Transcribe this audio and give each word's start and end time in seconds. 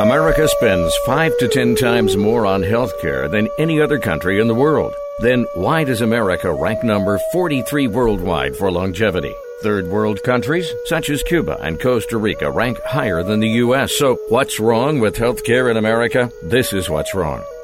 America 0.00 0.48
spends 0.48 0.96
five 1.04 1.30
to 1.36 1.46
ten 1.46 1.76
times 1.76 2.16
more 2.16 2.46
on 2.46 2.62
healthcare 2.62 3.30
than 3.30 3.50
any 3.58 3.82
other 3.82 3.98
country 3.98 4.40
in 4.40 4.48
the 4.48 4.54
world. 4.54 4.94
Then 5.18 5.44
why 5.52 5.84
does 5.84 6.00
America 6.00 6.50
rank 6.50 6.82
number 6.82 7.18
43 7.32 7.86
worldwide 7.86 8.56
for 8.56 8.72
longevity? 8.72 9.34
Third 9.62 9.88
world 9.88 10.22
countries, 10.22 10.72
such 10.86 11.10
as 11.10 11.22
Cuba 11.22 11.58
and 11.60 11.78
Costa 11.78 12.16
Rica, 12.16 12.50
rank 12.50 12.80
higher 12.80 13.22
than 13.22 13.40
the 13.40 13.58
U.S. 13.64 13.92
So, 13.92 14.16
what's 14.30 14.58
wrong 14.58 15.00
with 15.00 15.16
healthcare 15.16 15.70
in 15.70 15.76
America? 15.76 16.32
This 16.44 16.72
is 16.72 16.88
what's 16.88 17.14
wrong. 17.14 17.44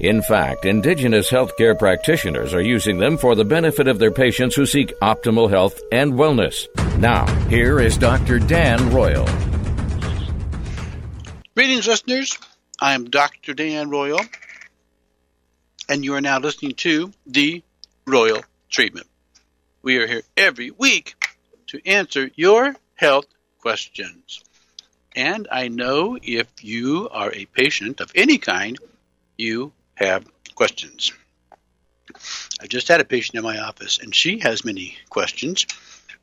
In 0.00 0.22
fact, 0.22 0.64
indigenous 0.64 1.30
healthcare 1.30 1.78
practitioners 1.78 2.54
are 2.54 2.62
using 2.62 2.96
them 2.96 3.18
for 3.18 3.34
the 3.34 3.44
benefit 3.44 3.86
of 3.86 3.98
their 3.98 4.10
patients 4.10 4.56
who 4.56 4.64
seek 4.64 4.98
optimal 5.00 5.50
health 5.50 5.78
and 5.92 6.14
wellness. 6.14 6.66
Now, 6.98 7.26
here 7.48 7.78
is 7.78 7.98
Dr. 7.98 8.38
Dan 8.38 8.94
Royal. 8.94 9.28
Greetings, 11.54 11.86
listeners. 11.86 12.38
I 12.80 12.94
am 12.94 13.10
Dr. 13.10 13.52
Dan 13.52 13.90
Royal, 13.90 14.20
and 15.90 16.02
you 16.02 16.14
are 16.14 16.22
now 16.22 16.38
listening 16.38 16.76
to 16.76 17.12
The 17.26 17.62
Royal 18.06 18.42
Treatment. 18.70 19.06
We 19.82 19.98
are 19.98 20.06
here 20.06 20.22
every 20.34 20.70
week 20.70 21.14
to 21.66 21.86
answer 21.86 22.30
your 22.36 22.74
health 22.94 23.26
questions. 23.58 24.42
And 25.14 25.46
I 25.52 25.68
know 25.68 26.16
if 26.22 26.46
you 26.62 27.10
are 27.10 27.30
a 27.34 27.44
patient 27.44 28.00
of 28.00 28.10
any 28.14 28.38
kind, 28.38 28.78
you 29.36 29.74
have 30.04 30.26
questions. 30.54 31.12
I 32.60 32.66
just 32.66 32.88
had 32.88 33.00
a 33.00 33.04
patient 33.04 33.36
in 33.36 33.42
my 33.42 33.58
office, 33.58 33.98
and 33.98 34.14
she 34.14 34.38
has 34.40 34.64
many 34.64 34.96
questions. 35.08 35.66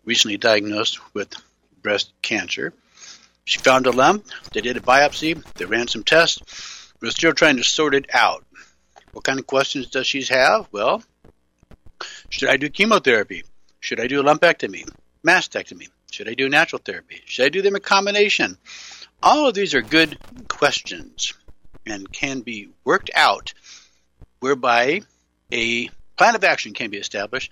Recently 0.06 0.38
diagnosed 0.38 1.00
with 1.14 1.34
breast 1.82 2.12
cancer. 2.22 2.74
She 3.46 3.60
found 3.60 3.88
a 3.88 3.92
lump. 3.92 4.26
They 4.54 4.62
did 4.62 4.78
a 4.78 4.82
biopsy. 4.82 5.42
They 5.54 5.66
ran 5.66 5.88
some 5.88 6.04
tests. 6.04 6.92
We're 7.02 7.12
still 7.12 7.34
trying 7.34 7.58
to 7.58 7.64
sort 7.64 7.96
it 7.96 8.14
out. 8.14 8.46
What 9.14 9.24
kind 9.24 9.40
of 9.40 9.48
questions 9.48 9.88
does 9.88 10.08
she 10.08 10.24
have? 10.24 10.68
Well, 10.72 11.04
should 12.30 12.50
I 12.50 12.58
do 12.58 12.70
chemotherapy? 12.70 13.44
Should 13.80 14.00
I 14.00 14.08
do 14.08 14.22
a 14.22 14.24
lumpectomy? 14.24 14.90
Mastectomy? 15.26 15.88
Should 16.12 16.30
I 16.30 16.34
do 16.34 16.50
natural 16.50 16.82
therapy? 16.84 17.22
Should 17.26 17.46
I 17.46 17.50
do 17.50 17.62
them 17.62 17.76
in 17.76 17.82
combination? 17.82 18.58
All 19.24 19.48
of 19.48 19.54
these 19.54 19.74
are 19.74 19.82
good 19.82 20.18
questions 20.48 21.34
and 21.92 22.12
can 22.12 22.42
be 22.42 22.70
worked 22.84 23.12
out 23.16 23.54
whereby 24.40 25.02
a 25.52 25.90
plan 26.18 26.36
of 26.36 26.44
action 26.44 26.74
can 26.74 26.90
be 26.90 26.98
established, 26.98 27.52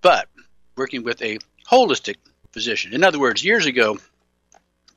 but 0.00 0.28
working 0.76 1.02
with 1.02 1.20
a 1.22 1.38
holistic 1.68 2.16
physician. 2.52 2.94
In 2.94 3.04
other 3.04 3.18
words, 3.18 3.44
years 3.44 3.66
ago, 3.66 3.98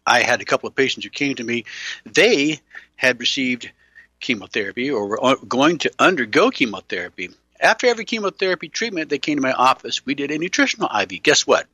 I 0.06 0.22
had 0.22 0.42
a 0.42 0.46
couple 0.46 0.68
of 0.68 0.76
patients 0.76 1.04
who 1.04 1.10
came 1.10 1.36
to 1.36 1.44
me. 1.44 1.66
They 2.06 2.60
had 2.96 3.20
received 3.20 3.72
chemotherapy 4.20 4.90
or 4.90 5.08
were 5.08 5.38
going 5.48 5.80
to 5.80 5.92
undergo 6.00 6.50
chemotherapy. 6.50 7.30
After 7.60 7.88
every 7.88 8.06
chemotherapy 8.06 8.70
treatment, 8.70 9.10
they 9.10 9.20
came 9.20 9.38
to 9.38 9.42
my 9.42 9.52
office. 9.52 10.06
We 10.06 10.16
did 10.16 10.32
a 10.32 10.38
nutritional 10.38 10.90
IV. 10.90 11.22
Guess 11.24 11.46
what? 11.46 11.68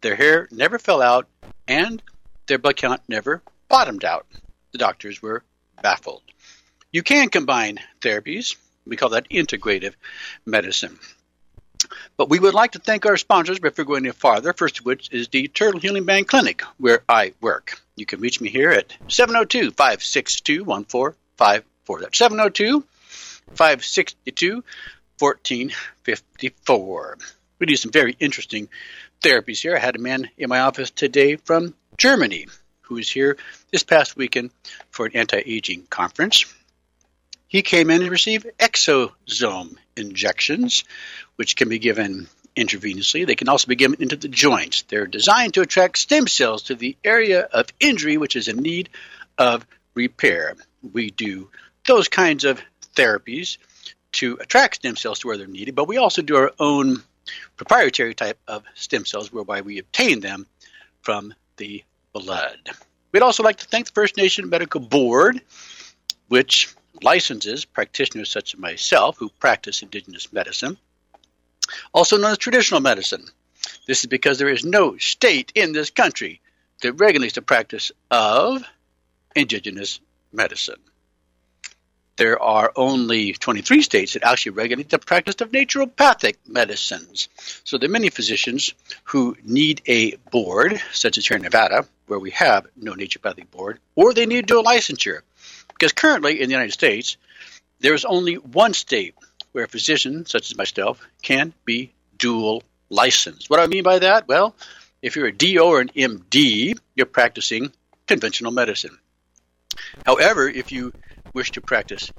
Their 0.00 0.16
hair 0.16 0.48
never 0.50 0.78
fell 0.78 1.02
out 1.02 1.26
and 1.66 2.02
their 2.46 2.58
blood 2.58 2.76
count 2.76 3.00
never 3.08 3.42
bottomed 3.68 4.04
out. 4.04 4.26
The 4.72 4.78
doctors 4.78 5.20
were 5.20 5.42
baffled. 5.82 6.22
You 6.92 7.02
can 7.02 7.28
combine 7.28 7.78
therapies. 8.00 8.56
We 8.86 8.96
call 8.96 9.10
that 9.10 9.28
integrative 9.28 9.94
medicine. 10.44 10.98
But 12.16 12.30
we 12.30 12.38
would 12.38 12.54
like 12.54 12.72
to 12.72 12.78
thank 12.78 13.04
our 13.04 13.16
sponsors 13.16 13.58
before 13.58 13.84
going 13.84 14.06
any 14.06 14.12
farther, 14.12 14.52
first 14.52 14.78
of 14.78 14.86
which 14.86 15.10
is 15.12 15.28
the 15.28 15.48
Turtle 15.48 15.80
Healing 15.80 16.04
Band 16.04 16.28
Clinic, 16.28 16.62
where 16.78 17.02
I 17.08 17.34
work. 17.40 17.80
You 17.96 18.06
can 18.06 18.20
reach 18.20 18.40
me 18.40 18.48
here 18.48 18.70
at 18.70 18.94
702 19.08 19.72
562 19.72 20.64
1454. 20.64 22.00
That's 22.00 22.18
702 22.18 22.84
562 23.54 24.64
1454. 25.18 27.18
We 27.58 27.66
do 27.66 27.76
some 27.76 27.92
very 27.92 28.16
interesting 28.18 28.68
therapies 29.22 29.60
here. 29.60 29.76
I 29.76 29.80
had 29.80 29.96
a 29.96 30.00
man 30.00 30.28
in 30.36 30.48
my 30.48 30.60
office 30.60 30.90
today 30.90 31.36
from 31.36 31.74
Germany 31.96 32.46
who 32.86 32.94
was 32.96 33.10
here 33.10 33.36
this 33.70 33.82
past 33.82 34.16
weekend 34.16 34.50
for 34.90 35.06
an 35.06 35.16
anti 35.16 35.42
aging 35.44 35.86
conference. 35.88 36.44
He 37.48 37.62
came 37.62 37.90
in 37.90 38.02
and 38.02 38.10
received 38.10 38.46
exosome 38.58 39.76
injections, 39.96 40.84
which 41.36 41.56
can 41.56 41.68
be 41.68 41.78
given 41.78 42.28
intravenously. 42.56 43.26
They 43.26 43.34
can 43.34 43.48
also 43.48 43.68
be 43.68 43.76
given 43.76 44.02
into 44.02 44.16
the 44.16 44.28
joints. 44.28 44.82
They're 44.82 45.06
designed 45.06 45.54
to 45.54 45.60
attract 45.60 45.98
stem 45.98 46.26
cells 46.26 46.64
to 46.64 46.74
the 46.74 46.96
area 47.04 47.42
of 47.42 47.66
injury 47.78 48.16
which 48.16 48.34
is 48.34 48.48
in 48.48 48.56
need 48.56 48.88
of 49.38 49.66
repair. 49.94 50.54
We 50.92 51.10
do 51.10 51.50
those 51.86 52.08
kinds 52.08 52.44
of 52.44 52.60
therapies 52.94 53.58
to 54.12 54.38
attract 54.40 54.76
stem 54.76 54.96
cells 54.96 55.20
to 55.20 55.28
where 55.28 55.36
they're 55.36 55.46
needed, 55.46 55.74
but 55.74 55.88
we 55.88 55.98
also 55.98 56.22
do 56.22 56.36
our 56.36 56.52
own 56.58 57.02
proprietary 57.56 58.14
type 58.14 58.38
of 58.48 58.64
stem 58.74 59.04
cells 59.04 59.32
whereby 59.32 59.60
we 59.60 59.78
obtain 59.78 60.20
them 60.20 60.46
from 61.02 61.34
the 61.56 61.84
blood. 62.20 62.58
We'd 63.12 63.22
also 63.22 63.42
like 63.42 63.56
to 63.58 63.66
thank 63.66 63.86
the 63.86 63.92
First 63.92 64.16
Nation 64.16 64.48
Medical 64.48 64.80
Board, 64.80 65.40
which 66.28 66.74
licenses 67.02 67.64
practitioners 67.64 68.30
such 68.30 68.54
as 68.54 68.60
myself 68.60 69.16
who 69.18 69.28
practice 69.28 69.82
indigenous 69.82 70.32
medicine, 70.32 70.76
also 71.92 72.16
known 72.16 72.32
as 72.32 72.38
traditional 72.38 72.80
medicine. 72.80 73.26
This 73.86 74.00
is 74.00 74.06
because 74.06 74.38
there 74.38 74.48
is 74.48 74.64
no 74.64 74.96
state 74.98 75.52
in 75.54 75.72
this 75.72 75.90
country 75.90 76.40
that 76.82 76.92
regulates 76.94 77.34
the 77.34 77.42
practice 77.42 77.92
of 78.10 78.64
indigenous 79.34 80.00
medicine. 80.32 80.80
There 82.16 82.42
are 82.42 82.72
only 82.76 83.34
23 83.34 83.82
states 83.82 84.14
that 84.14 84.24
actually 84.24 84.52
regulate 84.52 84.88
the 84.88 84.98
practice 84.98 85.40
of 85.42 85.50
naturopathic 85.50 86.36
medicines. 86.46 87.28
So 87.64 87.76
there 87.76 87.90
are 87.90 87.92
many 87.92 88.08
physicians 88.08 88.72
who 89.04 89.36
need 89.44 89.82
a 89.86 90.16
board, 90.30 90.80
such 90.92 91.18
as 91.18 91.26
here 91.26 91.36
in 91.36 91.42
Nevada, 91.42 91.86
where 92.06 92.18
we 92.18 92.30
have 92.30 92.66
no 92.74 92.94
naturopathic 92.94 93.50
board, 93.50 93.80
or 93.94 94.14
they 94.14 94.24
need 94.24 94.48
to 94.48 94.54
do 94.54 94.60
a 94.60 94.64
licensure. 94.64 95.20
Because 95.68 95.92
currently 95.92 96.40
in 96.40 96.48
the 96.48 96.54
United 96.54 96.72
States, 96.72 97.18
there 97.80 97.92
is 97.92 98.06
only 98.06 98.36
one 98.36 98.72
state 98.72 99.14
where 99.52 99.64
a 99.64 99.68
physician, 99.68 100.24
such 100.24 100.50
as 100.50 100.56
myself, 100.56 101.06
can 101.20 101.52
be 101.66 101.92
dual 102.16 102.62
licensed. 102.88 103.50
What 103.50 103.58
do 103.58 103.64
I 103.64 103.66
mean 103.66 103.82
by 103.82 103.98
that? 103.98 104.26
Well, 104.26 104.54
if 105.02 105.16
you're 105.16 105.26
a 105.26 105.32
DO 105.32 105.58
or 105.58 105.80
an 105.80 105.90
MD, 105.94 106.78
you're 106.94 107.06
practicing 107.06 107.72
conventional 108.06 108.52
medicine. 108.52 108.98
However, 110.06 110.48
if 110.48 110.72
you 110.72 110.92
wish 111.36 111.52
to 111.52 111.60
practice 111.60 112.10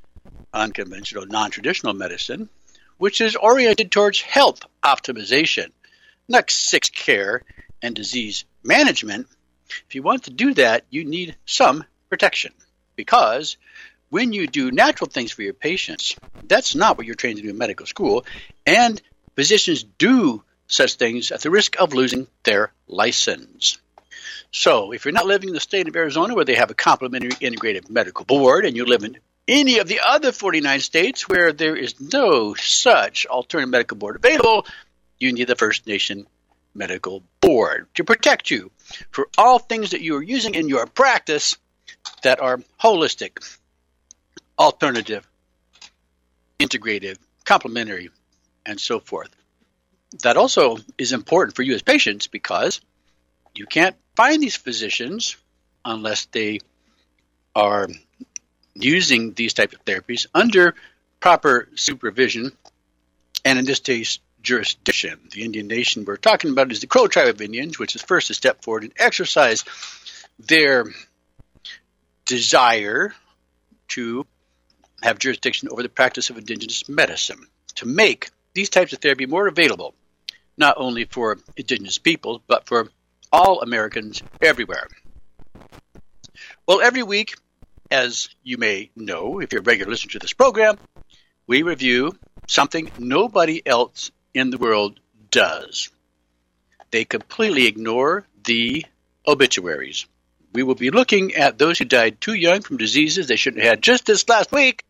unconventional, 0.53 1.25
non 1.25 1.49
traditional 1.49 1.93
medicine, 1.93 2.47
which 2.97 3.19
is 3.19 3.35
oriented 3.35 3.91
towards 3.91 4.21
health 4.21 4.61
optimization, 4.83 5.71
not 6.27 6.51
sick 6.51 6.83
care 6.93 7.41
and 7.81 7.95
disease 7.95 8.45
management, 8.63 9.27
if 9.87 9.95
you 9.95 10.03
want 10.03 10.25
to 10.25 10.29
do 10.29 10.53
that, 10.53 10.85
you 10.91 11.03
need 11.03 11.35
some 11.47 11.83
protection 12.09 12.53
because 12.95 13.57
when 14.09 14.33
you 14.33 14.45
do 14.47 14.71
natural 14.71 15.09
things 15.09 15.31
for 15.31 15.41
your 15.41 15.53
patients, 15.53 16.15
that's 16.43 16.75
not 16.75 16.95
what 16.95 17.07
you're 17.07 17.15
trained 17.15 17.37
to 17.37 17.43
do 17.43 17.49
in 17.49 17.57
medical 17.57 17.87
school. 17.87 18.23
And 18.65 19.01
physicians 19.35 19.83
do 19.83 20.43
such 20.67 20.93
things 20.93 21.31
at 21.31 21.41
the 21.41 21.49
risk 21.49 21.79
of 21.79 21.93
losing 21.93 22.27
their 22.43 22.71
license. 22.87 23.79
So, 24.51 24.91
if 24.91 25.05
you're 25.05 25.11
not 25.11 25.25
living 25.25 25.49
in 25.49 25.55
the 25.55 25.61
state 25.61 25.87
of 25.87 25.95
Arizona 25.95 26.33
where 26.33 26.45
they 26.45 26.55
have 26.55 26.71
a 26.71 26.75
complementary 26.75 27.31
integrative 27.31 27.89
medical 27.89 28.25
board 28.25 28.65
and 28.65 28.75
you 28.75 28.85
live 28.85 29.03
in 29.03 29.17
any 29.47 29.79
of 29.79 29.87
the 29.87 30.01
other 30.05 30.31
49 30.31 30.79
states 30.79 31.27
where 31.27 31.53
there 31.53 31.75
is 31.75 31.99
no 31.99 32.53
such 32.53 33.25
alternative 33.25 33.69
medical 33.69 33.97
board 33.97 34.15
available, 34.15 34.65
you 35.19 35.31
need 35.31 35.47
the 35.47 35.55
First 35.55 35.87
Nation 35.87 36.27
Medical 36.75 37.23
Board 37.41 37.87
to 37.95 38.03
protect 38.03 38.51
you 38.51 38.71
for 39.11 39.27
all 39.37 39.59
things 39.59 39.91
that 39.91 40.01
you 40.01 40.15
are 40.15 40.23
using 40.23 40.55
in 40.55 40.69
your 40.69 40.85
practice 40.85 41.57
that 42.23 42.39
are 42.39 42.59
holistic, 42.79 43.57
alternative, 44.59 45.27
integrative, 46.59 47.17
complementary, 47.45 48.09
and 48.65 48.79
so 48.79 48.99
forth. 48.99 49.29
That 50.23 50.37
also 50.37 50.77
is 50.97 51.13
important 51.13 51.55
for 51.55 51.63
you 51.63 51.73
as 51.73 51.81
patients 51.81 52.27
because 52.27 52.81
you 53.55 53.65
can't 53.65 53.95
find 54.17 54.41
these 54.41 54.55
physicians 54.55 55.37
unless 55.85 56.25
they 56.25 56.59
are 57.55 57.87
using 58.73 59.33
these 59.33 59.53
types 59.53 59.75
of 59.75 59.85
therapies 59.85 60.25
under 60.33 60.73
proper 61.19 61.69
supervision, 61.75 62.51
and 63.45 63.59
in 63.59 63.65
this 63.65 63.79
case, 63.79 64.17
jurisdiction. 64.41 65.19
The 65.31 65.43
Indian 65.43 65.67
nation 65.67 66.03
we're 66.03 66.17
talking 66.17 66.51
about 66.51 66.71
is 66.71 66.79
the 66.79 66.87
Crow 66.87 67.07
tribe 67.07 67.27
of 67.27 67.41
Indians, 67.41 67.77
which 67.77 67.95
is 67.95 68.01
first 68.01 68.27
to 68.27 68.33
step 68.33 68.63
forward 68.63 68.83
and 68.83 68.93
exercise 68.97 69.63
their 70.39 70.85
desire 72.25 73.13
to 73.89 74.25
have 75.03 75.19
jurisdiction 75.19 75.69
over 75.69 75.83
the 75.83 75.89
practice 75.89 76.31
of 76.31 76.39
indigenous 76.39 76.89
medicine 76.89 77.45
to 77.75 77.85
make 77.85 78.31
these 78.55 78.71
types 78.71 78.93
of 78.93 78.99
therapy 78.99 79.27
more 79.27 79.47
available, 79.47 79.93
not 80.57 80.75
only 80.77 81.05
for 81.05 81.37
indigenous 81.55 81.99
people, 81.99 82.41
but 82.47 82.65
for 82.65 82.89
all 83.31 83.61
Americans 83.61 84.21
everywhere. 84.41 84.87
Well, 86.67 86.81
every 86.81 87.03
week, 87.03 87.35
as 87.89 88.29
you 88.43 88.57
may 88.57 88.89
know 88.95 89.39
if 89.39 89.51
you're 89.51 89.61
a 89.61 89.63
regular 89.63 89.91
listener 89.91 90.11
to 90.11 90.19
this 90.19 90.33
program, 90.33 90.77
we 91.47 91.63
review 91.63 92.17
something 92.47 92.91
nobody 92.97 93.65
else 93.65 94.11
in 94.33 94.49
the 94.49 94.57
world 94.57 94.99
does. 95.31 95.89
They 96.91 97.05
completely 97.05 97.67
ignore 97.67 98.25
the 98.43 98.85
obituaries. 99.25 100.05
We 100.53 100.63
will 100.63 100.75
be 100.75 100.89
looking 100.89 101.35
at 101.35 101.57
those 101.57 101.77
who 101.77 101.85
died 101.85 102.19
too 102.19 102.33
young 102.33 102.61
from 102.61 102.77
diseases 102.77 103.27
they 103.27 103.35
shouldn't 103.35 103.63
have 103.63 103.71
had 103.71 103.83
just 103.83 104.05
this 104.05 104.27
last 104.27 104.51
week, 104.51 104.85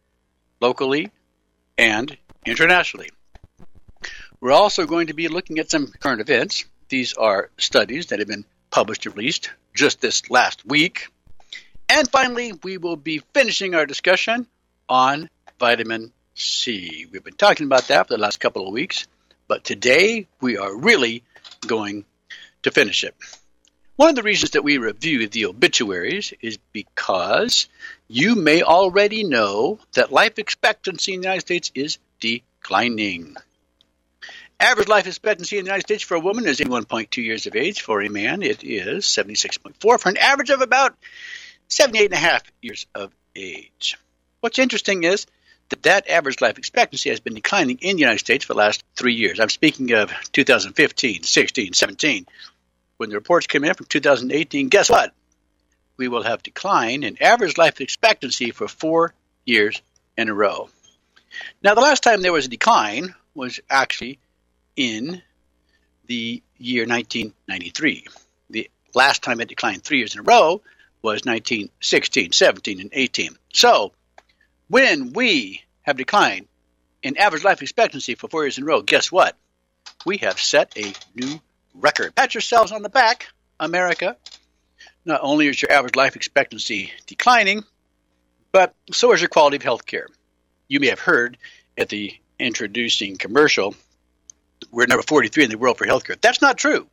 locally 0.62 1.12
and 1.78 2.16
internationally. 2.46 3.10
We're 4.40 4.52
also 4.52 4.86
going 4.86 5.08
to 5.08 5.14
be 5.14 5.28
looking 5.28 5.60
at 5.60 5.72
some 5.72 5.88
current 5.88 6.22
events. 6.22 6.66
These 6.90 7.14
are 7.14 7.50
studies 7.58 8.08
that 8.08 8.20
have 8.20 8.28
been 8.28 8.46
published 8.70 9.06
or 9.06 9.12
released 9.12 9.50
just 9.74 10.02
this 10.02 10.30
last 10.30 10.66
week. 10.66 11.10
And 11.90 12.10
finally, 12.10 12.54
we 12.64 12.78
will 12.78 12.96
be 12.96 13.22
finishing 13.34 13.76
our 13.76 13.86
discussion 13.86 14.48
on 14.90 15.30
vitamin 15.60 16.12
C. 16.36 17.08
We've 17.12 17.24
been 17.24 17.34
talking 17.34 17.66
about 17.66 17.88
that 17.88 18.08
for 18.08 18.14
the 18.14 18.22
last 18.22 18.40
couple 18.40 18.68
of 18.68 18.74
weeks, 18.74 19.08
but 19.48 19.64
today 19.64 20.28
we 20.42 20.58
are 20.58 20.76
really 20.76 21.24
going 21.66 22.06
to 22.64 22.72
finish 22.72 23.04
it. 23.04 23.16
One 23.96 24.10
of 24.10 24.16
the 24.16 24.24
reasons 24.24 24.52
that 24.52 24.64
we 24.64 24.78
review 24.78 25.28
the 25.28 25.48
obituaries 25.48 26.32
is 26.42 26.60
because 26.72 27.68
you 28.08 28.36
may 28.36 28.62
already 28.62 29.24
know 29.24 29.80
that 29.94 30.12
life 30.12 30.38
expectancy 30.38 31.16
in 31.16 31.22
the 31.22 31.26
United 31.26 31.42
States 31.42 31.72
is 31.74 31.98
declining. 32.20 33.36
Average 34.60 34.88
life 34.88 35.08
expectancy 35.08 35.58
in 35.58 35.66
the 35.66 35.70
United 35.70 35.88
States 35.88 36.04
for 36.04 36.16
a 36.16 36.20
woman 36.20 36.48
is 36.48 36.60
81.2 36.60 37.24
years 37.24 37.46
of 37.46 37.56
age. 37.56 37.82
For 37.82 38.02
a 38.02 38.10
man, 38.10 38.42
it 38.42 38.64
is 38.64 39.06
76.4 39.06 40.00
for 40.00 40.10
an 40.10 40.18
average 40.18 40.50
of 40.50 40.62
about 40.62 40.96
78 41.68 42.06
and 42.06 42.14
a 42.14 42.18
half 42.18 42.44
years 42.62 42.88
of 42.96 43.12
age. 43.36 43.98
What's 44.40 44.60
interesting 44.60 45.04
is 45.04 45.28
that 45.70 45.84
that 45.84 46.10
average 46.10 46.42
life 46.42 46.58
expectancy 46.58 47.10
has 47.10 47.20
been 47.20 47.36
declining 47.36 47.78
in 47.82 47.98
the 47.98 48.02
United 48.02 48.20
States 48.20 48.46
for 48.46 48.54
the 48.54 48.60
last 48.60 48.84
three 48.96 49.14
years. 49.14 49.40
I'm 49.40 49.50
speaking 49.50 49.92
of 49.92 50.12
2015, 50.32 51.24
16, 51.24 51.74
17 51.74 52.26
when 52.98 53.10
the 53.10 53.16
reports 53.16 53.48
come 53.48 53.64
in 53.64 53.74
from 53.74 53.86
2018, 53.86 54.70
guess 54.70 54.90
what? 54.90 55.14
We 55.96 56.08
will 56.08 56.24
have 56.24 56.44
decline 56.44 57.04
in 57.04 57.22
average 57.22 57.58
life 57.58 57.80
expectancy 57.80 58.52
for 58.52 58.68
four 58.68 59.14
years 59.46 59.82
in 60.18 60.30
a 60.30 60.34
row. 60.34 60.70
Now, 61.64 61.76
the 61.76 61.82
last 61.82 62.04
time 62.04 62.22
there 62.22 62.34
was 62.34 62.48
a 62.48 62.50
decline 62.50 63.16
was 63.34 63.60
actually 63.70 64.20
in 64.78 65.22
the 66.06 66.42
year 66.58 66.86
1993. 66.86 68.06
The 68.50 68.70
last 68.96 69.24
time 69.24 69.42
it 69.42 69.50
declined 69.50 69.84
three 69.84 69.98
years 69.98 70.14
in 70.14 70.22
a 70.22 70.24
row 70.24 70.62
was 71.02 71.26
1916, 71.26 72.32
17, 72.32 72.80
and 72.80 72.90
18. 72.94 73.38
So, 73.54 73.92
when 74.70 75.12
we 75.14 75.64
have 75.82 75.98
declined 75.98 76.48
in 77.04 77.18
average 77.18 77.44
life 77.44 77.62
expectancy 77.62 78.16
for 78.16 78.28
four 78.28 78.44
years 78.44 78.58
in 78.58 78.64
a 78.64 78.68
row, 78.68 78.82
guess 78.82 79.12
what? 79.12 79.36
We 80.06 80.18
have 80.18 80.40
set 80.40 80.78
a 80.78 80.94
new 81.16 81.40
record. 81.74 82.16
Pat 82.16 82.34
yourselves 82.34 82.72
on 82.72 82.82
the 82.82 82.90
back, 82.90 83.28
America. 83.60 84.18
Not 85.06 85.22
only 85.24 85.48
is 85.48 85.62
your 85.62 85.72
average 85.72 85.96
life 85.96 86.16
expectancy 86.16 86.92
declining, 87.06 87.64
but 88.52 88.76
so 88.92 89.14
is 89.14 89.22
your 89.22 89.30
quality 89.30 89.58
of 89.58 89.64
health 89.64 89.86
care. 89.86 90.08
You 90.68 90.80
may 90.80 90.88
have 90.88 91.00
heard 91.00 91.38
at 91.78 91.90
the 91.90 92.14
introducing 92.40 93.18
commercial, 93.18 93.76
we're 94.78 94.86
number 94.86 95.02
43 95.02 95.46
in 95.46 95.50
the 95.50 95.58
world 95.58 95.80
for 95.80 95.88
healthcare. 95.88 96.22
That's 96.22 96.40
not 96.40 96.56
true. 96.56 96.86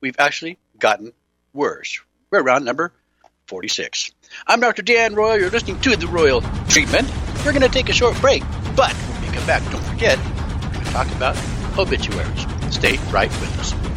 We've 0.00 0.16
actually 0.18 0.58
gotten 0.78 1.12
worse. 1.52 2.00
We're 2.30 2.42
around 2.42 2.64
number 2.64 2.94
46. 3.48 4.10
I'm 4.46 4.58
Dr. 4.58 4.80
Dan 4.80 5.14
Royal. 5.14 5.38
You're 5.38 5.50
listening 5.50 5.78
to 5.82 5.96
The 5.96 6.06
Royal 6.06 6.40
Treatment. 6.70 7.12
We're 7.44 7.52
going 7.52 7.60
to 7.60 7.68
take 7.68 7.90
a 7.90 7.92
short 7.92 8.18
break, 8.22 8.42
but 8.74 8.94
when 8.94 9.20
we 9.30 9.36
come 9.36 9.46
back, 9.46 9.62
don't 9.70 9.84
forget, 9.84 10.18
we're 10.18 10.72
going 10.72 10.84
to 10.86 10.90
talk 10.92 11.08
about 11.08 11.36
obituaries. 11.78 12.46
Stay 12.74 12.96
right 13.12 13.28
with 13.28 13.58
us. 13.60 13.95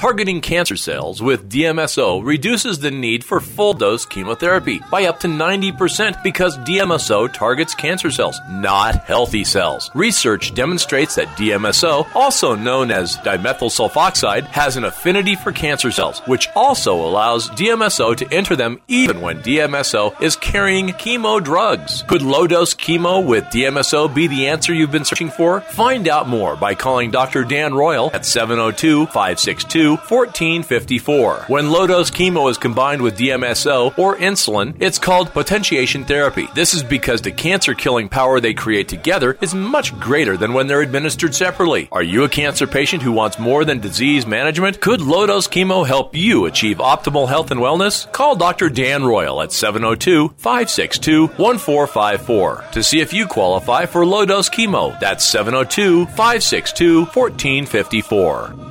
Targeting 0.00 0.40
cancer 0.40 0.76
cells 0.76 1.20
with 1.20 1.50
DMSO 1.50 2.24
reduces 2.24 2.78
the 2.78 2.90
need 2.90 3.22
for 3.22 3.38
full 3.38 3.74
dose 3.74 4.06
chemotherapy 4.06 4.80
by 4.90 5.04
up 5.04 5.20
to 5.20 5.28
90% 5.28 6.22
because 6.22 6.56
DMSO 6.60 7.30
targets 7.34 7.74
cancer 7.74 8.10
cells, 8.10 8.40
not 8.48 9.04
healthy 9.04 9.44
cells. 9.44 9.90
Research 9.94 10.54
demonstrates 10.54 11.16
that 11.16 11.26
DMSO, 11.36 12.06
also 12.14 12.54
known 12.54 12.90
as 12.90 13.18
dimethyl 13.18 13.68
sulfoxide, 13.68 14.44
has 14.46 14.78
an 14.78 14.84
affinity 14.84 15.34
for 15.34 15.52
cancer 15.52 15.90
cells, 15.90 16.20
which 16.20 16.48
also 16.56 16.94
allows 16.94 17.50
DMSO 17.50 18.16
to 18.16 18.32
enter 18.32 18.56
them 18.56 18.80
even 18.88 19.20
when 19.20 19.42
DMSO 19.42 20.18
is 20.22 20.34
carrying 20.34 20.88
chemo 20.92 21.44
drugs. 21.44 22.04
Could 22.08 22.22
low 22.22 22.46
dose 22.46 22.72
chemo 22.72 23.22
with 23.22 23.44
DMSO 23.52 24.14
be 24.14 24.28
the 24.28 24.48
answer 24.48 24.72
you've 24.72 24.90
been 24.92 25.04
searching 25.04 25.28
for? 25.28 25.60
Find 25.60 26.08
out 26.08 26.26
more 26.26 26.56
by 26.56 26.74
calling 26.74 27.10
Dr. 27.10 27.44
Dan 27.44 27.74
Royal 27.74 28.10
at 28.14 28.24
702 28.24 29.04
562 29.04 29.89
1454. 29.96 31.44
When 31.48 31.70
low 31.70 31.86
dose 31.86 32.10
chemo 32.10 32.50
is 32.50 32.58
combined 32.58 33.02
with 33.02 33.18
DMSO 33.18 33.98
or 33.98 34.16
insulin, 34.16 34.74
it's 34.80 34.98
called 34.98 35.32
potentiation 35.32 36.04
therapy. 36.04 36.48
This 36.54 36.74
is 36.74 36.82
because 36.82 37.22
the 37.22 37.32
cancer 37.32 37.74
killing 37.74 38.08
power 38.08 38.40
they 38.40 38.54
create 38.54 38.88
together 38.88 39.36
is 39.40 39.54
much 39.54 39.98
greater 39.98 40.36
than 40.36 40.52
when 40.52 40.66
they're 40.66 40.80
administered 40.80 41.34
separately. 41.34 41.88
Are 41.92 42.02
you 42.02 42.24
a 42.24 42.28
cancer 42.28 42.66
patient 42.66 43.02
who 43.02 43.12
wants 43.12 43.38
more 43.38 43.64
than 43.64 43.80
disease 43.80 44.26
management? 44.26 44.80
Could 44.80 45.00
low 45.00 45.26
dose 45.26 45.48
chemo 45.48 45.86
help 45.86 46.14
you 46.14 46.46
achieve 46.46 46.78
optimal 46.78 47.28
health 47.28 47.50
and 47.50 47.60
wellness? 47.60 48.10
Call 48.12 48.36
Dr. 48.36 48.68
Dan 48.68 49.04
Royal 49.04 49.42
at 49.42 49.52
702 49.52 50.28
562 50.36 51.26
1454 51.26 52.64
to 52.72 52.82
see 52.82 53.00
if 53.00 53.12
you 53.12 53.26
qualify 53.26 53.86
for 53.86 54.06
low 54.06 54.24
dose 54.24 54.48
chemo. 54.48 54.98
That's 55.00 55.24
702 55.24 56.06
562 56.06 57.04
1454. 57.06 58.69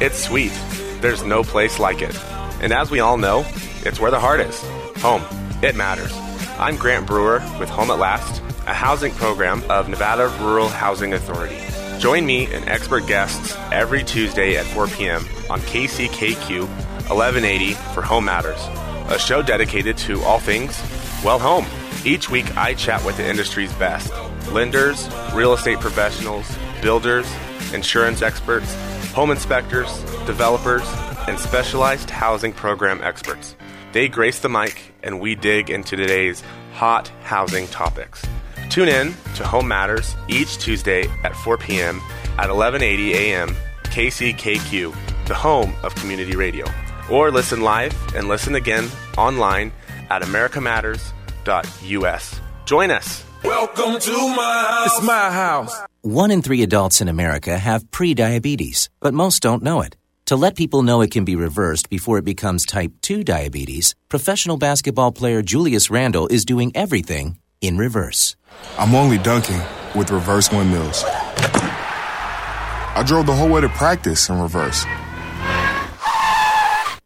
It's 0.00 0.22
sweet. 0.22 0.52
There's 1.00 1.24
no 1.24 1.42
place 1.42 1.80
like 1.80 2.02
it. 2.02 2.16
And 2.60 2.72
as 2.72 2.90
we 2.90 3.00
all 3.00 3.16
know, 3.16 3.44
it's 3.84 3.98
where 3.98 4.12
the 4.12 4.20
heart 4.20 4.38
is. 4.40 4.60
Home. 5.02 5.22
It 5.60 5.74
matters. 5.74 6.12
I'm 6.58 6.76
Grant 6.76 7.06
Brewer 7.06 7.42
with 7.58 7.68
Home 7.68 7.90
at 7.90 7.98
Last, 7.98 8.40
a 8.68 8.74
housing 8.74 9.12
program 9.12 9.62
of 9.68 9.88
Nevada 9.88 10.28
Rural 10.40 10.68
Housing 10.68 11.14
Authority. 11.14 11.58
Join 11.98 12.24
me 12.24 12.46
and 12.46 12.68
expert 12.68 13.08
guests 13.08 13.56
every 13.72 14.04
Tuesday 14.04 14.56
at 14.56 14.66
4 14.66 14.86
p.m. 14.86 15.24
on 15.50 15.60
KCKQ 15.62 16.68
1180 17.08 17.74
for 17.92 18.02
Home 18.02 18.26
Matters, 18.26 18.60
a 19.08 19.18
show 19.18 19.42
dedicated 19.42 19.98
to 19.98 20.22
all 20.22 20.38
things, 20.38 20.80
well, 21.24 21.40
home. 21.40 21.66
Each 22.04 22.30
week, 22.30 22.56
I 22.56 22.74
chat 22.74 23.04
with 23.04 23.16
the 23.16 23.28
industry's 23.28 23.72
best 23.74 24.12
lenders, 24.52 25.08
real 25.34 25.52
estate 25.52 25.80
professionals, 25.80 26.46
builders, 26.80 27.26
insurance 27.74 28.22
experts, 28.22 28.72
home 29.18 29.32
inspectors, 29.32 29.90
developers, 30.26 30.84
and 31.26 31.40
specialized 31.40 32.08
housing 32.08 32.52
program 32.52 33.00
experts. 33.02 33.56
They 33.92 34.06
grace 34.06 34.38
the 34.38 34.48
mic 34.48 34.94
and 35.02 35.18
we 35.18 35.34
dig 35.34 35.70
into 35.70 35.96
today's 35.96 36.44
hot 36.74 37.08
housing 37.24 37.66
topics. 37.66 38.24
Tune 38.70 38.86
in 38.86 39.16
to 39.34 39.44
Home 39.44 39.66
Matters 39.66 40.14
each 40.28 40.58
Tuesday 40.58 41.08
at 41.24 41.34
4 41.34 41.58
p.m. 41.58 42.00
at 42.38 42.48
11:80 42.48 43.14
a.m. 43.14 43.56
KCKQ, 43.86 44.94
the 45.26 45.34
home 45.34 45.74
of 45.82 45.92
community 45.96 46.36
radio. 46.36 46.64
Or 47.10 47.32
listen 47.32 47.62
live 47.62 47.96
and 48.14 48.28
listen 48.28 48.54
again 48.54 48.88
online 49.16 49.72
at 50.10 50.22
americamatters.us. 50.22 52.40
Join 52.66 52.92
us. 52.92 53.24
Welcome 53.44 54.00
to 54.00 54.12
my 54.12 54.66
house. 54.68 54.86
It's 54.98 55.06
my 55.06 55.30
house. 55.30 55.80
One 56.02 56.30
in 56.30 56.42
three 56.42 56.62
adults 56.62 57.00
in 57.00 57.08
America 57.08 57.56
have 57.58 57.90
prediabetes, 57.90 58.88
but 59.00 59.14
most 59.14 59.42
don't 59.42 59.62
know 59.62 59.80
it. 59.80 59.96
To 60.26 60.36
let 60.36 60.56
people 60.56 60.82
know 60.82 61.00
it 61.00 61.10
can 61.10 61.24
be 61.24 61.36
reversed 61.36 61.88
before 61.88 62.18
it 62.18 62.24
becomes 62.24 62.66
type 62.66 62.92
2 63.02 63.24
diabetes, 63.24 63.94
professional 64.08 64.56
basketball 64.56 65.12
player 65.12 65.40
Julius 65.42 65.90
Randle 65.90 66.26
is 66.28 66.44
doing 66.44 66.72
everything 66.74 67.38
in 67.60 67.78
reverse. 67.78 68.36
I'm 68.76 68.94
only 68.94 69.18
dunking 69.18 69.60
with 69.94 70.10
reverse 70.10 70.50
windmills. 70.50 71.04
I 71.06 73.04
drove 73.06 73.26
the 73.26 73.34
whole 73.34 73.48
way 73.48 73.60
to 73.60 73.68
practice 73.68 74.28
in 74.28 74.40
reverse. 74.40 74.84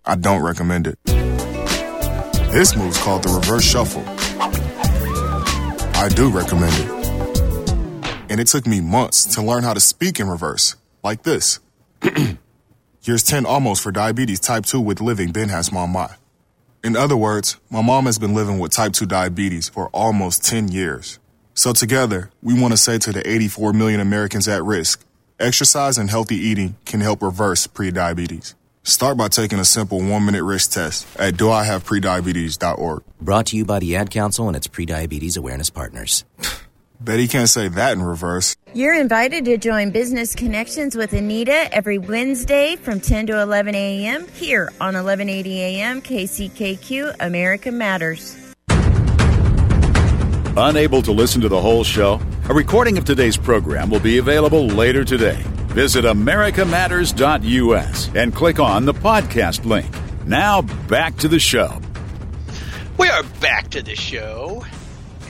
I 0.04 0.16
don't 0.18 0.42
recommend 0.42 0.86
it. 0.86 0.98
This 2.50 2.74
move's 2.76 2.98
called 2.98 3.22
the 3.22 3.30
reverse 3.30 3.64
shuffle. 3.64 4.04
I 6.02 6.09
do 6.09 6.28
recommend 6.30 6.75
it. 6.75 7.71
And 8.28 8.40
it 8.40 8.49
took 8.49 8.66
me 8.66 8.80
months 8.80 9.37
to 9.37 9.40
learn 9.40 9.62
how 9.62 9.73
to 9.73 9.78
speak 9.78 10.18
in 10.18 10.28
reverse, 10.28 10.75
like 11.04 11.23
this. 11.23 11.61
Here's 13.04 13.23
10 13.23 13.47
almost 13.47 13.85
for 13.85 13.92
diabetes 13.92 14.40
type 14.40 14.66
2 14.66 14.80
with 14.80 15.00
living 15.00 15.30
Ben 15.30 15.49
has 15.50 15.71
mom 15.71 15.90
my. 15.90 16.11
In 16.82 16.97
other 16.97 17.16
words, 17.16 17.56
my 17.71 17.82
mom 17.82 18.06
has 18.06 18.18
been 18.18 18.35
living 18.35 18.59
with 18.59 18.73
type 18.73 18.94
2 18.94 19.06
diabetes 19.06 19.68
for 19.68 19.90
almost 19.90 20.44
10 20.44 20.73
years. 20.73 21.21
So 21.54 21.73
together, 21.73 22.32
we 22.42 22.61
want 22.61 22.73
to 22.73 22.78
say 22.78 22.99
to 22.99 23.12
the 23.12 23.23
84 23.25 23.73
million 23.73 24.00
Americans 24.00 24.49
at 24.49 24.64
risk, 24.64 25.04
exercise 25.38 25.99
and 25.99 26.11
healthy 26.11 26.35
eating 26.35 26.75
can 26.85 27.00
help 27.00 27.23
reverse 27.23 27.68
prediabetes. 27.68 28.54
Start 28.84 29.16
by 29.16 29.28
taking 29.28 29.60
a 29.60 29.64
simple 29.64 30.00
one 30.00 30.26
minute 30.26 30.42
risk 30.42 30.72
test 30.72 31.06
at 31.16 31.34
doihaveprediabetes.org. 31.34 33.04
Brought 33.20 33.46
to 33.46 33.56
you 33.56 33.64
by 33.64 33.78
the 33.78 33.94
Ad 33.94 34.10
Council 34.10 34.48
and 34.48 34.56
its 34.56 34.66
prediabetes 34.66 35.38
awareness 35.38 35.70
partners. 35.70 36.24
Bet 37.00 37.20
he 37.20 37.28
can't 37.28 37.48
say 37.48 37.68
that 37.68 37.92
in 37.92 38.02
reverse. 38.02 38.56
You're 38.74 38.94
invited 38.94 39.44
to 39.44 39.56
join 39.56 39.90
Business 39.90 40.34
Connections 40.34 40.96
with 40.96 41.12
Anita 41.12 41.68
every 41.72 41.98
Wednesday 41.98 42.74
from 42.74 43.00
10 43.00 43.26
to 43.28 43.40
11 43.40 43.74
a.m. 43.74 44.26
here 44.28 44.68
on 44.80 44.94
1180 44.94 45.60
a.m. 45.60 46.02
KCKQ 46.02 47.16
America 47.20 47.70
Matters. 47.70 48.36
Unable 50.56 51.02
to 51.02 51.12
listen 51.12 51.40
to 51.40 51.48
the 51.48 51.60
whole 51.60 51.82
show? 51.82 52.20
A 52.48 52.54
recording 52.54 52.98
of 52.98 53.04
today's 53.04 53.36
program 53.36 53.90
will 53.90 54.00
be 54.00 54.18
available 54.18 54.66
later 54.66 55.04
today. 55.04 55.42
Visit 55.72 56.04
americamatters.us 56.04 58.14
and 58.14 58.34
click 58.34 58.60
on 58.60 58.84
the 58.84 58.92
podcast 58.92 59.64
link. 59.64 59.88
Now 60.26 60.60
back 60.60 61.16
to 61.18 61.28
the 61.28 61.38
show. 61.38 61.80
We 62.98 63.08
are 63.08 63.22
back 63.40 63.70
to 63.70 63.80
the 63.80 63.96
show, 63.96 64.66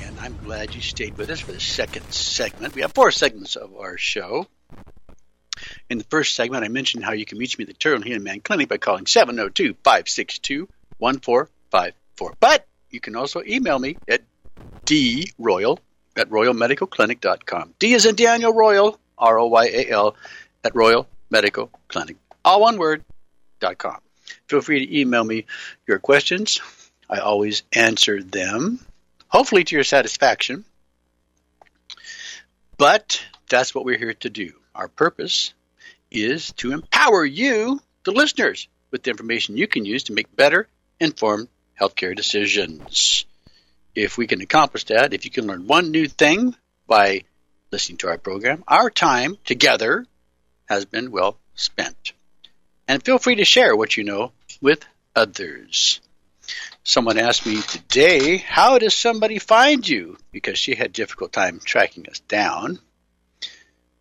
and 0.01 0.19
I'm 0.19 0.37
glad 0.43 0.75
you 0.75 0.81
stayed 0.81 1.17
with 1.17 1.31
us 1.31 1.39
for 1.39 1.53
the 1.53 1.61
second 1.61 2.13
segment. 2.13 2.75
We 2.75 2.83
have 2.83 2.93
four 2.93 3.13
segments 3.13 3.55
of 3.55 3.77
our 3.77 3.97
show. 3.97 4.49
In 5.89 5.99
the 5.99 6.05
first 6.11 6.35
segment, 6.35 6.65
I 6.65 6.69
mentioned 6.69 7.05
how 7.05 7.13
you 7.13 7.25
can 7.25 7.39
reach 7.39 7.57
me 7.57 7.63
at 7.63 7.69
the 7.69 7.75
Turtle 7.75 8.03
Healing 8.03 8.25
Man 8.25 8.41
Clinic 8.41 8.69
by 8.69 8.79
calling 8.79 9.07
702 9.07 9.75
562 9.85 10.69
1454. 10.99 12.35
But 12.41 12.67
you 12.91 12.99
can 12.99 13.15
also 13.15 13.45
email 13.47 13.79
me 13.79 13.97
at 14.09 14.23
droyal 14.85 15.79
at 16.17 16.31
royalmedicalclinic.com. 16.31 17.75
D 17.79 17.95
is 17.95 18.07
in 18.07 18.17
Daniel 18.17 18.53
Royal, 18.53 18.99
R 19.23 19.39
O 19.39 19.47
Y 19.47 19.67
A 19.67 19.89
L, 19.91 20.17
at 20.65 20.75
Royal 20.75 21.09
Medical 21.31 21.71
Clinic. 21.89 22.17
All 22.45 22.61
one 22.61 22.77
word, 22.77 23.05
dot 23.61 23.79
com. 23.79 23.99
Feel 24.49 24.61
free 24.61 24.85
to 24.85 24.99
email 25.01 25.25
me 25.25 25.47
your 25.87 25.99
questions. 25.99 26.61
I 27.09 27.19
always 27.19 27.63
answer 27.73 28.23
them, 28.23 28.81
hopefully 29.29 29.65
to 29.65 29.75
your 29.75 29.85
satisfaction. 29.85 30.65
But 32.77 33.23
that's 33.49 33.75
what 33.75 33.85
we're 33.85 33.99
here 33.99 34.15
to 34.15 34.31
do. 34.31 34.53
Our 34.75 34.89
purpose 34.89 35.55
is 36.11 36.53
to 36.55 36.73
empower 36.73 37.25
you, 37.25 37.81
the 38.05 38.13
listeners, 38.13 38.69
with 38.91 39.03
the 39.03 39.11
information 39.11 39.57
you 39.57 39.67
can 39.67 39.85
use 39.85 40.05
to 40.05 40.13
make 40.13 40.35
better, 40.35 40.69
informed 40.99 41.49
healthcare 41.81 42.17
decisions. 42.17 43.25
If 43.95 44.17
we 44.17 44.27
can 44.27 44.41
accomplish 44.41 44.85
that, 44.85 45.13
if 45.13 45.25
you 45.25 45.31
can 45.31 45.47
learn 45.47 45.67
one 45.67 45.91
new 45.91 46.09
thing 46.09 46.55
by 46.87 47.25
listening 47.73 47.97
to 47.99 48.09
our 48.09 48.19
program, 48.19 48.63
our 48.69 48.91
time 48.91 49.37
together 49.45 50.07
has 50.69 50.85
been 50.85 51.11
well 51.11 51.39
spent. 51.55 52.13
And 52.87 53.03
feel 53.03 53.19
free 53.19 53.37
to 53.37 53.45
share 53.45 53.75
what 53.75 53.97
you 53.97 54.05
know 54.05 54.33
with 54.61 54.85
others. 55.17 56.01
Someone 56.85 57.19
asked 57.19 57.47
me 57.47 57.63
today, 57.63 58.37
how 58.37 58.79
does 58.79 58.95
somebody 58.95 59.39
find 59.39 59.89
you? 59.89 60.19
Because 60.33 60.59
she 60.59 60.75
had 60.75 60.93
difficult 60.93 61.33
time 61.33 61.61
tracking 61.65 62.09
us 62.09 62.21
down. 62.21 62.79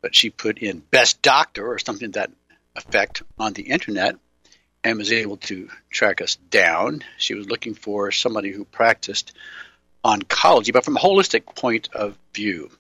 But 0.02 0.16
she 0.16 0.30
put 0.32 0.58
in 0.58 0.80
best 0.80 1.22
doctor 1.22 1.66
or 1.66 1.80
something 1.80 2.12
that 2.12 2.32
effect 2.76 3.22
on 3.38 3.54
the 3.54 3.64
internet 3.64 4.16
and 4.84 4.98
was 4.98 5.12
able 5.12 5.38
to 5.38 5.70
track 5.92 6.22
us 6.22 6.38
down. 6.50 7.04
She 7.18 7.36
was 7.36 7.48
looking 7.48 7.76
for 7.76 8.12
somebody 8.12 8.52
who 8.52 8.66
practiced 8.66 9.32
oncology, 10.04 10.74
but 10.74 10.84
from 10.84 10.98
a 10.98 11.00
holistic 11.00 11.46
point 11.46 11.90
of 11.94 12.18
view. 12.34 12.72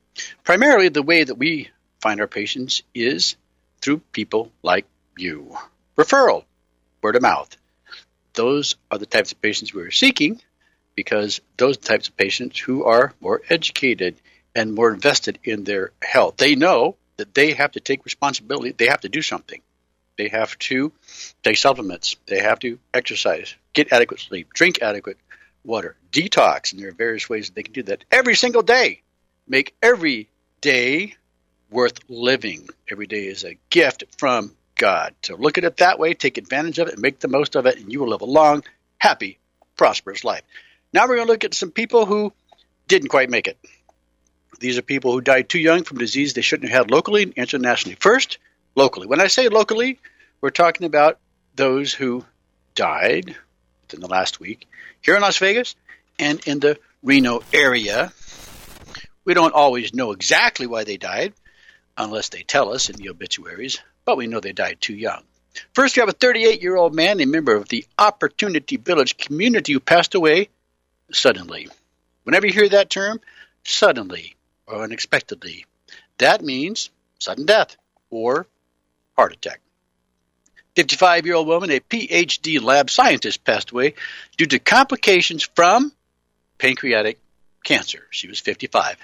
Primarily, 0.43 0.89
the 0.89 1.03
way 1.03 1.23
that 1.23 1.35
we 1.35 1.69
find 2.01 2.19
our 2.19 2.27
patients 2.27 2.83
is 2.93 3.35
through 3.81 3.99
people 4.11 4.51
like 4.63 4.85
you. 5.17 5.57
Referral, 5.97 6.45
word 7.01 7.15
of 7.15 7.21
mouth. 7.21 7.55
Those 8.33 8.75
are 8.89 8.97
the 8.97 9.05
types 9.05 9.31
of 9.31 9.41
patients 9.41 9.73
we're 9.73 9.91
seeking 9.91 10.41
because 10.95 11.41
those 11.57 11.77
types 11.77 12.07
of 12.07 12.17
patients 12.17 12.59
who 12.59 12.83
are 12.83 13.13
more 13.19 13.41
educated 13.49 14.15
and 14.55 14.73
more 14.73 14.93
invested 14.93 15.39
in 15.43 15.63
their 15.63 15.91
health. 16.01 16.37
They 16.37 16.55
know 16.55 16.95
that 17.17 17.33
they 17.33 17.53
have 17.53 17.73
to 17.73 17.79
take 17.79 18.05
responsibility, 18.05 18.71
they 18.71 18.87
have 18.87 19.01
to 19.01 19.09
do 19.09 19.21
something. 19.21 19.61
They 20.17 20.27
have 20.27 20.57
to 20.59 20.91
take 21.43 21.57
supplements, 21.57 22.15
they 22.27 22.39
have 22.39 22.59
to 22.59 22.79
exercise, 22.93 23.55
get 23.73 23.91
adequate 23.93 24.19
sleep, 24.19 24.53
drink 24.53 24.81
adequate 24.81 25.17
water, 25.63 25.95
detox, 26.11 26.73
and 26.73 26.81
there 26.81 26.89
are 26.89 26.93
various 26.93 27.29
ways 27.29 27.47
that 27.47 27.55
they 27.55 27.63
can 27.63 27.73
do 27.73 27.83
that 27.83 28.03
every 28.11 28.35
single 28.35 28.61
day. 28.61 29.01
Make 29.47 29.75
every 29.81 30.29
day 30.61 31.15
worth 31.69 31.99
living. 32.09 32.69
Every 32.89 33.07
day 33.07 33.25
is 33.25 33.43
a 33.43 33.57
gift 33.69 34.03
from 34.17 34.55
God. 34.75 35.13
So 35.23 35.35
look 35.35 35.57
at 35.57 35.63
it 35.63 35.77
that 35.77 35.99
way, 35.99 36.13
take 36.13 36.37
advantage 36.37 36.79
of 36.79 36.87
it, 36.87 36.97
make 36.99 37.19
the 37.19 37.27
most 37.27 37.55
of 37.55 37.65
it, 37.65 37.77
and 37.77 37.91
you 37.91 37.99
will 37.99 38.09
live 38.09 38.21
a 38.21 38.25
long, 38.25 38.63
happy, 38.97 39.39
prosperous 39.75 40.23
life. 40.23 40.43
Now 40.93 41.03
we're 41.03 41.15
going 41.15 41.27
to 41.27 41.31
look 41.31 41.43
at 41.43 41.53
some 41.53 41.71
people 41.71 42.05
who 42.05 42.33
didn't 42.87 43.09
quite 43.09 43.29
make 43.29 43.47
it. 43.47 43.57
These 44.59 44.77
are 44.77 44.83
people 44.83 45.11
who 45.11 45.21
died 45.21 45.49
too 45.49 45.59
young 45.59 45.83
from 45.83 45.97
disease 45.97 46.33
they 46.33 46.41
shouldn't 46.41 46.69
have 46.69 46.83
had 46.83 46.91
locally 46.91 47.23
and 47.23 47.33
internationally. 47.37 47.95
First, 47.99 48.37
locally. 48.75 49.07
When 49.07 49.21
I 49.21 49.27
say 49.27 49.49
locally, 49.49 49.99
we're 50.39 50.49
talking 50.49 50.85
about 50.85 51.19
those 51.55 51.93
who 51.93 52.25
died 52.75 53.35
within 53.81 54.01
the 54.01 54.07
last 54.07 54.39
week 54.39 54.67
here 55.01 55.15
in 55.15 55.21
Las 55.21 55.37
Vegas 55.37 55.75
and 56.19 56.45
in 56.47 56.59
the 56.59 56.77
Reno 57.03 57.41
area. 57.53 58.11
We 59.23 59.33
don't 59.33 59.53
always 59.53 59.93
know 59.93 60.11
exactly 60.11 60.65
why 60.65 60.83
they 60.83 60.97
died, 60.97 61.33
unless 61.95 62.29
they 62.29 62.43
tell 62.43 62.73
us 62.73 62.89
in 62.89 62.95
the 62.95 63.09
obituaries, 63.09 63.79
but 64.05 64.17
we 64.17 64.27
know 64.27 64.39
they 64.39 64.53
died 64.53 64.81
too 64.81 64.95
young. 64.95 65.23
First, 65.73 65.95
we 65.95 65.99
have 65.99 66.09
a 66.09 66.13
38 66.13 66.61
year 66.61 66.75
old 66.75 66.95
man, 66.95 67.19
a 67.19 67.25
member 67.25 67.55
of 67.55 67.69
the 67.69 67.85
Opportunity 67.97 68.77
Village 68.77 69.17
community, 69.17 69.73
who 69.73 69.79
passed 69.79 70.15
away 70.15 70.49
suddenly. 71.11 71.67
Whenever 72.23 72.47
you 72.47 72.53
hear 72.53 72.69
that 72.69 72.89
term, 72.89 73.19
suddenly 73.63 74.35
or 74.65 74.83
unexpectedly, 74.83 75.65
that 76.17 76.41
means 76.41 76.89
sudden 77.19 77.45
death 77.45 77.77
or 78.09 78.47
heart 79.15 79.33
attack. 79.33 79.59
55 80.75 81.25
year 81.25 81.35
old 81.35 81.47
woman, 81.47 81.69
a 81.69 81.79
PhD 81.79 82.61
lab 82.61 82.89
scientist, 82.89 83.43
passed 83.43 83.71
away 83.71 83.95
due 84.37 84.45
to 84.47 84.59
complications 84.59 85.43
from 85.43 85.91
pancreatic 86.57 87.19
cancer. 87.63 88.07
She 88.09 88.27
was 88.27 88.39
55. 88.39 88.97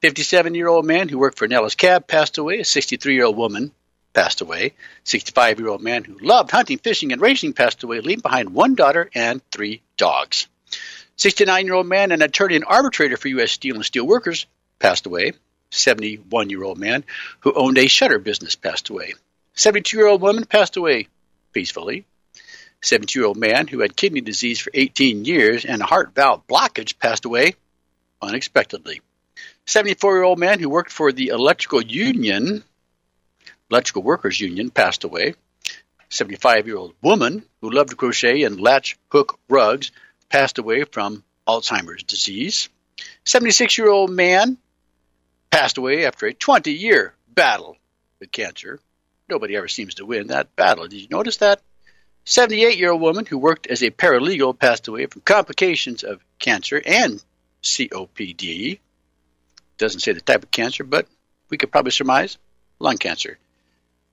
57 0.00 0.54
year 0.54 0.68
old 0.68 0.84
man 0.84 1.08
who 1.08 1.18
worked 1.18 1.38
for 1.38 1.48
Nellis 1.48 1.74
Cab 1.74 2.06
passed 2.06 2.38
away. 2.38 2.60
A 2.60 2.64
63 2.64 3.14
year 3.14 3.24
old 3.24 3.36
woman 3.36 3.72
passed 4.12 4.40
away. 4.40 4.74
65 5.04 5.58
year 5.58 5.68
old 5.68 5.82
man 5.82 6.04
who 6.04 6.18
loved 6.18 6.50
hunting, 6.50 6.78
fishing, 6.78 7.12
and 7.12 7.20
racing 7.20 7.52
passed 7.52 7.82
away, 7.82 8.00
leaving 8.00 8.20
behind 8.20 8.50
one 8.50 8.74
daughter 8.74 9.10
and 9.14 9.40
three 9.50 9.82
dogs. 9.96 10.46
69 11.16 11.66
year 11.66 11.74
old 11.74 11.86
man, 11.86 12.12
an 12.12 12.22
attorney 12.22 12.56
and 12.56 12.64
arbitrator 12.64 13.16
for 13.16 13.28
U.S. 13.28 13.52
Steel 13.52 13.76
and 13.76 13.84
Steel 13.84 14.06
Workers, 14.06 14.46
passed 14.78 15.06
away. 15.06 15.32
71 15.70 16.50
year 16.50 16.64
old 16.64 16.78
man 16.78 17.04
who 17.40 17.52
owned 17.54 17.78
a 17.78 17.86
shutter 17.86 18.18
business 18.18 18.56
passed 18.56 18.90
away. 18.90 19.14
72 19.54 19.96
year 19.96 20.06
old 20.06 20.20
woman 20.20 20.44
passed 20.44 20.76
away 20.76 21.08
peacefully. 21.52 22.04
72 22.82 23.18
year 23.18 23.26
old 23.26 23.36
man 23.36 23.66
who 23.66 23.80
had 23.80 23.96
kidney 23.96 24.20
disease 24.20 24.58
for 24.58 24.70
18 24.74 25.24
years 25.24 25.64
and 25.64 25.80
a 25.80 25.86
heart 25.86 26.14
valve 26.14 26.46
blockage 26.46 26.98
passed 26.98 27.24
away 27.24 27.54
unexpectedly. 28.22 29.00
74 29.66 30.14
year 30.14 30.22
old 30.22 30.38
man 30.38 30.58
who 30.60 30.68
worked 30.68 30.92
for 30.92 31.12
the 31.12 31.28
electrical 31.28 31.82
union, 31.82 32.64
electrical 33.70 34.02
workers 34.02 34.40
union, 34.40 34.70
passed 34.70 35.04
away. 35.04 35.34
75 36.08 36.66
year 36.66 36.76
old 36.76 36.94
woman 37.02 37.44
who 37.60 37.70
loved 37.70 37.90
to 37.90 37.96
crochet 37.96 38.42
and 38.42 38.60
latch 38.60 38.96
hook 39.10 39.38
rugs 39.48 39.90
passed 40.28 40.58
away 40.58 40.84
from 40.84 41.24
Alzheimer's 41.46 42.02
disease. 42.02 42.68
76 43.24 43.78
year 43.78 43.88
old 43.88 44.10
man 44.10 44.58
passed 45.50 45.78
away 45.78 46.06
after 46.06 46.26
a 46.26 46.34
20 46.34 46.72
year 46.72 47.14
battle 47.28 47.76
with 48.20 48.30
cancer. 48.30 48.80
Nobody 49.28 49.56
ever 49.56 49.68
seems 49.68 49.94
to 49.94 50.06
win 50.06 50.28
that 50.28 50.54
battle. 50.56 50.86
Did 50.86 51.00
you 51.00 51.08
notice 51.10 51.38
that? 51.38 51.60
78 52.24 52.78
year 52.78 52.92
old 52.92 53.00
woman 53.00 53.26
who 53.26 53.38
worked 53.38 53.66
as 53.66 53.82
a 53.82 53.90
paralegal 53.90 54.58
passed 54.58 54.88
away 54.88 55.06
from 55.06 55.22
complications 55.22 56.04
of 56.04 56.22
cancer 56.38 56.80
and 56.84 57.22
COPD. 57.62 58.78
Doesn't 59.78 60.00
say 60.00 60.12
the 60.12 60.20
type 60.20 60.42
of 60.42 60.50
cancer, 60.50 60.84
but 60.84 61.06
we 61.48 61.58
could 61.58 61.72
probably 61.72 61.92
surmise 61.92 62.38
lung 62.78 62.98
cancer. 62.98 63.38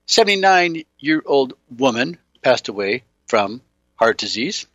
79 0.07 0.83
year 0.99 1.21
old 1.25 1.53
woman 1.69 2.17
passed 2.41 2.67
away 2.67 3.03
from 3.27 3.61
heart 3.95 4.17
disease. 4.17 4.65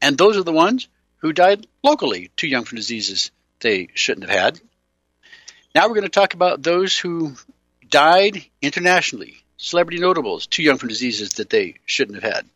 And 0.00 0.16
those 0.16 0.36
are 0.36 0.42
the 0.42 0.52
ones 0.52 0.88
who 1.18 1.32
died 1.32 1.66
locally, 1.82 2.30
too 2.36 2.48
young 2.48 2.64
from 2.64 2.76
diseases 2.76 3.30
they 3.60 3.88
shouldn't 3.94 4.28
have 4.28 4.38
had. 4.38 4.60
Now 5.74 5.86
we're 5.86 5.94
going 5.94 6.02
to 6.02 6.08
talk 6.08 6.34
about 6.34 6.62
those 6.62 6.98
who 6.98 7.34
died 7.88 8.44
internationally, 8.60 9.36
celebrity 9.56 10.00
notables, 10.00 10.46
too 10.46 10.62
young 10.62 10.78
from 10.78 10.88
diseases 10.88 11.34
that 11.34 11.50
they 11.50 11.76
shouldn't 11.84 12.22
have 12.22 12.32
had. 12.32 12.46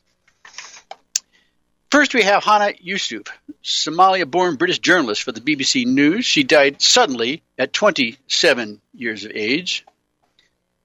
First, 1.94 2.12
we 2.12 2.24
have 2.24 2.42
Hana 2.42 2.72
Yusuf, 2.80 3.22
Somalia 3.62 4.28
born 4.28 4.56
British 4.56 4.80
journalist 4.80 5.22
for 5.22 5.30
the 5.30 5.40
BBC 5.40 5.86
News. 5.86 6.26
She 6.26 6.42
died 6.42 6.82
suddenly 6.82 7.44
at 7.56 7.72
27 7.72 8.80
years 8.94 9.24
of 9.24 9.30
age. 9.32 9.86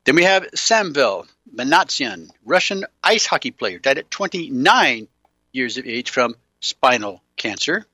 Then 0.04 0.16
we 0.18 0.26
have 0.26 0.44
Samvel 0.52 1.28
Manassian, 1.52 2.30
Russian 2.46 2.86
ice 3.04 3.26
hockey 3.26 3.50
player, 3.50 3.80
died 3.80 3.98
at 3.98 4.12
29 4.12 5.08
years 5.52 5.80
of 5.80 5.88
age 5.88 6.12
from 6.12 6.36
spinal 6.60 7.24
cancer. 7.36 7.88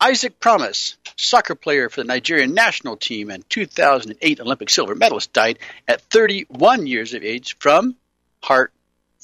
Isaac 0.00 0.38
Promise, 0.38 0.98
soccer 1.16 1.56
player 1.56 1.88
for 1.88 2.02
the 2.02 2.06
Nigerian 2.06 2.54
national 2.54 2.98
team 2.98 3.30
and 3.30 3.50
2008 3.50 4.38
Olympic 4.38 4.70
silver 4.70 4.94
medalist, 4.94 5.32
died 5.32 5.58
at 5.88 6.02
31 6.02 6.86
years 6.86 7.14
of 7.14 7.24
age 7.24 7.58
from 7.58 7.96
heart 8.44 8.72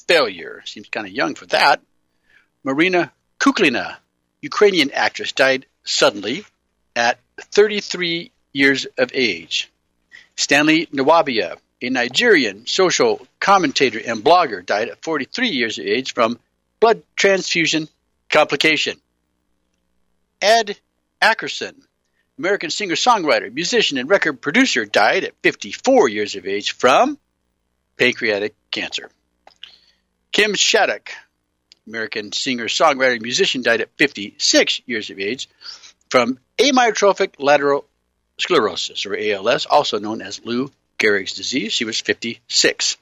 failure. 0.05 0.61
Seems 0.65 0.89
kind 0.89 1.07
of 1.07 1.13
young 1.13 1.35
for 1.35 1.45
that. 1.45 1.79
Marina 2.63 3.11
Kuklina, 3.39 3.97
Ukrainian 4.41 4.91
actress, 4.91 5.31
died 5.31 5.65
suddenly 5.83 6.45
at 6.95 7.19
33 7.37 8.31
years 8.53 8.85
of 8.97 9.11
age. 9.13 9.71
Stanley 10.35 10.87
Nwabia, 10.87 11.57
a 11.81 11.89
Nigerian 11.89 12.65
social 12.65 13.25
commentator 13.39 13.99
and 14.05 14.23
blogger, 14.23 14.65
died 14.65 14.89
at 14.89 15.03
43 15.03 15.49
years 15.49 15.79
of 15.79 15.85
age 15.85 16.13
from 16.13 16.39
blood 16.79 17.01
transfusion 17.15 17.87
complication. 18.29 18.99
Ed 20.41 20.77
Ackerson, 21.21 21.75
American 22.37 22.69
singer 22.69 22.95
songwriter, 22.95 23.53
musician, 23.53 23.97
and 23.97 24.09
record 24.09 24.41
producer, 24.41 24.85
died 24.85 25.23
at 25.23 25.33
54 25.43 26.09
years 26.09 26.35
of 26.35 26.45
age 26.45 26.71
from 26.71 27.17
pancreatic 27.97 28.55
cancer. 28.71 29.09
Kim 30.31 30.53
Shattuck, 30.53 31.09
American 31.89 32.31
singer 32.31 32.67
songwriter 32.67 33.19
musician, 33.21 33.63
died 33.63 33.81
at 33.81 33.89
56 33.97 34.81
years 34.85 35.09
of 35.09 35.19
age 35.19 35.49
from 36.09 36.39
amyotrophic 36.57 37.33
lateral 37.39 37.83
sclerosis, 38.37 39.05
or 39.05 39.17
ALS, 39.17 39.65
also 39.65 39.99
known 39.99 40.21
as 40.21 40.43
Lou 40.45 40.71
Gehrig's 40.99 41.33
disease. 41.33 41.73
She 41.73 41.85
was 41.85 41.99
56. 41.99 42.97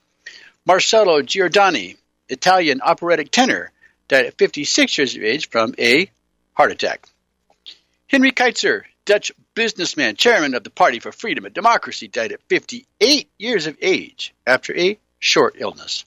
Marcello 0.65 1.21
Giordani, 1.21 1.97
Italian 2.29 2.81
operatic 2.81 3.29
tenor, 3.29 3.71
died 4.07 4.25
at 4.25 4.37
56 4.37 4.97
years 4.97 5.15
of 5.15 5.23
age 5.23 5.49
from 5.49 5.75
a 5.77 6.09
heart 6.53 6.71
attack. 6.71 7.07
Henry 8.07 8.31
Keizer, 8.31 8.83
Dutch 9.05 9.31
businessman, 9.53 10.15
chairman 10.15 10.55
of 10.55 10.63
the 10.63 10.69
Party 10.69 10.99
for 10.99 11.11
Freedom 11.11 11.45
and 11.45 11.53
Democracy, 11.53 12.07
died 12.07 12.31
at 12.31 12.41
58 12.47 13.29
years 13.37 13.67
of 13.67 13.77
age 13.81 14.33
after 14.45 14.77
a 14.77 14.97
short 15.19 15.55
illness. 15.57 16.05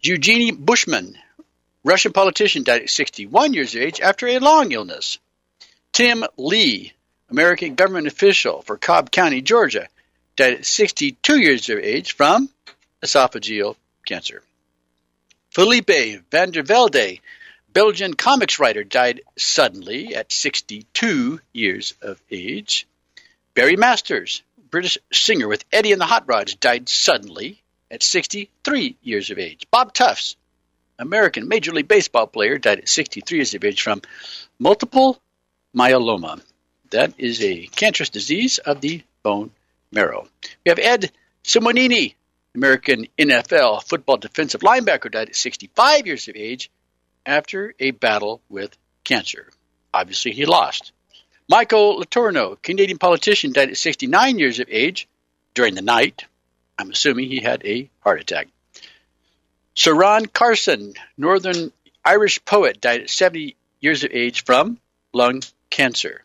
Eugenie 0.00 0.52
Bushman, 0.52 1.16
Russian 1.86 2.12
politician, 2.12 2.64
died 2.64 2.82
at 2.82 2.90
61 2.90 3.54
years 3.54 3.76
of 3.76 3.80
age 3.80 4.00
after 4.00 4.26
a 4.26 4.40
long 4.40 4.72
illness. 4.72 5.20
Tim 5.92 6.24
Lee, 6.36 6.92
American 7.30 7.76
government 7.76 8.08
official 8.08 8.62
for 8.62 8.76
Cobb 8.76 9.12
County, 9.12 9.40
Georgia, 9.40 9.88
died 10.34 10.54
at 10.54 10.66
62 10.66 11.40
years 11.40 11.68
of 11.70 11.78
age 11.78 12.16
from 12.16 12.50
esophageal 13.04 13.76
cancer. 14.04 14.42
Felipe 15.50 16.24
van 16.28 16.50
der 16.50 16.64
Velde, 16.64 17.20
Belgian 17.72 18.14
comics 18.14 18.58
writer, 18.58 18.82
died 18.82 19.20
suddenly 19.36 20.16
at 20.16 20.32
62 20.32 21.40
years 21.52 21.94
of 22.02 22.20
age. 22.32 22.86
Barry 23.54 23.76
Masters, 23.76 24.42
British 24.70 24.98
singer 25.12 25.46
with 25.46 25.64
Eddie 25.72 25.92
and 25.92 26.00
the 26.00 26.06
Hot 26.06 26.26
Rods, 26.26 26.56
died 26.56 26.88
suddenly 26.88 27.62
at 27.92 28.02
63 28.02 28.96
years 29.02 29.30
of 29.30 29.38
age. 29.38 29.68
Bob 29.70 29.94
Tufts, 29.94 30.34
American 30.98 31.48
Major 31.48 31.72
League 31.72 31.88
Baseball 31.88 32.26
player, 32.26 32.58
died 32.58 32.78
at 32.80 32.88
63 32.88 33.38
years 33.38 33.54
of 33.54 33.64
age 33.64 33.82
from 33.82 34.02
multiple 34.58 35.20
myeloma. 35.76 36.40
That 36.90 37.14
is 37.18 37.42
a 37.42 37.66
cancerous 37.66 38.10
disease 38.10 38.58
of 38.58 38.80
the 38.80 39.02
bone 39.22 39.50
marrow. 39.92 40.28
We 40.64 40.70
have 40.70 40.78
Ed 40.78 41.12
Simonini, 41.44 42.14
American 42.54 43.06
NFL 43.18 43.84
football 43.84 44.16
defensive 44.16 44.62
linebacker, 44.62 45.10
died 45.10 45.28
at 45.28 45.36
65 45.36 46.06
years 46.06 46.28
of 46.28 46.36
age 46.36 46.70
after 47.24 47.74
a 47.78 47.90
battle 47.90 48.40
with 48.48 48.76
cancer. 49.04 49.50
Obviously, 49.92 50.32
he 50.32 50.46
lost. 50.46 50.92
Michael 51.48 52.00
Letourneau, 52.00 52.60
Canadian 52.62 52.98
politician, 52.98 53.52
died 53.52 53.70
at 53.70 53.76
69 53.76 54.38
years 54.38 54.58
of 54.58 54.68
age 54.70 55.08
during 55.54 55.74
the 55.74 55.82
night. 55.82 56.24
I'm 56.78 56.90
assuming 56.90 57.28
he 57.28 57.40
had 57.40 57.64
a 57.64 57.88
heart 58.00 58.20
attack. 58.20 58.48
Ciarán 59.76 60.32
Carson, 60.32 60.94
Northern 61.18 61.70
Irish 62.02 62.42
poet, 62.46 62.80
died 62.80 63.02
at 63.02 63.10
70 63.10 63.56
years 63.78 64.04
of 64.04 64.10
age 64.10 64.42
from 64.42 64.80
lung 65.12 65.42
cancer. 65.68 66.24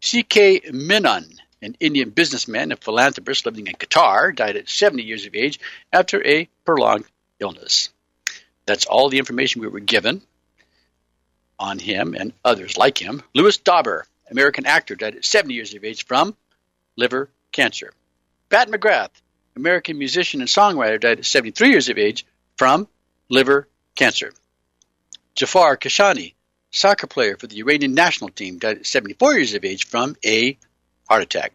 C.K. 0.00 0.62
Menon, 0.72 1.40
an 1.62 1.76
Indian 1.78 2.10
businessman 2.10 2.72
and 2.72 2.82
philanthropist 2.82 3.46
living 3.46 3.68
in 3.68 3.74
Qatar, 3.74 4.34
died 4.34 4.56
at 4.56 4.68
70 4.68 5.04
years 5.04 5.26
of 5.26 5.36
age 5.36 5.60
after 5.92 6.26
a 6.26 6.48
prolonged 6.64 7.04
illness. 7.38 7.90
That's 8.66 8.86
all 8.86 9.08
the 9.08 9.18
information 9.18 9.60
we 9.60 9.68
were 9.68 9.78
given 9.78 10.20
on 11.60 11.78
him 11.78 12.14
and 12.18 12.32
others 12.44 12.76
like 12.76 13.00
him. 13.00 13.22
Lewis 13.32 13.58
Dauber, 13.58 14.06
American 14.28 14.66
actor, 14.66 14.96
died 14.96 15.14
at 15.14 15.24
70 15.24 15.54
years 15.54 15.72
of 15.74 15.84
age 15.84 16.04
from 16.04 16.36
liver 16.96 17.30
cancer. 17.52 17.92
Pat 18.50 18.68
McGrath, 18.68 19.10
American 19.54 19.98
musician 19.98 20.40
and 20.40 20.50
songwriter, 20.50 21.00
died 21.00 21.20
at 21.20 21.26
73 21.26 21.70
years 21.70 21.88
of 21.88 21.96
age 21.96 22.26
from 22.62 22.86
liver 23.28 23.66
cancer. 23.96 24.32
Jafar 25.34 25.76
Kashani, 25.76 26.34
soccer 26.70 27.08
player 27.08 27.36
for 27.36 27.48
the 27.48 27.58
Iranian 27.58 27.92
national 27.92 28.30
team, 28.30 28.60
died 28.60 28.78
at 28.78 28.86
74 28.86 29.34
years 29.34 29.54
of 29.54 29.64
age 29.64 29.84
from 29.84 30.14
a 30.24 30.56
heart 31.08 31.22
attack. 31.22 31.54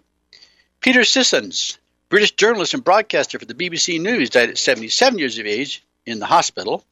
Peter 0.82 1.06
Sissons, 1.06 1.78
British 2.10 2.34
journalist 2.34 2.74
and 2.74 2.84
broadcaster 2.84 3.40
for 3.40 3.46
the 3.46 3.54
BBC 3.54 4.02
News, 4.02 4.32
died 4.32 4.50
at 4.50 4.58
77 4.58 5.18
years 5.18 5.38
of 5.38 5.46
age 5.46 5.82
in 6.06 6.20
the 6.20 6.26
hospital. 6.26 6.84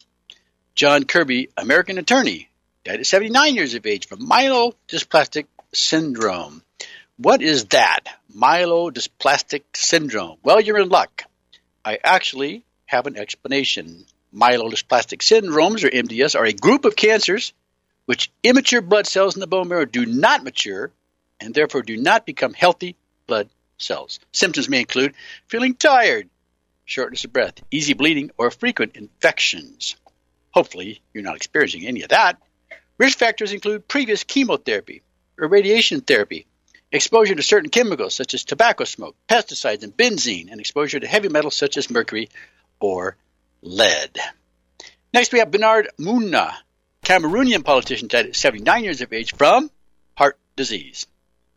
John 0.75 1.03
Kirby, 1.03 1.49
American 1.57 1.97
attorney, 1.97 2.47
died 2.85 3.01
at 3.01 3.07
79 3.07 3.55
years 3.55 3.73
of 3.73 3.85
age 3.85 4.07
from 4.07 4.19
myelodysplastic 4.19 5.47
syndrome. 5.73 6.63
What 7.17 7.41
is 7.41 7.65
that? 7.65 7.99
Myelodysplastic 8.33 9.63
syndrome. 9.73 10.37
Well, 10.41 10.61
you're 10.61 10.79
in 10.79 10.87
luck. 10.87 11.23
I 11.83 11.99
actually 12.01 12.63
have 12.85 13.07
an 13.07 13.17
explanation. 13.17 14.05
Myelodysplastic 14.33 15.19
syndromes, 15.19 15.83
or 15.83 15.89
MDS, 15.89 16.37
are 16.37 16.45
a 16.45 16.53
group 16.53 16.85
of 16.85 16.95
cancers 16.95 17.53
which 18.05 18.31
immature 18.43 18.81
blood 18.81 19.07
cells 19.07 19.35
in 19.35 19.39
the 19.39 19.47
bone 19.47 19.67
marrow 19.67 19.85
do 19.85 20.05
not 20.05 20.43
mature 20.43 20.91
and 21.39 21.53
therefore 21.53 21.81
do 21.81 21.97
not 21.97 22.25
become 22.25 22.53
healthy 22.53 22.95
blood 23.27 23.49
cells. 23.77 24.19
Symptoms 24.31 24.69
may 24.69 24.79
include 24.79 25.15
feeling 25.47 25.73
tired, 25.73 26.29
shortness 26.85 27.23
of 27.25 27.33
breath, 27.33 27.61
easy 27.71 27.93
bleeding, 27.93 28.31
or 28.37 28.51
frequent 28.51 28.95
infections. 28.95 29.95
Hopefully, 30.51 31.01
you're 31.13 31.23
not 31.23 31.35
experiencing 31.35 31.85
any 31.85 32.03
of 32.03 32.09
that. 32.09 32.37
Risk 32.97 33.17
factors 33.17 33.51
include 33.51 33.87
previous 33.87 34.23
chemotherapy 34.23 35.01
or 35.37 35.47
radiation 35.47 36.01
therapy, 36.01 36.45
exposure 36.91 37.35
to 37.35 37.43
certain 37.43 37.69
chemicals 37.69 38.15
such 38.15 38.33
as 38.33 38.43
tobacco 38.43 38.85
smoke, 38.85 39.15
pesticides, 39.27 39.83
and 39.83 39.95
benzene, 39.95 40.49
and 40.49 40.61
exposure 40.61 40.99
to 40.99 41.07
heavy 41.07 41.27
metals 41.27 41.55
such 41.55 41.75
as 41.75 41.89
mercury 41.89 42.29
or 42.85 43.17
lead. 43.61 44.17
Next, 45.13 45.33
we 45.33 45.39
have 45.39 45.51
Bernard 45.51 45.89
Muna, 45.99 46.53
Cameroonian 47.03 47.63
politician 47.63 48.07
died 48.07 48.27
at 48.27 48.35
79 48.35 48.83
years 48.83 49.01
of 49.01 49.11
age 49.11 49.33
from 49.35 49.71
heart 50.15 50.37
disease. 50.55 51.07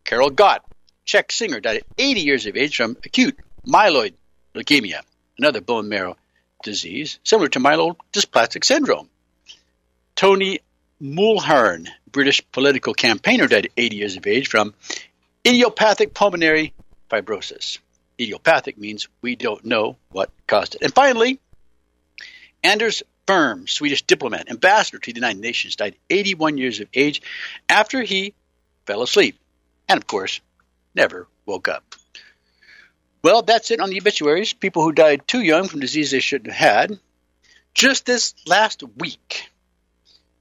Karel 0.05 0.31
Gott, 0.31 0.65
Czech 1.05 1.31
singer, 1.33 1.61
died 1.61 1.79
at 1.79 1.87
80 1.99 2.21
years 2.21 2.47
of 2.47 2.57
age 2.57 2.77
from 2.77 2.97
acute 3.05 3.39
myeloid 3.67 4.15
leukemia, 4.55 5.01
another 5.39 5.61
bone 5.61 5.89
marrow 5.89 6.17
disease 6.63 7.19
similar 7.25 7.49
to 7.49 7.61
myelodysplastic 7.61 8.65
syndrome. 8.65 9.09
Tony 10.17 10.61
Mulhearn, 11.01 11.89
British 12.11 12.43
political 12.53 12.95
campaigner, 12.95 13.49
died 13.49 13.67
at 13.67 13.73
80 13.77 13.97
years 13.97 14.17
of 14.17 14.27
age 14.27 14.49
from 14.49 14.75
idiopathic 15.47 16.15
pulmonary 16.15 16.73
fibrosis. 17.11 17.79
Idiopathic 18.21 18.79
means 18.79 19.09
we 19.23 19.37
don't 19.37 19.65
know 19.65 19.97
what 20.11 20.31
caused 20.47 20.75
it. 20.75 20.83
And 20.83 20.95
finally, 20.95 21.39
Anders 22.63 23.03
Ferm, 23.27 23.69
Swedish 23.69 24.03
diplomat, 24.03 24.51
ambassador 24.51 24.99
to 24.99 25.13
the 25.13 25.17
United 25.17 25.41
Nations, 25.41 25.77
died 25.77 25.97
81 26.11 26.59
years 26.59 26.81
of 26.81 26.89
age 26.95 27.23
after 27.69 28.03
he 28.03 28.35
fell 28.87 29.03
asleep. 29.03 29.39
And 29.89 29.99
of 29.99 30.07
course, 30.07 30.41
never 30.95 31.29
woke 31.47 31.69
up. 31.69 31.95
Well, 33.23 33.43
that's 33.43 33.71
it 33.71 33.81
on 33.81 33.91
the 33.91 34.01
obituaries. 34.01 34.53
People 34.53 34.83
who 34.83 34.93
died 34.93 35.27
too 35.27 35.41
young 35.43 35.69
from 35.69 35.81
disease 35.81 36.11
they 36.11 36.21
shouldn't 36.21 36.53
have 36.53 36.89
had. 36.89 37.01
Just 37.75 38.07
this 38.07 38.35
last 38.47 38.83
week, 38.97 39.49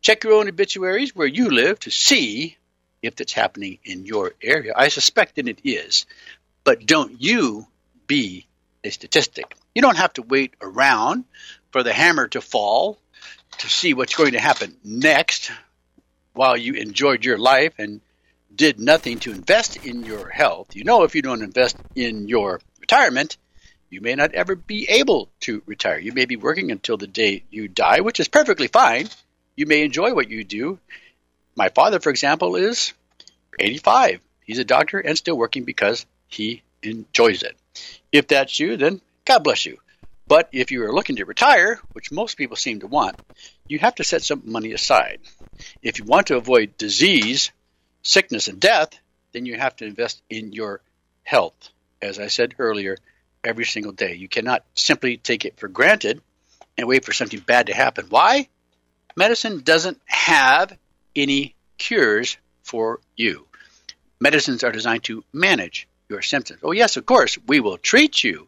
Check 0.08 0.24
your 0.24 0.34
own 0.34 0.48
obituaries 0.48 1.16
where 1.16 1.28
you 1.28 1.50
live 1.50 1.80
to 1.80 1.92
see 1.92 2.56
if 3.02 3.16
that's 3.16 3.34
happening 3.34 3.80
in 3.84 4.06
your 4.06 4.34
area. 4.42 4.74
I 4.76 4.88
suspect 4.88 5.36
that 5.36 5.48
it 5.48 5.60
is. 5.64 6.06
But 6.68 6.86
don't 6.86 7.22
you 7.22 7.66
be 8.08 8.46
a 8.84 8.90
statistic. 8.90 9.56
You 9.74 9.82
don't 9.82 9.96
have 9.96 10.12
to 10.16 10.22
wait 10.22 10.54
around 10.62 11.24
for 11.72 11.82
the 11.82 11.94
hammer 11.94 12.28
to 12.28 12.42
fall 12.42 13.00
to 13.60 13.70
see 13.70 13.94
what's 13.94 14.18
going 14.18 14.34
to 14.34 14.40
happen 14.42 14.76
next 14.84 15.50
while 16.34 16.58
you 16.58 16.74
enjoyed 16.74 17.24
your 17.24 17.38
life 17.38 17.76
and 17.78 18.02
did 18.54 18.82
nothing 18.82 19.20
to 19.20 19.32
invest 19.32 19.78
in 19.86 20.04
your 20.04 20.28
health. 20.28 20.76
You 20.76 20.84
know, 20.84 21.04
if 21.04 21.16
you 21.16 21.22
don't 21.22 21.42
invest 21.42 21.78
in 21.96 22.28
your 22.28 22.60
retirement, 22.82 23.38
you 23.90 24.02
may 24.02 24.16
not 24.16 24.34
ever 24.34 24.58
be 24.58 24.90
able 24.90 25.30
to 25.42 25.64
retire. 25.66 25.98
You 25.98 26.12
may 26.12 26.26
be 26.26 26.36
working 26.36 26.70
until 26.74 26.98
the 26.98 27.08
day 27.08 27.46
you 27.50 27.70
die, 27.70 28.02
which 28.02 28.20
is 28.20 28.28
perfectly 28.28 28.68
fine. 28.68 29.08
You 29.56 29.68
may 29.68 29.84
enjoy 29.84 30.14
what 30.14 30.30
you 30.30 30.44
do. 30.44 30.80
My 31.56 31.70
father, 31.70 32.02
for 32.02 32.10
example, 32.10 32.58
is 32.58 32.92
85. 33.58 34.20
He's 34.44 34.60
a 34.60 34.66
doctor 34.66 35.00
and 35.00 35.18
still 35.18 35.38
working 35.38 35.64
because 35.64 36.06
he 36.28 36.64
enjoys 36.84 37.44
it. 37.44 37.56
If 38.12 38.28
that's 38.28 38.60
you, 38.60 38.78
then 38.78 39.02
God 39.26 39.44
bless 39.44 39.66
you. 39.66 39.78
But 40.28 40.50
if 40.52 40.72
you 40.72 40.84
are 40.84 40.94
looking 40.94 41.18
to 41.18 41.26
retire, 41.26 41.80
which 41.94 42.12
most 42.12 42.38
people 42.38 42.58
seem 42.58 42.82
to 42.82 42.88
want, 42.88 43.16
you 43.68 43.80
have 43.80 43.96
to 43.96 44.04
set 44.04 44.24
some 44.24 44.44
money 44.46 44.74
aside. 44.74 45.20
If 45.82 46.00
you 46.00 46.06
want 46.06 46.28
to 46.28 46.38
avoid 46.38 46.78
disease, 46.78 47.52
sickness, 48.04 48.48
and 48.48 48.60
death, 48.60 48.90
then 49.32 49.46
you 49.46 49.58
have 49.58 49.76
to 49.78 49.86
invest 49.86 50.22
in 50.30 50.52
your 50.52 50.82
health. 51.24 51.70
As 52.02 52.20
I 52.20 52.28
said 52.28 52.56
earlier, 52.60 52.98
every 53.44 53.66
single 53.66 53.94
day. 53.94 54.16
You 54.16 54.28
cannot 54.28 54.66
simply 54.76 55.18
take 55.18 55.46
it 55.46 55.58
for 55.58 55.68
granted 55.68 56.22
and 56.78 56.88
wait 56.88 57.06
for 57.06 57.14
something 57.14 57.40
bad 57.40 57.68
to 57.68 57.74
happen. 57.74 58.08
Why? 58.10 58.50
Medicine 59.16 59.62
doesn't 59.62 60.00
have 60.06 60.78
any 61.16 61.56
cures 61.78 62.38
for 62.64 63.00
you. 63.16 63.48
Medicines 64.20 64.64
are 64.64 64.72
designed 64.72 65.04
to 65.06 65.24
manage 65.32 65.88
your 66.10 66.22
symptoms. 66.22 66.60
Oh, 66.64 66.72
yes, 66.72 66.98
of 66.98 67.06
course, 67.06 67.38
we 67.48 67.60
will 67.60 67.78
treat 67.78 68.24
you 68.24 68.48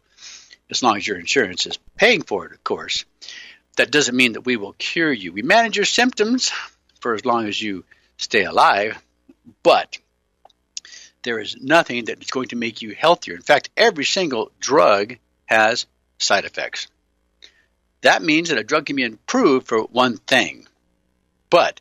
as 0.70 0.82
long 0.82 0.96
as 0.96 1.06
your 1.06 1.18
insurance 1.18 1.66
is 1.66 1.78
paying 1.96 2.22
for 2.22 2.46
it, 2.46 2.52
of 2.52 2.64
course. 2.64 3.04
That 3.76 3.90
doesn't 3.90 4.16
mean 4.16 4.32
that 4.32 4.46
we 4.46 4.56
will 4.56 4.72
cure 4.74 5.12
you. 5.12 5.32
We 5.32 5.42
manage 5.42 5.76
your 5.76 5.84
symptoms 5.84 6.50
for 7.00 7.14
as 7.14 7.24
long 7.24 7.46
as 7.46 7.60
you 7.60 7.84
stay 8.16 8.44
alive, 8.44 9.00
but 9.62 9.98
there 11.22 11.38
is 11.38 11.56
nothing 11.60 12.06
that 12.06 12.22
is 12.22 12.30
going 12.30 12.48
to 12.48 12.56
make 12.56 12.82
you 12.82 12.94
healthier. 12.94 13.34
In 13.34 13.42
fact, 13.42 13.70
every 13.76 14.04
single 14.04 14.50
drug 14.58 15.16
has 15.46 15.86
side 16.18 16.44
effects. 16.44 16.88
That 18.02 18.22
means 18.22 18.48
that 18.48 18.58
a 18.58 18.64
drug 18.64 18.86
can 18.86 18.96
be 18.96 19.02
improved 19.02 19.68
for 19.68 19.82
one 19.82 20.16
thing, 20.16 20.66
but 21.50 21.80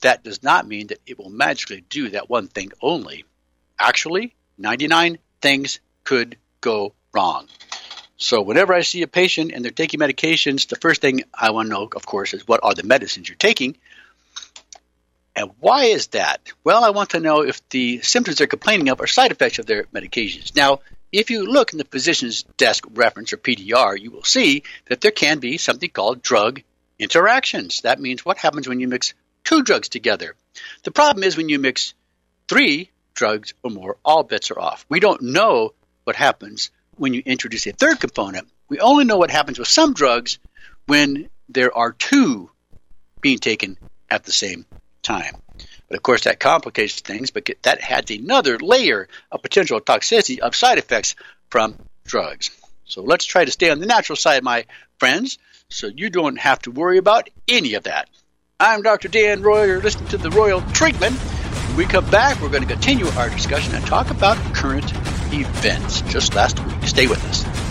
that 0.00 0.24
does 0.24 0.42
not 0.42 0.66
mean 0.66 0.88
that 0.88 0.98
it 1.06 1.18
will 1.18 1.30
magically 1.30 1.84
do 1.88 2.10
that 2.10 2.28
one 2.28 2.48
thing 2.48 2.72
only. 2.80 3.24
Actually, 3.78 4.34
99 4.58 5.18
things 5.40 5.80
could 6.04 6.36
go 6.60 6.94
wrong. 7.12 7.48
So, 8.16 8.40
whenever 8.40 8.72
I 8.72 8.82
see 8.82 9.02
a 9.02 9.08
patient 9.08 9.52
and 9.52 9.64
they're 9.64 9.72
taking 9.72 9.98
medications, 9.98 10.68
the 10.68 10.76
first 10.76 11.00
thing 11.00 11.24
I 11.34 11.50
want 11.50 11.66
to 11.66 11.74
know, 11.74 11.88
of 11.94 12.06
course, 12.06 12.34
is 12.34 12.46
what 12.46 12.60
are 12.62 12.74
the 12.74 12.84
medicines 12.84 13.28
you're 13.28 13.36
taking? 13.36 13.76
And 15.34 15.50
why 15.60 15.86
is 15.86 16.08
that? 16.08 16.40
Well, 16.62 16.84
I 16.84 16.90
want 16.90 17.10
to 17.10 17.20
know 17.20 17.42
if 17.42 17.66
the 17.70 18.00
symptoms 18.02 18.38
they're 18.38 18.46
complaining 18.46 18.90
of 18.90 19.00
are 19.00 19.06
side 19.06 19.32
effects 19.32 19.58
of 19.58 19.66
their 19.66 19.84
medications. 19.84 20.54
Now, 20.54 20.80
if 21.10 21.30
you 21.30 21.46
look 21.46 21.72
in 21.72 21.78
the 21.78 21.84
physician's 21.84 22.44
desk 22.56 22.84
reference 22.94 23.32
or 23.32 23.38
PDR, 23.38 23.98
you 23.98 24.10
will 24.10 24.24
see 24.24 24.62
that 24.86 25.00
there 25.00 25.10
can 25.10 25.38
be 25.38 25.58
something 25.58 25.90
called 25.90 26.22
drug 26.22 26.62
interactions. 26.98 27.80
That 27.80 28.00
means 28.00 28.24
what 28.24 28.38
happens 28.38 28.68
when 28.68 28.80
you 28.80 28.88
mix 28.88 29.14
two 29.44 29.62
drugs 29.62 29.88
together. 29.88 30.34
The 30.84 30.90
problem 30.90 31.24
is 31.24 31.36
when 31.36 31.48
you 31.48 31.58
mix 31.58 31.94
three 32.48 32.90
drugs 33.14 33.54
or 33.62 33.70
more, 33.70 33.96
all 34.04 34.22
bets 34.22 34.50
are 34.50 34.58
off. 34.58 34.84
We 34.88 35.00
don't 35.00 35.22
know 35.22 35.74
what 36.04 36.16
happens 36.16 36.70
when 36.96 37.14
you 37.14 37.22
introduce 37.24 37.66
a 37.66 37.72
third 37.72 38.00
component. 38.00 38.48
We 38.68 38.80
only 38.80 39.04
know 39.04 39.16
what 39.16 39.30
happens 39.30 39.58
with 39.58 39.68
some 39.68 39.94
drugs 39.94 40.38
when 40.86 41.28
there 41.48 41.76
are 41.76 41.92
two 41.92 42.50
being 43.20 43.38
taken 43.38 43.78
at 44.10 44.24
the 44.24 44.32
same 44.32 44.66
time. 45.02 45.36
But 45.88 45.96
of 45.96 46.02
course, 46.02 46.24
that 46.24 46.40
complicates 46.40 47.00
things, 47.00 47.30
but 47.30 47.48
that 47.62 47.90
adds 47.90 48.10
another 48.10 48.58
layer 48.58 49.08
of 49.30 49.42
potential 49.42 49.80
toxicity 49.80 50.38
of 50.38 50.56
side 50.56 50.78
effects 50.78 51.14
from 51.50 51.76
drugs. 52.04 52.50
So 52.84 53.02
let's 53.02 53.24
try 53.24 53.44
to 53.44 53.50
stay 53.50 53.70
on 53.70 53.80
the 53.80 53.86
natural 53.86 54.16
side, 54.16 54.42
my 54.42 54.64
friends, 54.98 55.38
so 55.68 55.86
you 55.86 56.10
don't 56.10 56.38
have 56.38 56.60
to 56.62 56.70
worry 56.70 56.98
about 56.98 57.28
any 57.48 57.74
of 57.74 57.84
that. 57.84 58.08
I'm 58.58 58.82
Dr. 58.82 59.08
Dan 59.08 59.42
Royal. 59.42 59.66
You're 59.66 59.80
listening 59.80 60.08
to 60.08 60.18
the 60.18 60.30
Royal 60.30 60.62
Treatment. 60.72 61.18
When 61.72 61.78
we 61.78 61.84
come 61.86 62.04
back, 62.10 62.38
we're 62.42 62.50
going 62.50 62.64
to 62.64 62.68
continue 62.68 63.06
our 63.16 63.30
discussion 63.30 63.74
and 63.74 63.82
talk 63.86 64.10
about 64.10 64.36
current 64.54 64.92
events 65.32 66.02
just 66.02 66.34
last 66.34 66.60
week. 66.60 66.86
Stay 66.86 67.06
with 67.06 67.24
us. 67.24 67.61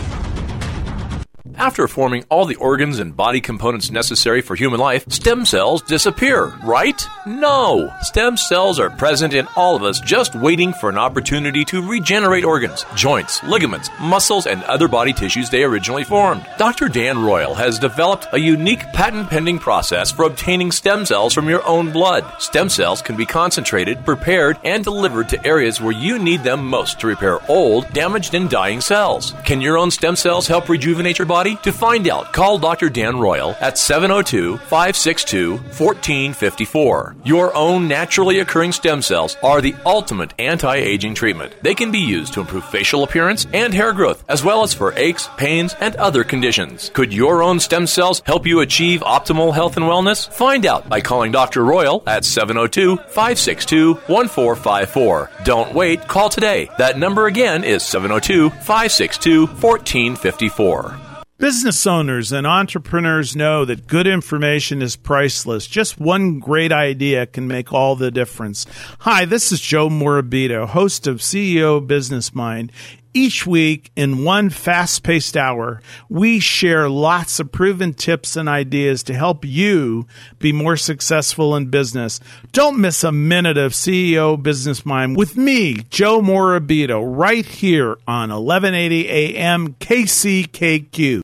After 1.62 1.88
forming 1.88 2.26
all 2.28 2.47
the 2.47 2.56
organs 2.56 2.97
and 2.97 3.15
body 3.15 3.39
components 3.39 3.91
necessary 3.91 4.41
for 4.41 4.56
human 4.56 4.80
life, 4.80 5.06
stem 5.12 5.45
cells 5.45 5.84
disappear, 5.84 6.47
right? 6.63 7.08
No! 7.28 7.93
Stem 8.02 8.36
cells 8.36 8.80
are 8.80 8.89
present 8.89 9.36
in 9.36 9.47
all 9.56 9.76
of 9.76 9.84
us 9.84 10.00
just 10.00 10.34
waiting 10.34 10.74
for 10.74 10.89
an 10.89 10.97
opportunity 10.97 11.63
to 11.65 11.88
regenerate 11.88 12.45
organs, 12.45 12.84
joints, 12.95 13.43
ligaments, 13.43 13.91
muscles, 14.00 14.47
and 14.47 14.63
other 14.63 14.88
body 14.88 15.13
tissues 15.13 15.52
they 15.52 15.63
originally 15.63 16.04
formed. 16.04 16.43
Dr. 16.58 16.89
Dan 16.89 17.24
Royal 17.24 17.54
has 17.54 17.78
developed 17.78 18.26
a 18.32 18.39
unique 18.39 18.82
patent 18.91 19.30
pending 19.30 19.60
process 19.60 20.12
for 20.12 20.24
obtaining 20.24 20.71
stem 20.71 21.06
cells 21.06 21.32
from 21.32 21.47
your 21.47 21.63
own 21.67 21.91
blood. 21.91 22.26
Stem 22.39 22.69
cells 22.69 23.04
can 23.04 23.15
be 23.15 23.26
concentrated, 23.28 24.04
prepared, 24.04 24.58
and 24.63 24.84
delivered 24.84 25.30
to 25.30 25.45
areas 25.45 25.80
where 25.80 25.93
you 25.93 26.17
need 26.17 26.41
them 26.41 26.65
most 26.65 27.00
to 27.00 27.06
repair 27.06 27.38
old, 27.47 27.88
damaged, 27.93 28.34
and 28.34 28.50
dying 28.50 28.82
cells. 28.82 29.36
Can 29.45 29.62
your 29.62 29.78
own 29.78 29.91
stem 29.91 30.15
cells 30.15 30.47
help 30.47 30.67
rejuvenate 30.67 31.19
your 31.19 31.28
body? 31.28 31.51
To 31.56 31.72
find 31.72 32.08
out, 32.08 32.34
call 32.34 32.58
Dr. 32.58 32.90
Dan 32.90 33.20
Royal 33.20 33.56
at 33.60 33.78
702 33.78 34.58
562 34.58 35.58
1454. 35.58 37.16
Your 37.24 37.56
own 37.56 37.88
naturally 37.88 38.40
occurring 38.40 38.72
stem 38.72 39.02
cells 39.02 39.38
are 39.44 39.62
the 39.62 39.76
ultimate 39.86 40.34
anti 40.40 40.76
aging 40.76 41.14
treatment. 41.14 41.54
They 41.62 41.76
can 41.76 41.92
be 41.92 42.00
used 42.00 42.34
to 42.34 42.42
improve 42.42 42.66
facial 42.66 43.04
appearance 43.04 43.46
and 43.54 43.74
hair 43.74 43.94
growth, 43.94 44.24
as 44.28 44.44
well 44.44 44.64
as 44.64 44.74
for 44.74 44.94
aches, 44.96 45.30
pains, 45.38 45.76
and 45.80 45.96
other 45.98 46.24
conditions. 46.24 46.90
Could 46.94 47.14
your 47.14 47.44
own 47.44 47.60
stem 47.60 47.86
cells 47.86 48.22
help 48.26 48.48
you 48.48 48.62
achieve 48.62 49.02
optimal 49.02 49.54
health 49.54 49.78
and 49.78 49.86
wellness? 49.86 50.32
Find 50.32 50.66
out 50.66 50.90
by 50.90 51.02
calling 51.02 51.32
Dr. 51.32 51.64
Royal 51.64 52.04
at 52.08 52.26
702 52.26 52.98
562 52.98 53.94
1454. 54.08 55.30
Don't 55.44 55.74
wait, 55.74 56.08
call 56.08 56.30
today. 56.30 56.70
That 56.78 56.98
number 56.98 57.28
again 57.28 57.64
is 57.64 57.84
702 57.84 58.50
562 58.50 59.48
1454. 59.48 61.11
Business 61.41 61.88
owners 61.88 62.32
and 62.32 62.45
entrepreneurs 62.45 63.36
know 63.36 63.65
that 63.65 63.88
good 63.88 64.06
information 64.06 64.84
is 64.84 64.95
priceless. 64.95 65.65
Just 65.65 65.99
one 65.99 66.38
great 66.38 66.71
idea 66.71 67.25
can 67.25 67.47
make 67.47 67.73
all 67.73 67.95
the 67.95 68.12
difference. 68.12 68.67
Hi, 68.99 69.25
this 69.25 69.51
is 69.51 69.60
Joe 69.60 69.89
Morabito, 69.89 70.67
host 70.67 71.08
of 71.08 71.17
CEO 71.17 71.86
Business 71.86 72.36
Mind. 72.36 72.71
Each 73.15 73.47
week, 73.47 73.91
in 73.95 74.23
one 74.23 74.51
fast 74.51 75.01
paced 75.01 75.36
hour, 75.36 75.82
we 76.10 76.39
share 76.39 76.88
lots 76.88 77.39
of 77.39 77.51
proven 77.51 77.95
tips 77.95 78.36
and 78.36 78.47
ideas 78.47 79.01
to 79.04 79.15
help 79.15 79.43
you 79.43 80.06
be 80.38 80.54
more 80.54 80.77
successful 80.77 81.56
in 81.56 81.71
business. 81.71 82.19
Don't 82.51 82.80
miss 82.80 83.04
a 83.04 83.12
minute 83.12 83.58
of 83.58 83.73
CEO 83.73 84.41
Business 84.41 84.86
Mind 84.86 85.17
with 85.17 85.36
me, 85.36 85.77
Joe 85.89 86.21
Morabito, 86.21 87.04
right 87.04 87.45
here 87.47 87.97
on 88.08 88.30
1180 88.30 89.10
AM 89.10 89.73
KCKQ. 89.73 91.23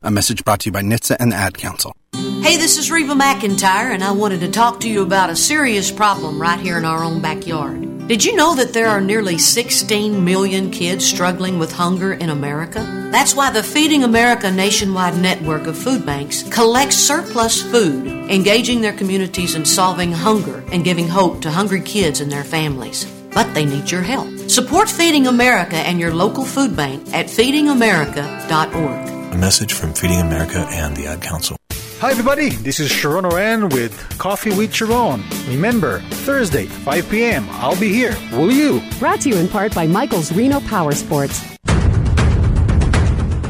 A 0.00 0.12
message 0.12 0.44
brought 0.44 0.60
to 0.60 0.66
you 0.68 0.72
by 0.72 0.82
NHTSA 0.82 1.16
and 1.18 1.32
the 1.32 1.36
Ad 1.36 1.58
Council. 1.58 1.92
Hey, 2.14 2.56
this 2.56 2.78
is 2.78 2.88
Reba 2.88 3.14
McEntire, 3.14 3.92
and 3.92 4.04
I 4.04 4.12
wanted 4.12 4.40
to 4.40 4.50
talk 4.50 4.78
to 4.80 4.88
you 4.88 5.02
about 5.02 5.28
a 5.28 5.34
serious 5.34 5.90
problem 5.90 6.40
right 6.40 6.60
here 6.60 6.78
in 6.78 6.84
our 6.84 7.02
own 7.02 7.20
backyard. 7.20 8.06
Did 8.06 8.24
you 8.24 8.36
know 8.36 8.54
that 8.54 8.72
there 8.72 8.86
are 8.86 9.00
nearly 9.00 9.38
16 9.38 10.24
million 10.24 10.70
kids 10.70 11.04
struggling 11.04 11.58
with 11.58 11.72
hunger 11.72 12.12
in 12.12 12.30
America? 12.30 12.78
That's 13.10 13.34
why 13.34 13.50
the 13.50 13.62
Feeding 13.62 14.04
America 14.04 14.52
nationwide 14.52 15.20
network 15.20 15.66
of 15.66 15.76
food 15.76 16.06
banks 16.06 16.44
collects 16.44 16.96
surplus 16.96 17.60
food, 17.60 18.06
engaging 18.30 18.80
their 18.80 18.92
communities 18.92 19.56
in 19.56 19.64
solving 19.64 20.12
hunger 20.12 20.62
and 20.70 20.84
giving 20.84 21.08
hope 21.08 21.42
to 21.42 21.50
hungry 21.50 21.80
kids 21.80 22.20
and 22.20 22.30
their 22.30 22.44
families. 22.44 23.04
But 23.34 23.52
they 23.52 23.66
need 23.66 23.90
your 23.90 24.02
help. 24.02 24.28
Support 24.48 24.88
Feeding 24.88 25.26
America 25.26 25.76
and 25.76 25.98
your 25.98 26.14
local 26.14 26.44
food 26.44 26.76
bank 26.76 27.12
at 27.12 27.26
feedingamerica.org. 27.26 29.17
A 29.30 29.36
message 29.36 29.74
from 29.74 29.92
Feeding 29.92 30.20
America 30.20 30.66
and 30.70 30.96
the 30.96 31.06
Ad 31.06 31.20
Council. 31.20 31.58
Hi, 32.00 32.10
everybody. 32.10 32.48
This 32.48 32.80
is 32.80 32.90
Sharon 32.90 33.26
Oran 33.26 33.68
with 33.68 34.18
Coffee 34.18 34.52
with 34.56 34.72
Sharon. 34.72 35.22
Remember, 35.48 36.00
Thursday, 36.24 36.64
5 36.64 37.10
p.m., 37.10 37.46
I'll 37.50 37.78
be 37.78 37.92
here. 37.92 38.16
Will 38.32 38.50
you? 38.50 38.80
Brought 38.98 39.20
to 39.22 39.28
you 39.28 39.36
in 39.36 39.46
part 39.46 39.74
by 39.74 39.86
Michael's 39.86 40.32
Reno 40.32 40.60
Power 40.60 40.92
Sports. 40.92 41.44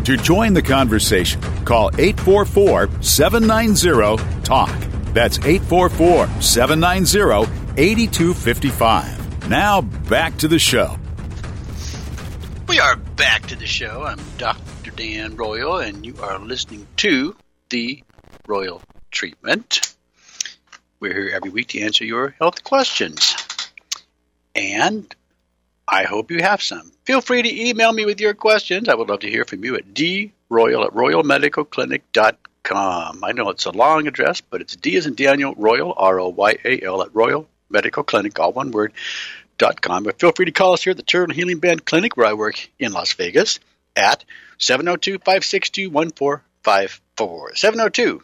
To 0.05 0.17
join 0.17 0.53
the 0.53 0.63
conversation, 0.63 1.41
call 1.65 1.91
844 1.97 3.01
790 3.01 4.43
TALK. 4.43 4.71
That's 5.15 5.39
844 5.39 6.27
790 6.43 7.53
8255. 7.81 9.49
Now 9.49 9.83
back 9.83 10.39
to 10.39 10.49
the 10.49 10.59
show. 10.59 10.99
We 12.67 12.81
are 12.81 12.97
back 12.97 13.47
to 13.47 13.57
the 13.57 13.67
show. 13.67 14.03
I'm 14.03 14.19
Dr. 14.39 14.61
Dan 14.99 15.37
Royal, 15.37 15.79
and 15.79 16.05
you 16.05 16.17
are 16.21 16.39
listening 16.41 16.85
to 16.97 17.37
the 17.69 18.03
Royal 18.49 18.83
Treatment. 19.13 19.95
We're 20.99 21.13
here 21.13 21.31
every 21.33 21.51
week 21.51 21.69
to 21.69 21.81
answer 21.81 22.05
your 22.05 22.35
health 22.41 22.65
questions. 22.65 23.37
And 24.57 25.15
I 25.87 26.03
hope 26.03 26.33
you 26.33 26.43
have 26.43 26.61
some. 26.61 26.91
Feel 27.05 27.21
free 27.21 27.43
to 27.43 27.69
email 27.69 27.93
me 27.93 28.07
with 28.07 28.21
your 28.21 28.35
questions. 28.35 28.89
I 28.89 28.97
would 28.97 29.09
love 29.09 29.21
to 29.21 29.31
hear 29.31 29.45
from 29.45 29.65
you 29.65 29.77
at 29.77 29.95
droyal 29.95 30.85
at 30.85 30.95
royalmedicalclinic.com. 30.95 33.23
I 33.23 33.31
know 33.31 33.51
it's 33.51 33.67
a 33.67 33.71
long 33.71 34.09
address, 34.09 34.41
but 34.41 34.63
it's 34.63 34.75
D 34.75 34.97
as 34.97 35.07
in 35.07 35.15
Daniel 35.15 35.55
Royal, 35.57 35.95
R 35.97 36.19
O 36.19 36.31
Y 36.31 36.57
A 36.65 36.83
L, 36.83 37.03
at 37.03 37.15
Royal 37.15 37.49
Medical 37.71 38.03
Clinic, 38.03 38.37
all 38.41 38.53
one 38.53 38.73
word, 38.73 38.93
dot 39.59 39.81
com. 39.81 40.03
But 40.03 40.19
feel 40.19 40.33
free 40.33 40.47
to 40.47 40.51
call 40.51 40.73
us 40.73 40.83
here 40.83 40.91
at 40.91 40.97
the 40.97 41.05
Turtle 41.05 41.37
Healing 41.37 41.61
Band 41.61 41.85
Clinic, 41.85 42.17
where 42.17 42.27
I 42.27 42.33
work 42.33 42.69
in 42.81 42.93
Las 42.93 43.13
Vegas, 43.13 43.61
at 43.99 44.25
702 44.59 45.19
562 45.19 45.91
1454. 45.91 47.57
702 47.57 48.23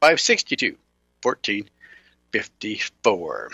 562 0.00 0.76
1454. 1.22 3.50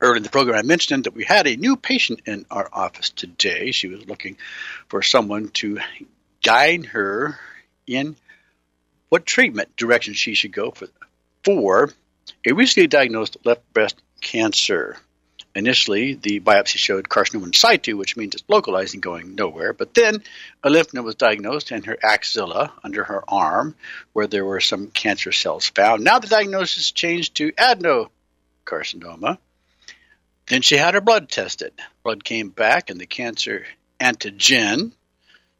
Earlier 0.00 0.16
in 0.16 0.22
the 0.22 0.28
program, 0.28 0.56
I 0.56 0.62
mentioned 0.62 1.02
that 1.04 1.14
we 1.14 1.24
had 1.24 1.48
a 1.48 1.56
new 1.56 1.76
patient 1.76 2.20
in 2.26 2.46
our 2.50 2.68
office 2.72 3.10
today. 3.10 3.72
She 3.72 3.88
was 3.88 4.06
looking 4.06 4.36
for 4.88 5.02
someone 5.02 5.48
to 5.54 5.80
guide 6.42 6.86
her 6.86 7.38
in 7.86 8.16
what 9.08 9.26
treatment 9.26 9.76
direction 9.76 10.14
she 10.14 10.34
should 10.34 10.52
go 10.52 10.70
for, 10.70 10.86
for 11.44 11.90
a 12.46 12.52
recently 12.52 12.86
diagnosed 12.86 13.38
left 13.44 13.72
breast 13.72 14.00
cancer. 14.20 14.96
Initially, 15.54 16.14
the 16.14 16.40
biopsy 16.40 16.76
showed 16.76 17.08
carcinoma 17.08 17.46
in 17.46 17.52
situ, 17.52 17.96
which 17.96 18.16
means 18.16 18.34
it's 18.34 18.44
localized 18.48 18.94
and 18.94 19.02
going 19.02 19.34
nowhere. 19.34 19.72
But 19.72 19.94
then 19.94 20.22
a 20.62 20.70
lymph 20.70 20.94
node 20.94 21.04
was 21.04 21.14
diagnosed 21.16 21.72
in 21.72 21.82
her 21.84 21.96
axilla 22.02 22.72
under 22.84 23.02
her 23.04 23.24
arm, 23.26 23.74
where 24.12 24.26
there 24.26 24.44
were 24.44 24.60
some 24.60 24.88
cancer 24.88 25.32
cells 25.32 25.68
found. 25.68 26.04
Now 26.04 26.18
the 26.18 26.28
diagnosis 26.28 26.92
changed 26.92 27.36
to 27.36 27.52
adenocarcinoma. 27.52 29.38
Then 30.48 30.62
she 30.62 30.76
had 30.76 30.94
her 30.94 31.00
blood 31.00 31.28
tested. 31.28 31.72
Blood 32.04 32.24
came 32.24 32.50
back, 32.50 32.90
and 32.90 33.00
the 33.00 33.06
cancer 33.06 33.66
antigen, 34.00 34.92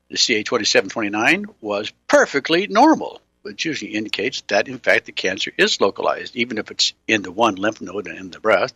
the 0.09 0.17
CA2729, 0.17 1.47
was 1.61 1.93
perfectly 2.07 2.67
normal, 2.69 3.21
which 3.43 3.65
usually 3.65 3.93
indicates 3.95 4.43
that, 4.49 4.69
in 4.69 4.79
fact, 4.79 5.07
the 5.07 5.13
cancer 5.13 5.53
is 5.59 5.81
localized, 5.81 6.37
even 6.37 6.59
if 6.59 6.71
it's 6.71 6.95
in 7.07 7.23
the 7.23 7.33
one 7.33 7.57
lymph 7.57 7.81
node 7.81 8.07
and 8.07 8.19
in 8.19 8.31
the 8.31 8.41
breast. 8.41 8.75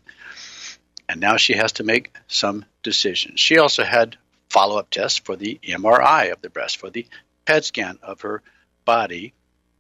And 1.13 1.21
now 1.21 1.37
she 1.37 1.53
has 1.53 1.73
to 1.73 1.85
make 1.85 2.11
some 2.27 2.65
decisions. 2.83 3.39
She 3.39 3.59
also 3.59 3.85
had 3.85 4.17
follow 4.49 4.79
up 4.79 4.89
tests 4.89 5.19
for 5.19 5.37
the 5.37 5.61
MRI 5.63 6.33
of 6.33 6.41
the 6.41 6.49
breast, 6.49 6.79
for 6.79 6.89
the 6.89 7.07
PET 7.45 7.67
scan 7.67 7.99
of 8.03 8.23
her 8.23 8.41
body, 8.87 9.35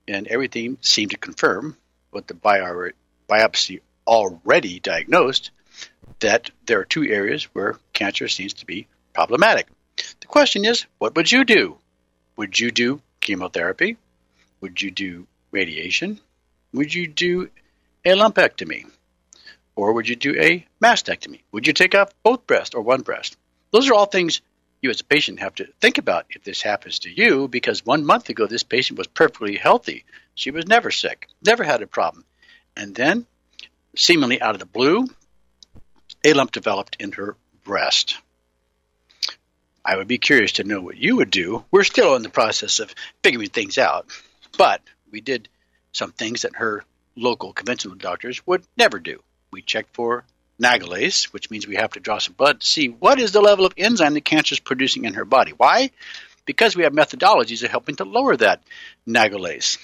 and 0.07 0.29
everything 0.29 0.77
seemed 0.83 1.12
to 1.12 1.16
confirm 1.16 1.79
what 2.11 2.27
the 2.27 2.35
biopsy 2.35 3.81
already 4.07 4.79
diagnosed 4.79 5.53
that 6.21 6.51
there 6.66 6.81
are 6.81 6.85
two 6.85 7.05
areas 7.05 7.45
where 7.55 7.79
cancer 7.95 8.29
seems 8.29 8.53
to 8.53 8.66
be 8.66 8.87
problematic. 9.14 9.68
The 9.97 10.27
question 10.27 10.66
is, 10.66 10.85
what 10.99 11.16
would 11.16 11.33
you 11.33 11.47
do? 11.47 11.79
Would 12.37 12.61
you 12.61 12.71
do 12.71 13.01
chemotherapy? 13.23 13.97
Would 14.61 14.83
you 14.83 14.90
do 14.90 15.27
radiation? 15.51 16.21
Would 16.75 16.92
you 16.92 17.07
do 17.07 17.49
a 18.05 18.11
lumpectomy? 18.11 18.85
Or 19.74 19.92
would 19.92 20.08
you 20.08 20.16
do 20.16 20.38
a 20.38 20.66
mastectomy? 20.82 21.40
Would 21.52 21.66
you 21.66 21.72
take 21.72 21.94
off 21.94 22.12
both 22.22 22.46
breasts 22.46 22.74
or 22.74 22.82
one 22.82 23.02
breast? 23.02 23.37
Those 23.70 23.88
are 23.88 23.94
all 23.94 24.06
things 24.06 24.42
you 24.82 24.90
as 24.90 25.00
a 25.00 25.04
patient 25.04 25.40
have 25.40 25.54
to 25.54 25.68
think 25.80 25.98
about 25.98 26.26
if 26.30 26.42
this 26.42 26.61
happens 26.61 27.00
to 27.00 27.11
you 27.11 27.48
because 27.48 27.87
one 27.87 28.04
month 28.04 28.28
ago 28.28 28.46
this 28.46 28.64
patient 28.64 28.98
was 28.98 29.06
perfectly 29.06 29.56
healthy. 29.56 30.04
She 30.35 30.50
was 30.50 30.66
never 30.66 30.90
sick, 30.90 31.28
never 31.44 31.62
had 31.62 31.82
a 31.82 31.87
problem. 31.87 32.24
And 32.76 32.94
then, 32.94 33.26
seemingly 33.96 34.42
out 34.42 34.54
of 34.54 34.61
the 34.61 34.66
blue, 34.66 35.06
a 36.24 36.32
lump 36.32 36.52
developed 36.52 36.96
in 36.98 37.12
her 37.12 37.37
breast. 37.64 38.18
I 39.85 39.96
would 39.96 40.08
be 40.08 40.18
curious 40.18 40.52
to 40.52 40.64
know 40.64 40.80
what 40.80 40.96
you 40.96 41.16
would 41.16 41.30
do. 41.30 41.64
We're 41.70 41.85
still 41.85 42.14
in 42.14 42.22
the 42.22 42.28
process 42.28 42.78
of 42.78 42.94
figuring 43.22 43.48
things 43.48 43.78
out, 43.78 44.06
but 44.56 44.80
we 45.11 45.20
did 45.20 45.48
some 45.92 46.12
things 46.12 46.42
that 46.42 46.56
her 46.56 46.85
local 47.16 47.52
conventional 47.52 47.96
doctors 47.96 48.44
would 48.46 48.64
never 48.76 48.98
do. 48.98 49.22
We 49.53 49.61
checked 49.61 49.95
for 49.95 50.25
nagalase, 50.59 51.25
which 51.25 51.51
means 51.51 51.67
we 51.67 51.77
have 51.77 51.93
to 51.93 52.01
draw 52.01 52.17
some 52.17 52.33
blood 52.33 52.61
to 52.61 52.67
see 52.67 52.88
what 52.88 53.21
is 53.21 53.33
the 53.33 53.43
level 53.43 53.67
of 53.67 53.75
enzyme 53.77 54.15
the 54.15 54.23
cancer 54.23 54.55
is 54.55 54.61
producing 54.61 55.05
in 55.05 55.12
her 55.12 55.27
body. 55.27 55.53
Why? 55.55 55.91
Because 56.47 56.75
we 56.75 56.85
have 56.85 56.95
methodologies 56.95 57.62
of 57.62 57.71
helping 57.71 57.97
to 57.97 58.05
lower 58.05 58.35
that 58.35 58.62
nagalase. 59.07 59.77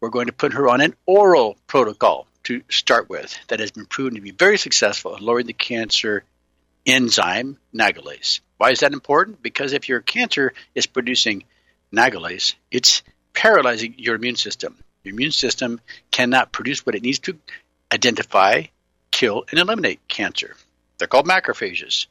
We're 0.00 0.10
going 0.10 0.26
to 0.26 0.32
put 0.32 0.52
her 0.52 0.68
on 0.68 0.80
an 0.80 0.94
oral 1.04 1.56
protocol 1.66 2.28
to 2.44 2.62
start 2.68 3.10
with 3.10 3.36
that 3.48 3.58
has 3.58 3.72
been 3.72 3.86
proven 3.86 4.14
to 4.14 4.20
be 4.20 4.30
very 4.30 4.56
successful 4.56 5.16
in 5.16 5.24
lowering 5.24 5.46
the 5.46 5.52
cancer 5.52 6.22
enzyme 6.86 7.58
nagalase. 7.74 8.38
Why 8.56 8.70
is 8.70 8.80
that 8.80 8.92
important? 8.92 9.42
Because 9.42 9.72
if 9.72 9.88
your 9.88 10.00
cancer 10.00 10.54
is 10.76 10.86
producing 10.86 11.42
nagalase, 11.92 12.54
it's 12.70 13.02
paralyzing 13.34 13.96
your 13.98 14.14
immune 14.14 14.36
system. 14.36 14.76
Your 15.02 15.14
immune 15.14 15.32
system 15.32 15.80
cannot 16.12 16.52
produce 16.52 16.86
what 16.86 16.94
it 16.94 17.02
needs 17.02 17.18
to 17.20 17.36
identify, 17.92 18.62
kill, 19.16 19.46
and 19.50 19.58
eliminate 19.58 20.06
cancer. 20.08 20.54
They're 20.98 21.08
called 21.08 21.26
macrophages. 21.26 22.06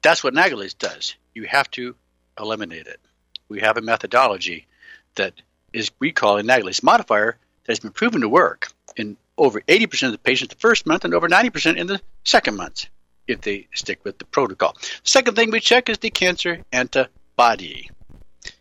That's 0.00 0.22
what 0.22 0.32
nagalase 0.32 0.78
does. 0.78 1.16
You 1.34 1.42
have 1.44 1.68
to 1.72 1.96
eliminate 2.38 2.86
it. 2.86 3.00
We 3.48 3.60
have 3.62 3.76
a 3.76 3.80
methodology 3.80 4.68
that 5.16 5.32
is 5.72 5.90
we 5.98 6.12
call 6.12 6.38
a 6.38 6.44
nagalase 6.44 6.84
modifier 6.84 7.36
that 7.64 7.72
has 7.72 7.80
been 7.80 7.90
proven 7.90 8.20
to 8.20 8.28
work 8.28 8.68
in 8.96 9.16
over 9.36 9.60
80% 9.60 10.04
of 10.04 10.12
the 10.12 10.18
patients 10.18 10.54
the 10.54 10.60
first 10.60 10.86
month 10.86 11.04
and 11.04 11.14
over 11.14 11.28
90% 11.28 11.78
in 11.78 11.88
the 11.88 12.00
second 12.22 12.54
month 12.54 12.86
if 13.26 13.40
they 13.40 13.66
stick 13.74 14.04
with 14.04 14.18
the 14.18 14.24
protocol. 14.24 14.76
Second 15.02 15.34
thing 15.34 15.50
we 15.50 15.58
check 15.58 15.88
is 15.88 15.98
the 15.98 16.10
cancer 16.10 16.62
antibody. 16.72 17.90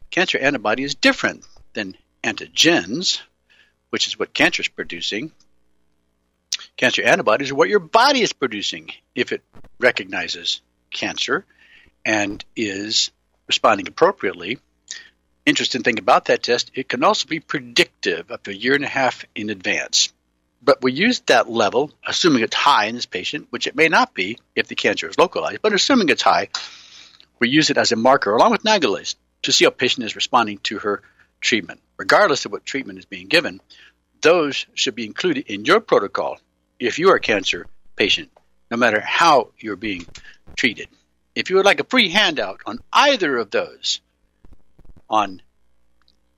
Cancer 0.09 0.39
antibody 0.39 0.81
is 0.81 0.95
different 0.95 1.45
than 1.73 1.95
antigens, 2.23 3.21
which 3.91 4.07
is 4.07 4.17
what 4.17 4.33
cancer 4.33 4.63
is 4.63 4.69
producing. 4.69 5.31
Cancer 6.77 7.03
antibodies 7.03 7.51
are 7.51 7.55
what 7.55 7.69
your 7.69 7.79
body 7.79 8.21
is 8.21 8.33
producing 8.33 8.89
if 9.13 9.31
it 9.31 9.41
recognizes 9.79 10.61
cancer 10.91 11.45
and 12.03 12.43
is 12.53 13.11
responding 13.47 13.87
appropriately. 13.87 14.59
Interesting 15.45 15.83
thing 15.83 15.99
about 15.99 16.25
that 16.25 16.43
test, 16.43 16.71
it 16.73 16.89
can 16.89 17.03
also 17.05 17.27
be 17.27 17.39
predictive 17.39 18.29
up 18.29 18.43
to 18.43 18.51
a 18.51 18.53
year 18.53 18.75
and 18.75 18.83
a 18.83 18.89
half 18.89 19.23
in 19.35 19.49
advance. 19.49 20.11
But 20.61 20.81
we 20.81 20.91
use 20.91 21.21
that 21.21 21.49
level, 21.49 21.91
assuming 22.05 22.43
it's 22.43 22.55
high 22.55 22.85
in 22.85 22.95
this 22.95 23.05
patient, 23.05 23.47
which 23.51 23.67
it 23.67 23.75
may 23.75 23.87
not 23.87 24.13
be 24.13 24.37
if 24.53 24.67
the 24.67 24.75
cancer 24.75 25.07
is 25.07 25.17
localized, 25.17 25.61
but 25.61 25.73
assuming 25.73 26.09
it's 26.09 26.23
high, 26.23 26.49
we 27.39 27.47
use 27.47 27.69
it 27.69 27.77
as 27.77 27.93
a 27.93 27.95
marker 27.95 28.35
along 28.35 28.51
with 28.51 28.63
nagalase 28.63 29.15
to 29.43 29.53
see 29.53 29.63
how 29.63 29.71
patient 29.71 30.05
is 30.05 30.15
responding 30.15 30.57
to 30.63 30.79
her 30.79 31.03
treatment. 31.39 31.79
Regardless 31.95 32.43
of 32.43 32.51
what 32.51 32.65
treatment 32.65 32.99
is 32.99 33.05
being 33.05 33.27
given, 33.27 33.61
those 34.21 34.65
should 34.73 34.95
be 34.95 35.05
included 35.05 35.45
in 35.47 35.63
your 35.63 35.79
protocol 35.79 36.37
if 36.85 36.99
you 36.99 37.09
are 37.09 37.15
a 37.15 37.19
cancer 37.19 37.65
patient, 37.95 38.29
no 38.69 38.77
matter 38.77 38.99
how 38.99 39.49
you're 39.57 39.75
being 39.75 40.05
treated. 40.55 40.87
If 41.33 41.49
you 41.49 41.55
would 41.57 41.65
like 41.65 41.79
a 41.79 41.85
free 41.85 42.09
handout 42.09 42.61
on 42.65 42.79
either 42.93 43.37
of 43.37 43.51
those, 43.51 44.01
on 45.09 45.41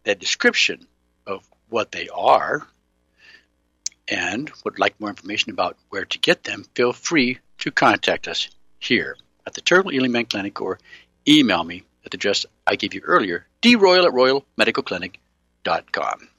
the 0.04 0.16
description 0.16 0.88
of 1.26 1.48
what 1.70 1.92
they 1.92 2.10
are, 2.10 2.68
and 4.08 4.52
would 4.64 4.80
like 4.80 5.00
more 5.00 5.10
information 5.10 5.52
about 5.52 5.78
where 5.90 6.06
to 6.06 6.20
get 6.20 6.44
them, 6.44 6.66
feel 6.76 6.94
free 6.94 7.40
to 7.60 7.72
contact 7.72 8.28
us 8.28 8.50
here 8.80 9.18
at 9.46 9.54
the 9.54 9.62
Turtle 9.62 9.92
Healing 9.92 10.26
Clinic 10.26 10.62
or 10.62 10.80
email 11.28 11.64
me 11.64 11.84
at 12.06 12.12
the 12.12 12.18
address 12.18 12.46
I 12.66 12.76
gave 12.76 12.94
you 12.94 13.02
earlier, 13.04 13.46
droyal 13.62 14.06
at 14.06 14.14
royalmedicalclinic.com. 14.14 16.30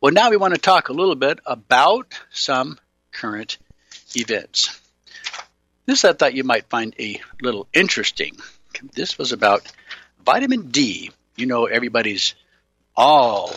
Well, 0.00 0.14
now 0.14 0.30
we 0.30 0.38
want 0.38 0.54
to 0.54 0.60
talk 0.60 0.88
a 0.88 0.94
little 0.94 1.14
bit 1.14 1.40
about 1.44 2.14
some 2.30 2.78
current 3.12 3.58
events. 4.14 4.80
This 5.84 6.06
I 6.06 6.14
thought 6.14 6.32
you 6.32 6.42
might 6.42 6.70
find 6.70 6.94
a 6.98 7.20
little 7.42 7.66
interesting. 7.74 8.38
This 8.94 9.18
was 9.18 9.32
about 9.32 9.70
vitamin 10.24 10.70
D. 10.70 11.10
You 11.36 11.44
know, 11.44 11.66
everybody's 11.66 12.34
all 12.96 13.54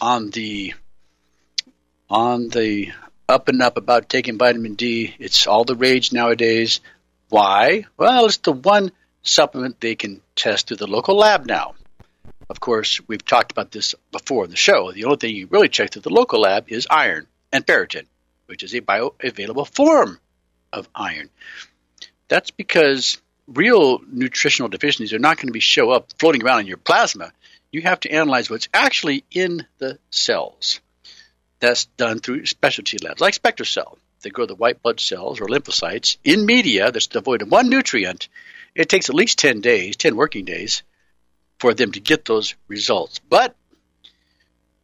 on 0.00 0.30
the 0.30 0.74
on 2.08 2.48
the 2.48 2.92
up 3.28 3.48
and 3.48 3.60
up 3.62 3.76
about 3.76 4.08
taking 4.08 4.38
vitamin 4.38 4.74
D. 4.74 5.12
It's 5.18 5.48
all 5.48 5.64
the 5.64 5.74
rage 5.74 6.12
nowadays. 6.12 6.78
Why? 7.30 7.86
Well, 7.96 8.26
it's 8.26 8.36
the 8.36 8.52
one 8.52 8.92
supplement 9.22 9.80
they 9.80 9.96
can 9.96 10.20
test 10.36 10.68
through 10.68 10.76
the 10.76 10.86
local 10.86 11.16
lab 11.16 11.46
now. 11.46 11.74
Of 12.48 12.60
course, 12.60 13.00
we've 13.06 13.24
talked 13.24 13.52
about 13.52 13.70
this 13.70 13.94
before 14.10 14.44
in 14.44 14.50
the 14.50 14.56
show. 14.56 14.92
The 14.92 15.04
only 15.04 15.16
thing 15.16 15.34
you 15.34 15.46
really 15.46 15.68
check 15.68 15.90
through 15.90 16.02
the 16.02 16.12
local 16.12 16.40
lab 16.40 16.66
is 16.68 16.86
iron 16.90 17.26
and 17.52 17.66
ferritin, 17.66 18.06
which 18.46 18.62
is 18.62 18.74
a 18.74 18.80
bioavailable 18.80 19.68
form 19.74 20.18
of 20.72 20.88
iron. 20.94 21.30
That's 22.28 22.50
because 22.50 23.20
real 23.46 24.00
nutritional 24.10 24.68
deficiencies 24.68 25.12
are 25.12 25.18
not 25.18 25.36
going 25.36 25.48
to 25.48 25.52
be 25.52 25.60
show 25.60 25.90
up 25.90 26.12
floating 26.18 26.42
around 26.42 26.60
in 26.60 26.66
your 26.66 26.76
plasma. 26.76 27.32
You 27.70 27.82
have 27.82 28.00
to 28.00 28.10
analyze 28.10 28.50
what's 28.50 28.68
actually 28.72 29.24
in 29.30 29.66
the 29.78 29.98
cells. 30.10 30.80
That's 31.60 31.84
done 31.84 32.18
through 32.18 32.46
specialty 32.46 32.98
labs 32.98 33.20
like 33.20 33.34
SpectraCell. 33.34 33.96
They 34.22 34.30
grow 34.30 34.46
the 34.46 34.54
white 34.54 34.82
blood 34.82 35.00
cells 35.00 35.40
or 35.40 35.46
lymphocytes 35.46 36.16
in 36.24 36.46
media 36.46 36.92
that's 36.92 37.08
devoid 37.08 37.42
of 37.42 37.50
one 37.50 37.68
nutrient. 37.68 38.28
It 38.74 38.88
takes 38.88 39.08
at 39.08 39.14
least 39.14 39.38
10 39.38 39.60
days, 39.60 39.96
10 39.96 40.16
working 40.16 40.44
days, 40.44 40.82
for 41.62 41.74
them 41.74 41.92
to 41.92 42.00
get 42.00 42.24
those 42.24 42.56
results. 42.66 43.20
But 43.20 43.54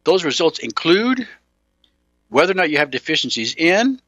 those 0.05 0.23
results 0.23 0.59
include 0.59 1.27
whether 2.29 2.53
or 2.53 2.55
not 2.55 2.69
you 2.69 2.77
have 2.77 2.89
deficiencies 2.89 3.53
in 3.53 3.99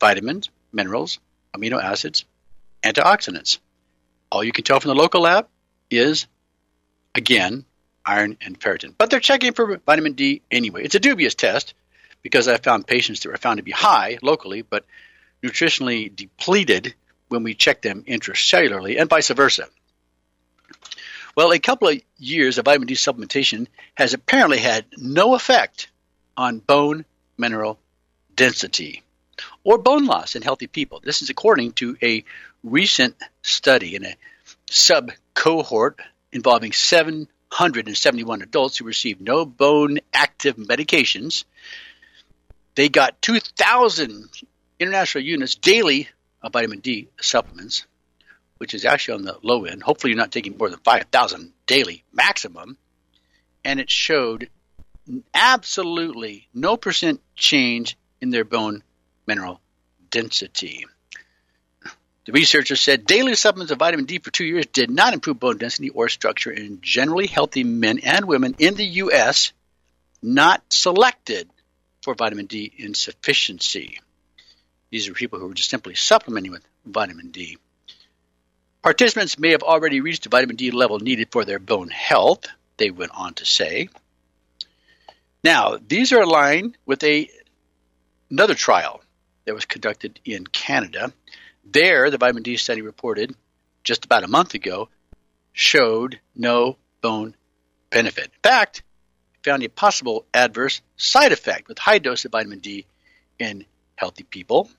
vitamins, 0.00 0.50
minerals, 0.72 1.20
amino 1.54 1.80
acids, 1.80 2.24
antioxidants. 2.82 3.60
All 4.32 4.42
you 4.42 4.50
can 4.50 4.64
tell 4.64 4.80
from 4.80 4.88
the 4.88 4.96
local 4.96 5.20
lab 5.20 5.46
is, 5.88 6.26
again, 7.14 7.64
iron 8.04 8.36
and 8.40 8.58
ferritin. 8.58 8.92
But 8.98 9.10
they're 9.10 9.20
checking 9.20 9.52
for 9.52 9.76
vitamin 9.86 10.14
D 10.14 10.42
anyway. 10.50 10.82
It's 10.82 10.96
a 10.96 11.00
dubious 11.00 11.36
test 11.36 11.74
because 12.22 12.48
I 12.48 12.56
found 12.56 12.88
patients 12.88 13.20
that 13.20 13.28
were 13.28 13.36
found 13.36 13.58
to 13.58 13.62
be 13.62 13.70
high 13.70 14.18
locally, 14.20 14.62
but 14.62 14.84
nutritionally 15.44 16.12
depleted 16.12 16.92
when 17.28 17.44
we 17.44 17.54
check 17.54 17.82
them 17.82 18.02
intracellularly, 18.02 19.00
and 19.00 19.08
vice 19.08 19.28
versa. 19.28 19.68
Well, 21.40 21.52
a 21.52 21.58
couple 21.58 21.88
of 21.88 21.98
years 22.18 22.58
of 22.58 22.66
vitamin 22.66 22.86
D 22.86 22.92
supplementation 22.92 23.66
has 23.94 24.12
apparently 24.12 24.58
had 24.58 24.84
no 24.98 25.34
effect 25.34 25.88
on 26.36 26.58
bone 26.58 27.06
mineral 27.38 27.78
density 28.36 29.02
or 29.64 29.78
bone 29.78 30.04
loss 30.04 30.36
in 30.36 30.42
healthy 30.42 30.66
people. 30.66 31.00
This 31.02 31.22
is 31.22 31.30
according 31.30 31.72
to 31.80 31.96
a 32.02 32.26
recent 32.62 33.16
study 33.40 33.96
in 33.96 34.04
a 34.04 34.16
sub 34.68 35.12
cohort 35.32 35.98
involving 36.30 36.72
771 36.72 38.42
adults 38.42 38.76
who 38.76 38.84
received 38.84 39.22
no 39.22 39.46
bone 39.46 40.00
active 40.12 40.56
medications. 40.56 41.44
They 42.74 42.90
got 42.90 43.22
2,000 43.22 44.28
international 44.78 45.24
units 45.24 45.54
daily 45.54 46.10
of 46.42 46.52
vitamin 46.52 46.80
D 46.80 47.08
supplements, 47.18 47.86
which 48.60 48.74
is 48.74 48.84
actually 48.84 49.14
on 49.14 49.22
the 49.22 49.38
low 49.42 49.64
end. 49.64 49.82
Hopefully, 49.82 50.10
you're 50.10 50.18
not 50.18 50.30
taking 50.30 50.58
more 50.58 50.68
than 50.68 50.80
5,000 50.80 51.54
daily 51.66 52.04
maximum. 52.12 52.76
And 53.64 53.80
it 53.80 53.90
showed 53.90 54.50
absolutely 55.32 56.46
no 56.52 56.76
percent 56.76 57.22
change 57.34 57.96
in 58.20 58.28
their 58.28 58.44
bone 58.44 58.82
mineral 59.26 59.62
density. 60.10 60.84
The 62.26 62.32
researchers 62.32 62.82
said 62.82 63.06
daily 63.06 63.34
supplements 63.34 63.72
of 63.72 63.78
vitamin 63.78 64.04
D 64.04 64.18
for 64.18 64.30
two 64.30 64.44
years 64.44 64.66
did 64.66 64.90
not 64.90 65.14
improve 65.14 65.40
bone 65.40 65.56
density 65.56 65.88
or 65.88 66.10
structure 66.10 66.50
in 66.50 66.82
generally 66.82 67.28
healthy 67.28 67.64
men 67.64 67.98
and 68.00 68.26
women 68.26 68.56
in 68.58 68.74
the 68.74 68.84
U.S. 68.84 69.54
not 70.22 70.62
selected 70.68 71.48
for 72.02 72.14
vitamin 72.14 72.44
D 72.44 72.70
insufficiency. 72.76 74.00
These 74.90 75.08
are 75.08 75.14
people 75.14 75.38
who 75.38 75.48
were 75.48 75.54
just 75.54 75.70
simply 75.70 75.94
supplementing 75.94 76.52
with 76.52 76.62
vitamin 76.84 77.30
D. 77.30 77.56
Participants 78.82 79.38
may 79.38 79.50
have 79.50 79.62
already 79.62 80.00
reached 80.00 80.22
the 80.22 80.30
vitamin 80.30 80.56
D 80.56 80.70
level 80.70 80.98
needed 80.98 81.28
for 81.30 81.44
their 81.44 81.58
bone 81.58 81.90
health, 81.90 82.46
they 82.78 82.90
went 82.90 83.12
on 83.14 83.34
to 83.34 83.44
say. 83.44 83.88
Now, 85.44 85.78
these 85.86 86.12
are 86.12 86.22
aligned 86.22 86.76
with 86.86 87.02
a, 87.04 87.28
another 88.30 88.54
trial 88.54 89.02
that 89.44 89.54
was 89.54 89.66
conducted 89.66 90.20
in 90.24 90.46
Canada. 90.46 91.12
There, 91.64 92.10
the 92.10 92.18
vitamin 92.18 92.42
D 92.42 92.56
study 92.56 92.82
reported 92.82 93.34
just 93.84 94.04
about 94.04 94.24
a 94.24 94.28
month 94.28 94.54
ago 94.54 94.88
showed 95.52 96.20
no 96.34 96.76
bone 97.02 97.34
benefit. 97.90 98.24
In 98.24 98.40
fact, 98.42 98.82
found 99.42 99.62
a 99.62 99.68
possible 99.68 100.26
adverse 100.32 100.80
side 100.96 101.32
effect 101.32 101.68
with 101.68 101.78
high 101.78 101.98
dose 101.98 102.24
of 102.24 102.32
vitamin 102.32 102.60
D 102.60 102.86
in 103.38 103.64
healthy 103.96 104.24
people. 104.24 104.70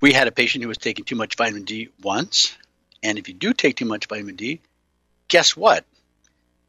We 0.00 0.14
had 0.14 0.28
a 0.28 0.32
patient 0.32 0.62
who 0.62 0.68
was 0.68 0.78
taking 0.78 1.04
too 1.04 1.16
much 1.16 1.36
vitamin 1.36 1.64
D 1.64 1.90
once, 2.02 2.56
and 3.02 3.18
if 3.18 3.28
you 3.28 3.34
do 3.34 3.52
take 3.52 3.76
too 3.76 3.84
much 3.84 4.06
vitamin 4.06 4.36
D, 4.36 4.60
guess 5.28 5.54
what? 5.56 5.84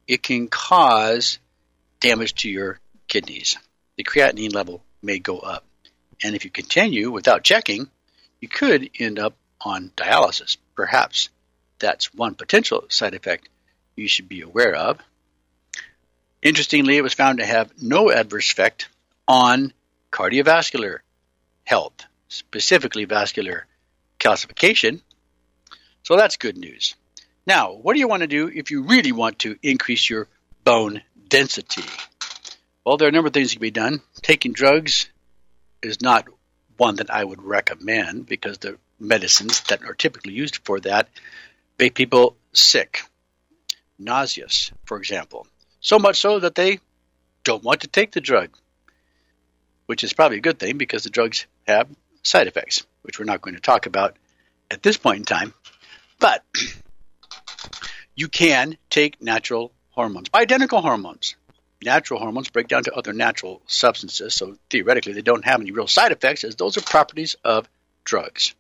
It 0.05 0.21
can 0.21 0.49
cause 0.49 1.39
damage 2.01 2.35
to 2.35 2.49
your 2.49 2.79
kidneys. 3.07 3.57
The 3.95 4.03
creatinine 4.03 4.53
level 4.53 4.83
may 5.01 5.19
go 5.19 5.39
up. 5.39 5.63
And 6.23 6.35
if 6.35 6.43
you 6.43 6.51
continue 6.51 7.09
without 7.09 7.43
checking, 7.43 7.89
you 8.41 8.49
could 8.49 8.89
end 8.99 9.17
up 9.17 9.35
on 9.61 9.91
dialysis. 9.95 10.57
Perhaps 10.75 11.29
that's 11.79 12.13
one 12.13 12.35
potential 12.35 12.83
side 12.89 13.13
effect 13.13 13.47
you 13.95 14.07
should 14.07 14.27
be 14.27 14.41
aware 14.41 14.75
of. 14.75 14.99
Interestingly, 16.41 16.97
it 16.97 17.03
was 17.03 17.13
found 17.13 17.39
to 17.39 17.45
have 17.45 17.71
no 17.81 18.11
adverse 18.11 18.51
effect 18.51 18.89
on 19.27 19.71
cardiovascular 20.11 20.99
health, 21.63 22.05
specifically 22.31 23.05
vascular 23.05 23.67
calcification. 24.19 25.01
So 26.03 26.15
that's 26.15 26.37
good 26.37 26.57
news. 26.57 26.95
Now, 27.45 27.73
what 27.73 27.93
do 27.93 27.99
you 27.99 28.07
want 28.07 28.21
to 28.21 28.27
do 28.27 28.47
if 28.47 28.71
you 28.71 28.83
really 28.83 29.11
want 29.11 29.39
to 29.39 29.57
increase 29.61 30.09
your 30.09 30.27
bone 30.63 31.01
density? 31.27 31.83
Well, 32.85 32.97
there 32.97 33.07
are 33.07 33.09
a 33.09 33.11
number 33.11 33.27
of 33.27 33.33
things 33.33 33.49
that 33.49 33.55
can 33.55 33.61
be 33.61 33.71
done. 33.71 34.01
Taking 34.21 34.53
drugs 34.53 35.09
is 35.81 36.01
not 36.01 36.27
one 36.77 36.95
that 36.95 37.11
I 37.11 37.23
would 37.23 37.41
recommend 37.41 38.25
because 38.27 38.57
the 38.57 38.77
medicines 38.99 39.61
that 39.61 39.83
are 39.83 39.93
typically 39.93 40.33
used 40.33 40.57
for 40.63 40.79
that 40.81 41.09
make 41.77 41.95
people 41.95 42.37
sick, 42.53 43.01
nauseous, 43.99 44.71
for 44.85 44.97
example. 44.97 45.47
So 45.79 45.99
much 45.99 46.19
so 46.19 46.39
that 46.39 46.55
they 46.55 46.79
don't 47.43 47.63
want 47.63 47.81
to 47.81 47.87
take 47.87 48.11
the 48.11 48.21
drug, 48.21 48.49
which 49.87 50.03
is 50.03 50.13
probably 50.13 50.37
a 50.37 50.41
good 50.41 50.59
thing 50.59 50.77
because 50.77 51.03
the 51.03 51.09
drugs 51.09 51.47
have 51.67 51.89
side 52.23 52.47
effects, 52.47 52.85
which 53.01 53.19
we're 53.19 53.25
not 53.25 53.41
going 53.41 53.55
to 53.55 53.61
talk 53.61 53.85
about 53.85 54.15
at 54.69 54.83
this 54.83 54.97
point 54.97 55.19
in 55.19 55.25
time. 55.25 55.53
But 56.19 56.43
you 58.15 58.27
can 58.27 58.77
take 58.89 59.21
natural 59.21 59.71
hormones, 59.91 60.29
identical 60.33 60.81
hormones, 60.81 61.35
natural 61.83 62.19
hormones 62.19 62.49
break 62.49 62.67
down 62.67 62.83
to 62.83 62.93
other 62.93 63.13
natural 63.13 63.61
substances, 63.65 64.33
so 64.33 64.55
theoretically 64.69 65.13
they 65.13 65.21
don't 65.21 65.45
have 65.45 65.61
any 65.61 65.71
real 65.71 65.87
side 65.87 66.11
effects, 66.11 66.43
as 66.43 66.55
those 66.55 66.77
are 66.77 66.81
properties 66.81 67.35
of 67.43 67.67
drugs. 68.03 68.53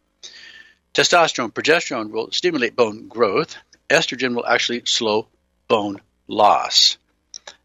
Testosterone, 0.93 1.53
progesterone 1.53 2.11
will 2.11 2.31
stimulate 2.31 2.75
bone 2.75 3.07
growth. 3.07 3.55
Estrogen 3.89 4.35
will 4.35 4.45
actually 4.45 4.83
slow 4.85 5.27
bone 5.67 6.01
loss. 6.27 6.97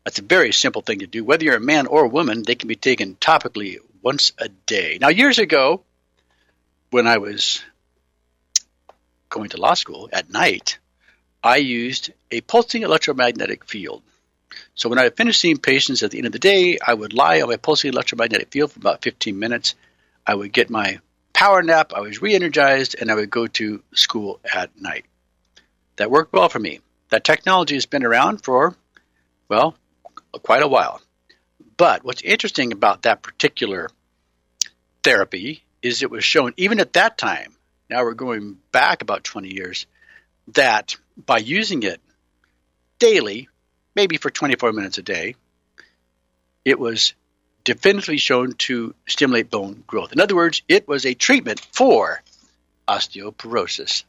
That's 0.05 0.20
a 0.20 0.22
very 0.22 0.53
simple 0.53 0.82
thing 0.82 1.01
to 1.01 1.07
do. 1.07 1.24
Whether 1.24 1.44
you're 1.44 1.57
a 1.57 1.61
man 1.61 1.86
or 1.86 2.05
a 2.05 2.09
woman, 2.09 2.42
they 2.42 2.55
can 2.55 2.68
be 2.68 2.76
taken 2.76 3.16
topically 3.16 3.78
once 4.07 4.32
a 4.38 4.48
day. 4.48 4.98
Now, 5.00 5.09
years 5.09 5.40
ago, 5.40 5.82
when 6.90 7.09
I 7.09 7.18
was 7.18 7.61
going 9.28 9.48
to 9.50 9.61
law 9.61 9.74
school 9.74 10.09
at 10.12 10.30
night, 10.30 10.78
I 11.42 11.57
used 11.57 12.12
a 12.30 12.40
pulsing 12.40 12.82
electromagnetic 12.82 13.64
field 13.64 14.02
So 14.76 14.88
when 14.88 15.00
I 15.00 15.11
finished 15.11 15.40
seeing 15.40 15.59
patients 15.59 16.02
at 16.02 16.11
the 16.12 16.18
end 16.18 16.26
of 16.26 16.32
the 16.32 16.48
day, 16.52 16.78
I 16.78 16.94
would 16.94 17.14
lie 17.14 17.40
on 17.40 17.48
my 17.48 17.57
pulsing 17.57 17.92
electromagnetic 17.92 18.52
field 18.52 18.70
for 18.70 18.78
about 18.78 19.02
15 19.02 19.36
minutes. 19.38 19.74
I 20.24 20.34
would 20.34 20.52
get 20.52 20.70
my 20.70 21.00
power 21.32 21.62
nap, 21.62 21.92
I 21.92 22.00
was 22.00 22.22
re 22.22 22.34
energized, 22.34 22.94
and 23.00 23.11
I 23.11 23.16
would 23.16 23.30
go 23.30 23.46
to 23.59 23.82
school 23.92 24.38
at 24.61 24.70
night. 24.80 25.04
That 25.96 26.12
worked 26.12 26.32
well 26.32 26.48
for 26.48 26.61
me. 26.61 26.80
That 27.11 27.24
technology 27.24 27.74
has 27.74 27.86
been 27.86 28.04
around 28.04 28.44
for, 28.44 28.76
well, 29.48 29.74
quite 30.42 30.62
a 30.62 30.68
while. 30.76 31.00
But 31.77 32.05
what's 32.05 32.22
interesting 32.22 32.72
about 32.72 33.03
that 33.03 33.22
particular 33.22 33.91
therapy 35.03 35.62
is 35.83 36.03
it 36.03 36.11
was 36.11 36.24
shown, 36.24 36.55
even 36.57 36.81
at 36.81 36.95
that 36.95 37.18
time, 37.18 37.53
now 37.91 38.03
we're 38.03 38.14
going 38.14 38.57
back 38.72 39.03
about 39.03 39.24
20 39.24 39.53
years, 39.53 39.87
that 40.55 40.97
by 41.16 41.39
using 41.39 41.83
it 41.83 42.01
daily, 42.99 43.49
maybe 43.95 44.16
for 44.16 44.31
24 44.31 44.72
minutes 44.72 44.99
a 44.99 45.03
day, 45.03 45.35
it 46.64 46.79
was 46.79 47.14
definitively 47.64 48.16
shown 48.16 48.53
to 48.55 48.95
stimulate 49.07 49.51
bone 49.51 49.85
growth. 49.87 50.12
In 50.12 50.20
other 50.20 50.37
words, 50.37 50.62
it 50.68 50.89
was 50.89 51.05
a 51.05 51.14
treatment 51.14 51.61
for 51.61 52.22
osteoporosis. 52.89 54.05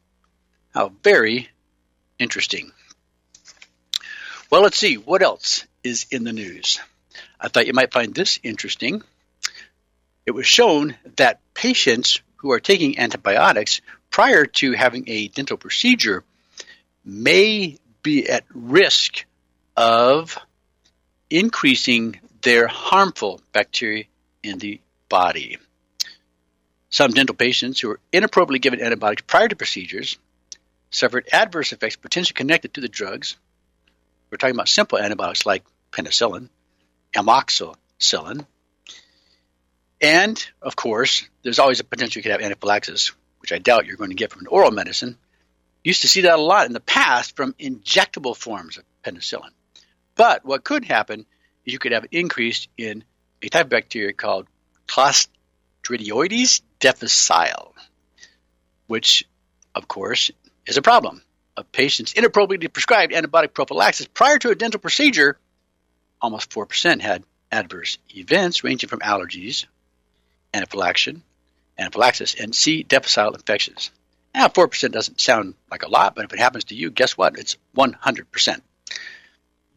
How 0.74 0.91
very 1.03 1.49
interesting. 2.20 2.72
Well, 4.49 4.61
let's 4.61 4.78
see 4.78 4.95
what 4.95 5.22
else 5.22 5.65
is 5.84 6.05
in 6.11 6.24
the 6.24 6.34
news. 6.34 6.80
I 7.39 7.47
thought 7.47 7.67
you 7.67 7.73
might 7.73 7.93
find 7.93 8.13
this 8.13 8.39
interesting. 8.43 9.03
It 10.25 10.31
was 10.31 10.45
shown 10.45 10.95
that 11.15 11.39
patients 11.53 12.21
who 12.38 12.51
are 12.51 12.59
taking 12.59 12.99
antibiotics 12.99 13.81
prior 14.09 14.45
to 14.45 14.73
having 14.73 15.05
a 15.07 15.27
dental 15.27 15.57
procedure 15.57 16.23
may 17.05 17.77
be 18.03 18.29
at 18.29 18.43
risk 18.53 19.25
of 19.75 20.38
increasing 21.29 22.19
their 22.41 22.67
harmful 22.67 23.41
bacteria 23.53 24.05
in 24.43 24.57
the 24.59 24.81
body. 25.09 25.57
Some 26.89 27.11
dental 27.11 27.35
patients 27.35 27.79
who 27.79 27.89
were 27.89 27.99
inappropriately 28.11 28.59
given 28.59 28.81
antibiotics 28.81 29.23
prior 29.27 29.47
to 29.47 29.55
procedures 29.55 30.17
suffered 30.89 31.27
adverse 31.31 31.73
effects 31.73 31.95
potentially 31.95 32.33
connected 32.35 32.73
to 32.73 32.81
the 32.81 32.88
drugs. 32.88 33.38
We're 34.29 34.38
talking 34.38 34.55
about 34.55 34.69
simple 34.69 34.97
antibiotics 34.97 35.45
like 35.45 35.63
penicillin, 35.91 36.49
amoxicillin, 37.15 38.45
and 40.01 40.47
of 40.61 40.75
course, 40.75 41.27
there's 41.43 41.59
always 41.59 41.79
a 41.79 41.83
potential 41.83 42.19
you 42.19 42.23
could 42.23 42.31
have 42.31 42.41
anaphylaxis, 42.41 43.13
which 43.39 43.51
I 43.51 43.57
doubt 43.57 43.85
you're 43.85 43.97
going 43.97 44.11
to 44.11 44.15
get 44.15 44.31
from 44.31 44.41
an 44.41 44.47
oral 44.47 44.71
medicine. 44.71 45.17
Used 45.83 46.01
to 46.01 46.07
see 46.07 46.21
that 46.21 46.37
a 46.37 46.41
lot 46.41 46.67
in 46.67 46.73
the 46.73 46.79
past 46.79 47.35
from 47.35 47.53
injectable 47.53 48.35
forms 48.35 48.77
of 48.77 48.83
penicillin. 49.03 49.51
But 50.15 50.45
what 50.45 50.63
could 50.63 50.85
happen 50.85 51.25
is 51.65 51.73
you 51.73 51.79
could 51.79 51.93
have 51.93 52.03
an 52.03 52.09
increase 52.11 52.67
in 52.77 53.03
a 53.41 53.49
type 53.49 53.65
of 53.65 53.69
bacteria 53.69 54.13
called 54.13 54.47
Clostridioides 54.87 56.61
difficile, 56.79 57.73
which, 58.87 59.25
of 59.73 59.87
course, 59.87 60.31
is 60.65 60.77
a 60.77 60.81
problem. 60.81 61.21
Of 61.55 61.71
patients 61.71 62.13
inappropriately 62.13 62.67
prescribed 62.67 63.13
antibiotic 63.13 63.53
prophylaxis 63.53 64.07
prior 64.07 64.37
to 64.39 64.49
a 64.49 64.55
dental 64.55 64.79
procedure, 64.79 65.39
almost 66.22 66.49
4% 66.49 67.01
had 67.01 67.24
adverse 67.51 67.97
events 68.15 68.63
ranging 68.63 68.89
from 68.89 68.99
allergies, 68.99 69.65
anaphylaxis, 70.53 71.18
anaphylaxis 71.78 72.36
and 72.36 72.53
C. 72.53 72.84
difficile 72.84 73.34
infections. 73.34 73.91
Now, 74.34 74.47
4% 74.47 74.91
doesn't 74.91 75.20
sound 75.20 75.55
like 75.72 75.84
a 75.84 75.89
lot, 75.89 76.15
but 76.15 76.26
if 76.26 76.34
it 76.34 76.39
happens 76.39 76.65
to 76.65 76.76
you, 76.76 76.91
guess 76.91 77.18
what? 77.18 77.38
It's 77.38 77.57
100%. 77.76 78.61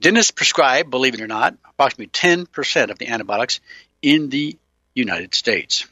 Dentists 0.00 0.30
prescribe, 0.30 0.90
believe 0.90 1.14
it 1.14 1.20
or 1.20 1.26
not, 1.26 1.56
approximately 1.64 2.08
10% 2.08 2.90
of 2.90 2.98
the 2.98 3.08
antibiotics 3.08 3.60
in 4.02 4.28
the 4.30 4.56
United 4.94 5.34
States. 5.34 5.86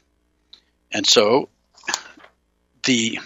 And 0.91 1.05
so 1.05 1.49
the 2.85 3.19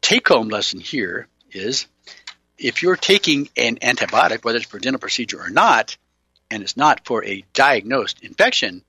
take 0.00 0.28
home 0.28 0.48
lesson 0.48 0.80
here 0.80 1.28
is 1.50 1.86
if 2.58 2.82
you're 2.82 2.96
taking 2.96 3.48
an 3.56 3.76
antibiotic, 3.76 4.44
whether 4.44 4.58
it's 4.58 4.66
for 4.66 4.78
dental 4.78 4.98
procedure 4.98 5.40
or 5.40 5.48
not, 5.50 5.96
and 6.50 6.62
it's 6.62 6.76
not 6.76 7.04
for 7.04 7.24
a 7.24 7.44
diagnosed 7.52 8.20
infection, 8.22 8.82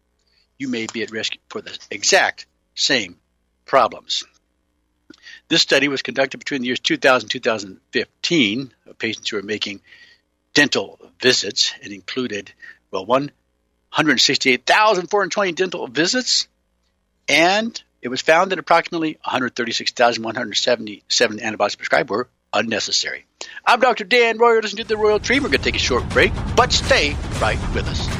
you 0.57 0.67
may 0.67 0.87
be 0.91 1.03
at 1.03 1.11
risk 1.11 1.37
for 1.49 1.61
the 1.61 1.77
exact 1.91 2.47
same 2.75 3.15
problems. 3.65 4.23
This 5.47 5.61
study 5.61 5.87
was 5.87 6.01
conducted 6.01 6.39
between 6.39 6.61
the 6.61 6.67
years 6.67 6.79
2000 6.79 7.25
and 7.25 7.31
2015 7.31 8.73
of 8.87 8.97
patients 8.97 9.29
who 9.29 9.37
were 9.37 9.43
making 9.43 9.81
dental 10.53 10.99
visits. 11.21 11.73
It 11.81 11.91
included, 11.91 12.51
well, 12.91 13.05
168,420 13.05 15.51
dental 15.53 15.87
visits, 15.87 16.47
and 17.27 17.81
it 18.01 18.07
was 18.09 18.21
found 18.21 18.51
that 18.51 18.59
approximately 18.59 19.17
136,177 19.23 21.41
antibiotics 21.41 21.75
prescribed 21.75 22.09
were 22.09 22.27
unnecessary. 22.53 23.25
I'm 23.65 23.79
Dr. 23.79 24.03
Dan 24.03 24.37
Royal. 24.37 24.61
Listen 24.61 24.77
to 24.77 24.83
the 24.83 24.97
Royal 24.97 25.19
Tree. 25.19 25.39
We're 25.39 25.49
going 25.49 25.59
to 25.59 25.63
take 25.63 25.75
a 25.75 25.79
short 25.79 26.07
break, 26.09 26.31
but 26.55 26.71
stay 26.71 27.15
right 27.39 27.59
with 27.73 27.87
us. 27.87 28.18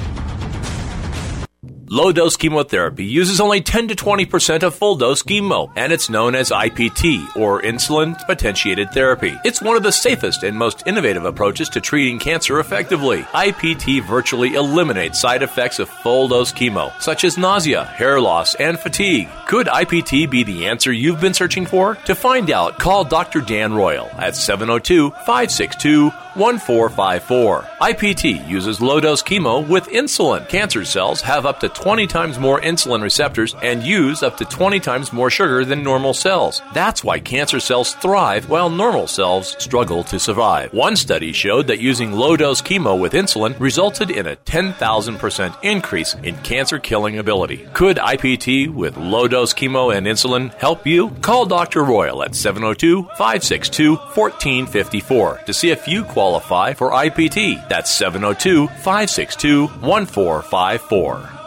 Low 1.91 2.11
dose 2.11 2.37
chemotherapy 2.37 3.03
uses 3.03 3.41
only 3.41 3.61
10 3.61 3.87
to 3.87 3.95
20% 3.95 4.61
of 4.61 4.75
full 4.75 4.95
dose 4.95 5.23
chemo, 5.23 5.71
and 5.75 5.91
it's 5.91 6.07
known 6.07 6.35
as 6.35 6.51
IPT, 6.51 7.35
or 7.35 7.63
insulin 7.63 8.15
potentiated 8.27 8.91
therapy. 8.91 9.35
It's 9.43 9.59
one 9.59 9.75
of 9.75 9.81
the 9.81 9.91
safest 9.91 10.43
and 10.43 10.55
most 10.55 10.83
innovative 10.85 11.25
approaches 11.25 11.67
to 11.69 11.81
treating 11.81 12.19
cancer 12.19 12.59
effectively. 12.59 13.23
IPT 13.33 14.03
virtually 14.03 14.53
eliminates 14.53 15.19
side 15.19 15.41
effects 15.41 15.79
of 15.79 15.89
full 15.89 16.27
dose 16.27 16.53
chemo, 16.53 16.91
such 17.01 17.23
as 17.23 17.39
nausea, 17.39 17.85
hair 17.85 18.21
loss, 18.21 18.53
and 18.53 18.77
fatigue. 18.77 19.27
Could 19.47 19.65
IPT 19.65 20.29
be 20.29 20.43
the 20.43 20.67
answer 20.67 20.93
you've 20.93 21.19
been 21.19 21.33
searching 21.33 21.65
for? 21.65 21.95
To 22.05 22.13
find 22.13 22.51
out, 22.51 22.77
call 22.77 23.03
Dr. 23.03 23.41
Dan 23.41 23.73
Royal 23.73 24.05
at 24.19 24.35
702 24.35 25.09
562 25.09 26.11
1454. 26.35 27.61
IPT 27.81 28.47
uses 28.47 28.79
low 28.79 28.99
dose 28.99 29.23
chemo 29.23 29.67
with 29.67 29.87
insulin. 29.87 30.47
Cancer 30.47 30.85
cells 30.85 31.21
have 31.21 31.47
up 31.47 31.59
to 31.61 31.78
20 31.80 32.07
times 32.07 32.38
more 32.38 32.59
insulin 32.59 33.01
receptors 33.01 33.55
and 33.63 33.82
use 33.84 34.21
up 34.21 34.36
to 34.36 34.43
20 34.43 34.82
times 34.82 35.13
more 35.13 35.30
sugar 35.30 35.63
than 35.63 35.82
normal 35.82 36.13
cells. 36.13 36.61
That's 36.73 37.05
why 37.05 37.19
cancer 37.19 37.61
cells 37.61 37.93
thrive 37.93 38.49
while 38.49 38.69
normal 38.69 39.07
cells 39.07 39.55
struggle 39.63 40.03
to 40.03 40.19
survive. 40.19 40.73
One 40.73 40.97
study 40.97 41.32
showed 41.32 41.67
that 41.67 41.80
using 41.80 42.11
low 42.11 42.36
dose 42.36 42.61
chemo 42.61 42.99
with 42.99 43.13
insulin 43.13 43.57
resulted 43.61 44.11
in 44.11 44.27
a 44.27 44.36
10,000% 44.36 45.63
increase 45.63 46.15
in 46.15 46.36
cancer 46.39 46.80
killing 46.80 47.17
ability. 47.17 47.65
Could 47.73 47.95
IPT 47.95 48.73
with 48.73 48.97
low 48.97 49.30
dose 49.30 49.53
chemo 49.53 49.95
and 49.95 50.05
insulin 50.05 50.53
help 50.55 50.86
you? 50.86 51.11
Call 51.21 51.45
Dr. 51.45 51.86
Royal 51.86 52.23
at 52.23 52.36
702 52.36 53.03
562 53.03 53.95
1454 53.95 55.38
to 55.45 55.53
see 55.53 55.71
if 55.71 55.88
you 55.88 56.03
qualify 56.03 56.73
for 56.73 56.91
IPT. 56.91 57.69
That's 57.69 57.89
702 57.89 58.67
562 58.67 59.67
1454. 59.67 61.38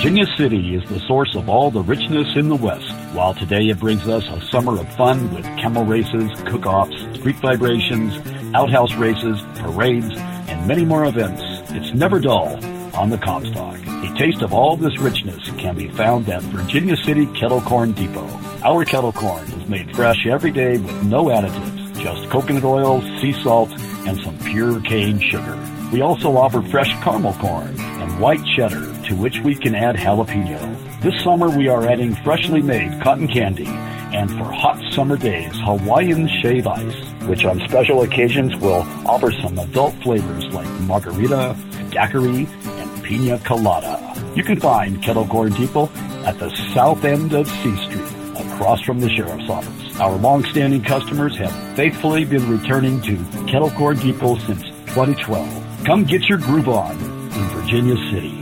Virginia 0.00 0.24
City 0.38 0.74
is 0.74 0.88
the 0.88 0.98
source 1.00 1.36
of 1.36 1.50
all 1.50 1.70
the 1.70 1.82
richness 1.82 2.34
in 2.34 2.48
the 2.48 2.56
West. 2.56 2.90
While 3.12 3.34
today 3.34 3.68
it 3.68 3.78
brings 3.78 4.08
us 4.08 4.26
a 4.30 4.40
summer 4.46 4.80
of 4.80 4.90
fun 4.96 5.30
with 5.34 5.44
camel 5.58 5.84
races, 5.84 6.30
cook-offs, 6.46 6.96
street 7.18 7.36
vibrations, 7.36 8.16
outhouse 8.54 8.94
races, 8.94 9.38
parades, 9.56 10.08
and 10.48 10.66
many 10.66 10.86
more 10.86 11.04
events, 11.04 11.42
it's 11.72 11.92
never 11.92 12.18
dull 12.18 12.56
on 12.96 13.10
the 13.10 13.18
Comstock. 13.18 13.76
A 13.76 14.14
taste 14.16 14.40
of 14.40 14.54
all 14.54 14.74
this 14.74 14.98
richness 14.98 15.50
can 15.58 15.76
be 15.76 15.90
found 15.90 16.30
at 16.30 16.42
Virginia 16.44 16.96
City 16.96 17.26
Kettle 17.38 17.60
Corn 17.60 17.92
Depot. 17.92 18.26
Our 18.64 18.86
kettle 18.86 19.12
corn 19.12 19.44
is 19.48 19.68
made 19.68 19.94
fresh 19.94 20.26
every 20.26 20.50
day 20.50 20.78
with 20.78 21.02
no 21.02 21.26
additives, 21.26 22.00
just 22.00 22.30
coconut 22.30 22.64
oil, 22.64 23.02
sea 23.20 23.34
salt, 23.42 23.68
and 24.06 24.18
some 24.20 24.38
pure 24.38 24.80
cane 24.80 25.20
sugar. 25.20 25.58
We 25.92 26.00
also 26.00 26.38
offer 26.38 26.62
fresh 26.62 26.90
caramel 27.02 27.34
corn 27.34 27.78
and 27.78 28.18
white 28.18 28.42
cheddar 28.56 28.99
to 29.10 29.16
which 29.16 29.40
we 29.40 29.56
can 29.56 29.74
add 29.74 29.96
jalapeno. 29.96 31.02
This 31.02 31.20
summer 31.24 31.50
we 31.50 31.66
are 31.66 31.84
adding 31.88 32.14
freshly 32.22 32.62
made 32.62 33.02
cotton 33.02 33.26
candy 33.26 33.66
and 34.12 34.30
for 34.30 34.44
hot 34.44 34.80
summer 34.92 35.16
days, 35.16 35.52
Hawaiian 35.64 36.28
shave 36.40 36.66
ice, 36.66 36.94
which 37.26 37.44
on 37.44 37.60
special 37.68 38.02
occasions 38.02 38.54
will 38.56 38.82
offer 39.06 39.32
some 39.32 39.58
adult 39.58 39.94
flavors 40.02 40.44
like 40.52 40.68
margarita, 40.82 41.56
daiquiri, 41.90 42.46
and 42.64 43.04
pina 43.04 43.38
colada. 43.40 43.98
You 44.36 44.44
can 44.44 44.60
find 44.60 45.02
Kettle 45.02 45.26
Corn 45.26 45.52
Depot 45.52 45.90
at 46.24 46.38
the 46.38 46.50
south 46.72 47.04
end 47.04 47.32
of 47.32 47.48
C 47.48 47.76
Street, 47.86 48.46
across 48.46 48.80
from 48.82 49.00
the 49.00 49.08
sheriff's 49.08 49.50
office. 49.50 50.00
Our 50.00 50.16
long-standing 50.16 50.82
customers 50.82 51.36
have 51.38 51.52
faithfully 51.76 52.24
been 52.24 52.48
returning 52.48 53.00
to 53.02 53.16
Kettle 53.48 53.70
Corn 53.70 53.98
Depot 53.98 54.38
since 54.38 54.62
2012. 54.94 55.84
Come 55.84 56.04
get 56.04 56.28
your 56.28 56.38
groove 56.38 56.68
on 56.68 56.92
in 56.92 57.48
Virginia 57.48 57.96
City. 58.12 58.39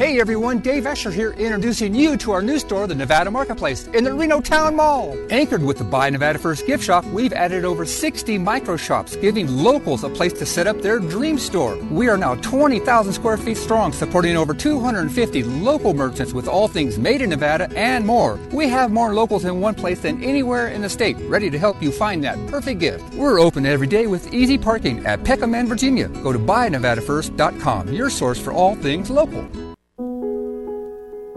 Hey 0.00 0.18
everyone, 0.18 0.60
Dave 0.60 0.84
Escher 0.84 1.12
here 1.12 1.32
introducing 1.32 1.94
you 1.94 2.16
to 2.16 2.32
our 2.32 2.40
new 2.40 2.58
store, 2.58 2.86
the 2.86 2.94
Nevada 2.94 3.30
Marketplace, 3.30 3.86
in 3.88 4.02
the 4.02 4.14
Reno 4.14 4.40
Town 4.40 4.76
Mall. 4.76 5.14
Anchored 5.30 5.62
with 5.62 5.76
the 5.76 5.84
Buy 5.84 6.08
Nevada 6.08 6.38
First 6.38 6.66
gift 6.66 6.82
shop, 6.82 7.04
we've 7.08 7.34
added 7.34 7.66
over 7.66 7.84
60 7.84 8.38
micro 8.38 8.78
shops, 8.78 9.14
giving 9.16 9.46
locals 9.46 10.02
a 10.02 10.08
place 10.08 10.32
to 10.32 10.46
set 10.46 10.66
up 10.66 10.80
their 10.80 11.00
dream 11.00 11.36
store. 11.36 11.76
We 11.90 12.08
are 12.08 12.16
now 12.16 12.34
20,000 12.36 13.12
square 13.12 13.36
feet 13.36 13.58
strong, 13.58 13.92
supporting 13.92 14.38
over 14.38 14.54
250 14.54 15.42
local 15.42 15.92
merchants 15.92 16.32
with 16.32 16.48
all 16.48 16.66
things 16.66 16.98
made 16.98 17.20
in 17.20 17.28
Nevada 17.28 17.70
and 17.76 18.06
more. 18.06 18.38
We 18.52 18.70
have 18.70 18.90
more 18.90 19.12
locals 19.12 19.44
in 19.44 19.60
one 19.60 19.74
place 19.74 20.00
than 20.00 20.24
anywhere 20.24 20.68
in 20.68 20.80
the 20.80 20.88
state, 20.88 21.18
ready 21.28 21.50
to 21.50 21.58
help 21.58 21.82
you 21.82 21.92
find 21.92 22.24
that 22.24 22.38
perfect 22.46 22.80
gift. 22.80 23.12
We're 23.16 23.38
open 23.38 23.66
every 23.66 23.86
day 23.86 24.06
with 24.06 24.32
easy 24.32 24.56
parking 24.56 25.04
at 25.04 25.24
Peckham 25.24 25.54
and 25.54 25.68
Virginia. 25.68 26.08
Go 26.08 26.32
to 26.32 26.38
buynevadafirst.com, 26.38 27.92
your 27.92 28.08
source 28.08 28.40
for 28.40 28.54
all 28.54 28.74
things 28.76 29.10
local. 29.10 29.69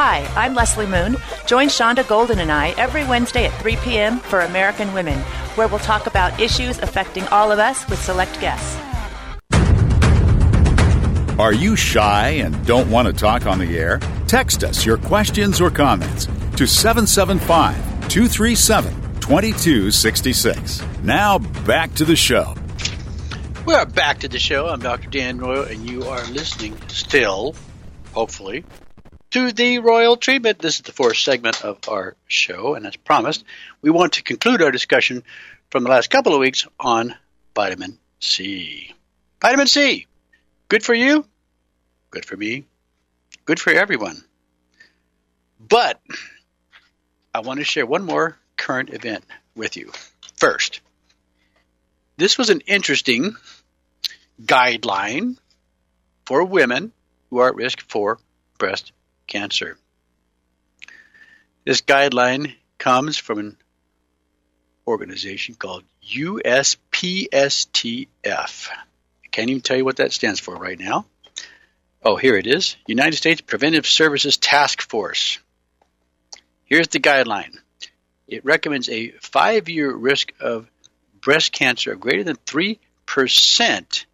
Hi, 0.00 0.30
I'm 0.36 0.54
Leslie 0.54 0.86
Moon. 0.86 1.16
Join 1.44 1.66
Shonda 1.66 2.06
Golden 2.06 2.38
and 2.38 2.52
I 2.52 2.68
every 2.78 3.04
Wednesday 3.04 3.46
at 3.46 3.60
3 3.60 3.74
p.m. 3.78 4.20
for 4.20 4.42
American 4.42 4.94
Women, 4.94 5.18
where 5.56 5.66
we'll 5.66 5.80
talk 5.80 6.06
about 6.06 6.38
issues 6.38 6.78
affecting 6.78 7.26
all 7.32 7.50
of 7.50 7.58
us 7.58 7.84
with 7.90 8.00
select 8.00 8.40
guests. 8.40 8.76
Are 11.36 11.52
you 11.52 11.74
shy 11.74 12.28
and 12.28 12.64
don't 12.64 12.88
want 12.92 13.08
to 13.08 13.12
talk 13.12 13.46
on 13.46 13.58
the 13.58 13.76
air? 13.76 13.98
Text 14.28 14.62
us 14.62 14.86
your 14.86 14.98
questions 14.98 15.60
or 15.60 15.68
comments 15.68 16.26
to 16.54 16.64
775 16.64 17.74
237 18.08 18.92
2266. 19.18 20.80
Now 21.02 21.38
back 21.66 21.92
to 21.94 22.04
the 22.04 22.14
show. 22.14 22.54
We 23.66 23.74
are 23.74 23.84
back 23.84 24.20
to 24.20 24.28
the 24.28 24.38
show. 24.38 24.68
I'm 24.68 24.78
Dr. 24.78 25.10
Dan 25.10 25.38
Royal, 25.38 25.64
and 25.64 25.90
you 25.90 26.04
are 26.04 26.24
listening 26.26 26.78
still, 26.86 27.56
hopefully, 28.12 28.64
to 29.30 29.52
the 29.52 29.78
Royal 29.78 30.16
Treatment. 30.16 30.58
This 30.58 30.76
is 30.76 30.82
the 30.82 30.92
fourth 30.92 31.18
segment 31.18 31.62
of 31.64 31.88
our 31.88 32.16
show, 32.28 32.74
and 32.74 32.86
as 32.86 32.96
promised, 32.96 33.44
we 33.82 33.90
want 33.90 34.14
to 34.14 34.22
conclude 34.22 34.62
our 34.62 34.70
discussion 34.70 35.22
from 35.70 35.84
the 35.84 35.90
last 35.90 36.10
couple 36.10 36.32
of 36.32 36.40
weeks 36.40 36.66
on 36.80 37.14
vitamin 37.54 37.98
C. 38.20 38.94
Vitamin 39.40 39.66
C, 39.66 40.06
good 40.68 40.82
for 40.82 40.94
you, 40.94 41.26
good 42.10 42.24
for 42.24 42.36
me, 42.36 42.64
good 43.44 43.60
for 43.60 43.70
everyone. 43.70 44.24
But 45.60 46.00
I 47.34 47.40
want 47.40 47.60
to 47.60 47.64
share 47.64 47.84
one 47.84 48.04
more 48.04 48.38
current 48.56 48.94
event 48.94 49.24
with 49.54 49.76
you. 49.76 49.92
First, 50.36 50.80
this 52.16 52.38
was 52.38 52.48
an 52.48 52.62
interesting 52.66 53.36
guideline 54.42 55.36
for 56.24 56.44
women 56.44 56.92
who 57.28 57.38
are 57.38 57.48
at 57.48 57.54
risk 57.54 57.82
for 57.82 58.18
breast 58.56 58.92
cancer. 59.28 59.78
This 61.64 61.80
guideline 61.82 62.54
comes 62.78 63.16
from 63.16 63.38
an 63.38 63.56
organization 64.86 65.54
called 65.54 65.84
USPSTF. 66.14 68.08
I 68.24 69.28
can't 69.30 69.50
even 69.50 69.62
tell 69.62 69.76
you 69.76 69.84
what 69.84 69.98
that 69.98 70.12
stands 70.12 70.40
for 70.40 70.56
right 70.56 70.78
now. 70.78 71.04
Oh, 72.02 72.16
here 72.16 72.36
it 72.36 72.46
is 72.46 72.76
United 72.86 73.16
States 73.16 73.40
Preventive 73.40 73.86
Services 73.86 74.36
Task 74.36 74.82
Force. 74.82 75.38
Here's 76.64 76.88
the 76.88 77.00
guideline 77.00 77.58
it 78.26 78.44
recommends 78.44 78.88
a 78.88 79.10
five 79.22 79.68
year 79.68 79.94
risk 79.94 80.32
of 80.40 80.70
breast 81.20 81.52
cancer 81.52 81.92
of 81.92 82.00
greater 82.00 82.24
than 82.24 82.36
3% 82.36 82.78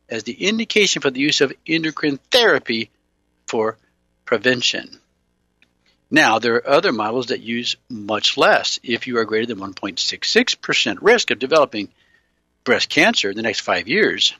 as 0.09 0.23
the 0.23 0.47
indication 0.47 1.03
for 1.03 1.11
the 1.11 1.21
use 1.21 1.41
of 1.41 1.53
endocrine 1.67 2.19
therapy 2.31 2.91
for 3.47 3.77
prevention. 4.25 5.01
Now, 6.11 6.39
there 6.39 6.57
are 6.57 6.69
other 6.69 6.93
models 6.93 7.29
that 7.29 7.41
use 7.41 7.77
much 7.89 8.37
less. 8.37 8.79
If 8.83 9.07
you 9.07 9.19
are 9.19 9.25
greater 9.25 9.47
than 9.47 9.59
1.66% 9.59 10.99
risk 11.01 11.31
of 11.31 11.39
developing 11.39 11.89
breast 12.63 12.89
cancer 12.89 13.31
in 13.31 13.37
the 13.37 13.43
next 13.43 13.61
five 13.61 13.89
years, 13.89 14.35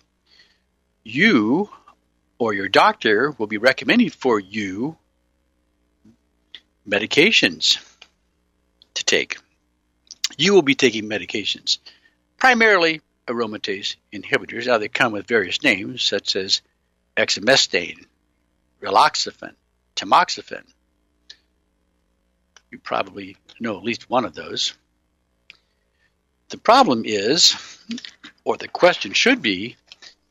you 1.03 1.71
or 2.39 2.53
your 2.53 2.69
doctor 2.69 3.31
will 3.33 3.47
be 3.47 3.59
recommending 3.59 4.11
for 4.11 4.39
you 4.39 4.97
medications 6.89 7.79
to 8.95 9.05
take. 9.05 9.39
You 10.37 10.55
will 10.55 10.63
be 10.63 10.75
taking 10.75 11.09
medications, 11.09 11.79
primarily 12.39 13.01
aromatase 13.27 13.97
inhibitors. 14.13 14.67
Now, 14.67 14.79
they 14.79 14.89
come 14.89 15.13
with 15.13 15.27
various 15.27 15.63
names, 15.63 16.03
such 16.03 16.37
as 16.37 16.63
exemestane, 17.17 18.07
raloxifene, 18.83 19.55
tamoxifen. 19.97 20.65
You 22.75 22.81
probably 22.81 23.37
know 23.61 23.77
at 23.77 23.85
least 23.85 24.11
one 24.11 24.25
of 24.25 24.35
those. 24.35 24.75
The 26.49 26.59
problem 26.59 27.05
is, 27.07 27.55
or 28.43 28.57
the 28.57 28.67
question 28.67 29.13
should 29.13 29.41
be, 29.41 29.77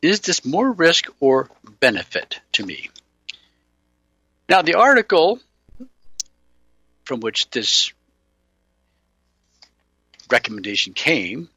is 0.01 0.19
this 0.19 0.43
more 0.43 0.69
risk 0.69 1.05
or 1.21 1.49
benefit 1.79 2.41
to 2.51 2.65
me? 2.65 2.89
Now, 4.49 4.61
the 4.61 4.73
article 4.73 5.39
from 7.05 7.21
which 7.21 7.49
this 7.49 7.93
recommendation 10.29 10.91
came 10.91 11.47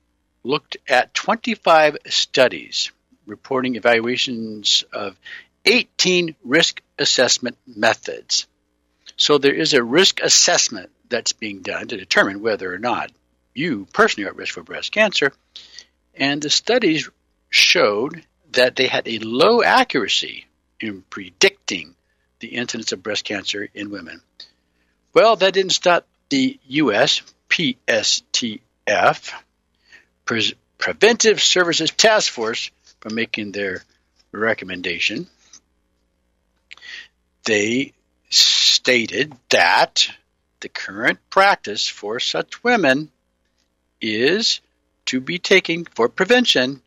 looked 0.45 0.76
at 0.87 1.14
25 1.14 1.97
studies 2.07 2.93
reporting 3.26 3.74
evaluations 3.74 4.84
of 4.93 5.18
18 5.64 6.37
risk 6.45 6.80
assessment 6.97 7.59
methods. 7.66 8.47
So 9.16 9.38
there 9.38 9.54
is 9.54 9.72
a 9.72 9.82
risk 9.82 10.20
assessment 10.20 10.90
that's 11.08 11.32
being 11.32 11.62
done 11.62 11.88
to 11.88 11.96
determine 11.96 12.42
whether 12.42 12.72
or 12.72 12.78
not 12.78 13.10
you 13.54 13.86
personally 13.92 14.26
are 14.26 14.30
at 14.30 14.36
risk 14.36 14.54
for 14.54 14.62
breast 14.62 14.92
cancer. 14.92 15.32
And 16.14 16.42
the 16.42 16.50
studies 16.50 17.08
showed 17.48 18.22
that 18.52 18.76
they 18.76 18.86
had 18.86 19.08
a 19.08 19.18
low 19.18 19.62
accuracy 19.62 20.46
in 20.80 21.02
predicting 21.02 21.94
the 22.40 22.48
incidence 22.48 22.92
of 22.92 23.02
breast 23.02 23.24
cancer 23.24 23.68
in 23.74 23.90
women. 23.90 24.20
Well, 25.14 25.36
that 25.36 25.54
didn't 25.54 25.72
stop 25.72 26.06
the 26.28 26.58
US 26.66 27.22
PSTF, 27.48 29.32
Pre- 30.26 30.54
Preventive 30.78 31.42
Services 31.42 31.90
Task 31.90 32.30
Force, 32.30 32.70
from 33.00 33.14
making 33.14 33.52
their 33.52 33.82
recommendation. 34.32 35.26
They 37.44 37.92
stated 38.87 39.34
that 39.49 40.09
the 40.61 40.68
current 40.68 41.18
practice 41.28 41.89
for 41.89 42.20
such 42.20 42.62
women 42.62 43.11
is 44.01 44.61
to 45.07 45.20
be 45.20 45.41
taking 45.41 45.84
for 45.84 46.09
prevention 46.09 46.80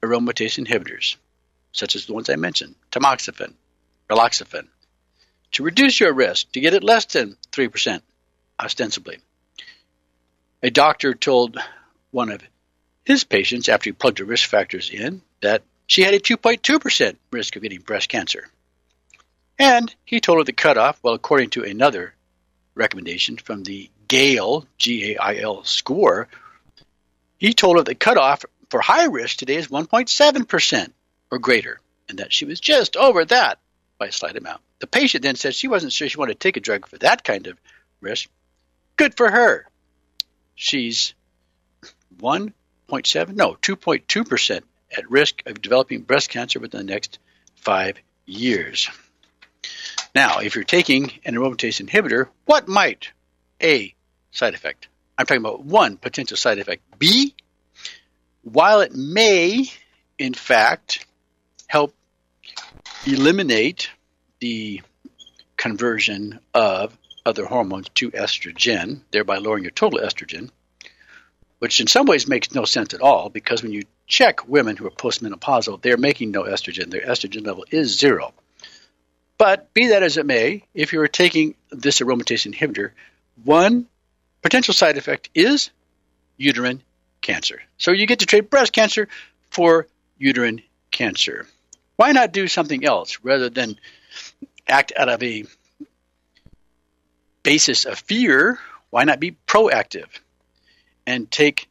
aromatase 0.00 0.64
inhibitors, 0.64 1.16
such 1.72 1.96
as 1.96 2.06
the 2.06 2.12
ones 2.12 2.30
I 2.30 2.36
mentioned, 2.36 2.76
tamoxifen, 2.92 3.54
raloxifene, 4.08 4.68
to 5.50 5.64
reduce 5.64 5.98
your 5.98 6.12
risk 6.14 6.52
to 6.52 6.60
get 6.60 6.74
it 6.74 6.84
less 6.84 7.06
than 7.06 7.36
3%, 7.50 8.00
ostensibly. 8.60 9.18
A 10.62 10.70
doctor 10.70 11.12
told 11.12 11.58
one 12.12 12.30
of 12.30 12.40
his 13.04 13.24
patients, 13.24 13.68
after 13.68 13.88
he 13.90 13.94
plugged 13.94 14.18
the 14.18 14.24
risk 14.24 14.48
factors 14.48 14.90
in, 14.90 15.22
that 15.40 15.64
she 15.88 16.02
had 16.02 16.14
a 16.14 16.20
2.2% 16.20 17.16
risk 17.32 17.56
of 17.56 17.62
getting 17.62 17.80
breast 17.80 18.08
cancer. 18.08 18.48
And 19.58 19.94
he 20.04 20.20
told 20.20 20.38
her 20.38 20.44
the 20.44 20.52
cutoff, 20.52 20.98
well, 21.02 21.14
according 21.14 21.50
to 21.50 21.64
another 21.64 22.14
recommendation 22.74 23.36
from 23.36 23.62
the 23.62 23.90
GAIL, 24.08 24.66
G 24.78 25.12
A 25.14 25.18
I 25.18 25.36
L 25.36 25.64
score, 25.64 26.28
he 27.38 27.54
told 27.54 27.76
her 27.76 27.82
the 27.82 27.94
cutoff 27.94 28.44
for 28.70 28.80
high 28.80 29.06
risk 29.06 29.36
today 29.36 29.56
is 29.56 29.68
1.7% 29.68 30.92
or 31.30 31.38
greater, 31.38 31.80
and 32.08 32.18
that 32.18 32.32
she 32.32 32.44
was 32.44 32.60
just 32.60 32.96
over 32.96 33.24
that 33.24 33.58
by 33.98 34.06
a 34.06 34.12
slight 34.12 34.36
amount. 34.36 34.60
The 34.80 34.86
patient 34.86 35.22
then 35.22 35.36
said 35.36 35.54
she 35.54 35.68
wasn't 35.68 35.92
sure 35.92 36.08
she 36.08 36.18
wanted 36.18 36.34
to 36.34 36.38
take 36.38 36.56
a 36.56 36.60
drug 36.60 36.86
for 36.86 36.98
that 36.98 37.22
kind 37.24 37.46
of 37.46 37.58
risk. 38.00 38.28
Good 38.96 39.16
for 39.16 39.30
her. 39.30 39.66
She's 40.56 41.14
1.7, 42.18 43.34
no, 43.34 43.54
2.2% 43.54 44.60
at 44.96 45.10
risk 45.10 45.42
of 45.46 45.62
developing 45.62 46.02
breast 46.02 46.30
cancer 46.30 46.60
within 46.60 46.86
the 46.86 46.92
next 46.92 47.18
five 47.56 47.96
years. 48.26 48.88
Now, 50.14 50.38
if 50.38 50.54
you're 50.54 50.64
taking 50.64 51.10
an 51.24 51.34
aromatase 51.34 51.84
inhibitor, 51.84 52.28
what 52.44 52.68
might 52.68 53.10
a 53.60 53.92
side 54.30 54.54
effect? 54.54 54.86
I'm 55.18 55.26
talking 55.26 55.42
about 55.42 55.64
one 55.64 55.96
potential 55.96 56.36
side 56.36 56.58
effect 56.58 56.82
B, 56.98 57.34
while 58.42 58.80
it 58.80 58.94
may, 58.94 59.68
in 60.18 60.34
fact, 60.34 61.04
help 61.66 61.94
eliminate 63.06 63.90
the 64.38 64.82
conversion 65.56 66.38
of 66.52 66.96
other 67.26 67.44
hormones 67.44 67.88
to 67.90 68.10
estrogen, 68.12 69.00
thereby 69.10 69.38
lowering 69.38 69.64
your 69.64 69.70
total 69.72 69.98
estrogen, 69.98 70.50
which 71.58 71.80
in 71.80 71.86
some 71.86 72.06
ways 72.06 72.28
makes 72.28 72.54
no 72.54 72.64
sense 72.64 72.94
at 72.94 73.00
all 73.00 73.30
because 73.30 73.62
when 73.62 73.72
you 73.72 73.82
check 74.06 74.46
women 74.46 74.76
who 74.76 74.86
are 74.86 74.90
postmenopausal, 74.90 75.80
they're 75.80 75.96
making 75.96 76.30
no 76.30 76.42
estrogen. 76.42 76.90
Their 76.90 77.00
estrogen 77.00 77.46
level 77.46 77.64
is 77.70 77.98
zero. 77.98 78.32
But 79.44 79.74
be 79.74 79.88
that 79.88 80.02
as 80.02 80.16
it 80.16 80.24
may, 80.24 80.64
if 80.72 80.94
you 80.94 81.02
are 81.02 81.06
taking 81.06 81.54
this 81.70 82.00
aromatase 82.00 82.50
inhibitor, 82.50 82.92
one 83.44 83.84
potential 84.40 84.72
side 84.72 84.96
effect 84.96 85.28
is 85.34 85.68
uterine 86.38 86.82
cancer. 87.20 87.60
So 87.76 87.90
you 87.92 88.06
get 88.06 88.20
to 88.20 88.26
trade 88.26 88.48
breast 88.48 88.72
cancer 88.72 89.06
for 89.50 89.86
uterine 90.16 90.62
cancer. 90.90 91.46
Why 91.96 92.12
not 92.12 92.32
do 92.32 92.48
something 92.48 92.86
else 92.86 93.18
rather 93.22 93.50
than 93.50 93.78
act 94.66 94.94
out 94.96 95.10
of 95.10 95.22
a 95.22 95.44
basis 97.42 97.84
of 97.84 97.98
fear? 97.98 98.58
Why 98.88 99.04
not 99.04 99.20
be 99.20 99.36
proactive 99.46 100.08
and 101.06 101.30
take 101.30 101.68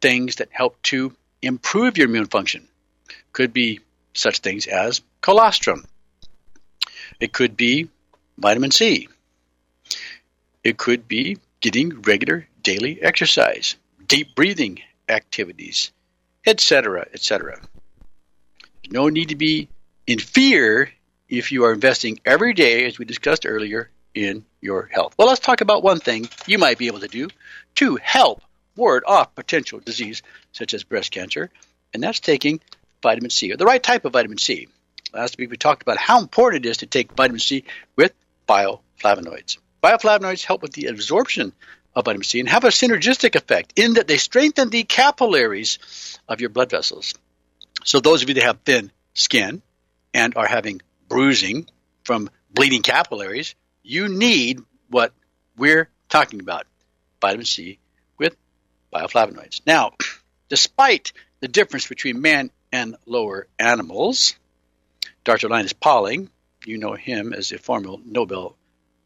things 0.00 0.36
that 0.36 0.48
help 0.50 0.80
to 0.84 1.14
improve 1.42 1.98
your 1.98 2.08
immune 2.08 2.24
function? 2.24 2.66
Could 3.34 3.52
be 3.52 3.80
such 4.14 4.38
things 4.38 4.66
as 4.66 5.02
colostrum. 5.20 5.84
It 7.20 7.32
could 7.32 7.56
be 7.56 7.88
vitamin 8.38 8.70
C. 8.70 9.08
It 10.62 10.76
could 10.76 11.08
be 11.08 11.38
getting 11.60 12.02
regular 12.02 12.46
daily 12.62 13.00
exercise, 13.00 13.76
deep 14.06 14.34
breathing 14.34 14.80
activities, 15.08 15.92
etc., 16.46 17.06
etc. 17.14 17.60
No 18.90 19.08
need 19.08 19.30
to 19.30 19.36
be 19.36 19.68
in 20.06 20.18
fear 20.18 20.90
if 21.28 21.52
you 21.52 21.64
are 21.64 21.72
investing 21.72 22.20
every 22.24 22.52
day, 22.52 22.84
as 22.86 22.98
we 22.98 23.04
discussed 23.04 23.46
earlier, 23.46 23.90
in 24.14 24.44
your 24.60 24.88
health. 24.92 25.14
Well, 25.18 25.28
let's 25.28 25.40
talk 25.40 25.60
about 25.60 25.82
one 25.82 26.00
thing 26.00 26.28
you 26.46 26.58
might 26.58 26.78
be 26.78 26.86
able 26.86 27.00
to 27.00 27.08
do 27.08 27.28
to 27.76 27.96
help 27.96 28.42
ward 28.76 29.04
off 29.06 29.34
potential 29.34 29.80
disease 29.80 30.22
such 30.52 30.74
as 30.74 30.84
breast 30.84 31.10
cancer, 31.10 31.50
and 31.92 32.02
that's 32.02 32.20
taking 32.20 32.60
vitamin 33.02 33.30
C, 33.30 33.52
or 33.52 33.56
the 33.56 33.66
right 33.66 33.82
type 33.82 34.04
of 34.04 34.12
vitamin 34.12 34.38
C. 34.38 34.68
Last 35.16 35.38
week 35.38 35.48
we 35.50 35.56
talked 35.56 35.80
about 35.80 35.96
how 35.96 36.20
important 36.20 36.66
it 36.66 36.68
is 36.68 36.76
to 36.78 36.86
take 36.86 37.12
vitamin 37.12 37.40
C 37.40 37.64
with 37.96 38.12
bioflavonoids. 38.46 39.56
Bioflavonoids 39.82 40.44
help 40.44 40.60
with 40.60 40.74
the 40.74 40.88
absorption 40.88 41.54
of 41.94 42.04
vitamin 42.04 42.22
C 42.22 42.38
and 42.38 42.48
have 42.50 42.64
a 42.64 42.68
synergistic 42.68 43.34
effect 43.34 43.72
in 43.76 43.94
that 43.94 44.08
they 44.08 44.18
strengthen 44.18 44.68
the 44.68 44.84
capillaries 44.84 45.78
of 46.28 46.42
your 46.42 46.50
blood 46.50 46.70
vessels. 46.70 47.14
So 47.82 48.00
those 48.00 48.22
of 48.22 48.28
you 48.28 48.34
that 48.34 48.44
have 48.44 48.60
thin 48.60 48.92
skin 49.14 49.62
and 50.12 50.36
are 50.36 50.46
having 50.46 50.82
bruising 51.08 51.66
from 52.04 52.28
bleeding 52.52 52.82
capillaries, 52.82 53.54
you 53.82 54.08
need 54.08 54.60
what 54.90 55.14
we're 55.56 55.88
talking 56.10 56.40
about, 56.40 56.66
vitamin 57.22 57.46
C 57.46 57.78
with 58.18 58.36
bioflavonoids. 58.92 59.62
Now, 59.66 59.92
despite 60.50 61.14
the 61.40 61.48
difference 61.48 61.86
between 61.86 62.20
man 62.20 62.50
and 62.70 62.96
lower 63.06 63.46
animals, 63.58 64.36
Dr. 65.26 65.48
Linus 65.48 65.72
Pauling, 65.72 66.30
you 66.64 66.78
know 66.78 66.94
him 66.94 67.32
as 67.32 67.50
a 67.50 67.58
former 67.58 67.96
Nobel 68.04 68.56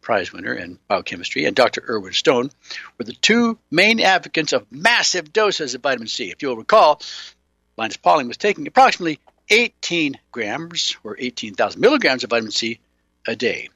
Prize 0.03 0.31
winner 0.31 0.53
in 0.53 0.79
biochemistry, 0.87 1.47
and 1.47 1.57
Dr. 1.57 1.83
Irwin 1.89 2.13
Stone 2.13 2.51
were 2.99 3.07
the 3.07 3.15
two 3.15 3.59
main 3.71 4.01
advocates 4.01 4.53
of 4.53 4.71
massive 4.71 5.33
doses 5.33 5.75
of 5.75 5.81
vitamin 5.81 6.09
C. 6.09 6.31
If 6.31 6.43
you'll 6.43 6.59
recall, 6.59 7.01
Linus 7.79 7.97
Pauling 7.97 8.29
was 8.29 8.37
taking 8.37 8.67
approximately 8.67 9.19
18 9.49 10.19
grams 10.31 10.95
or 11.03 11.17
18,000 11.19 11.81
milligrams 11.81 12.23
of 12.23 12.29
vitamin 12.29 12.53
C 12.53 12.81
a 13.27 13.35
day. 13.35 13.71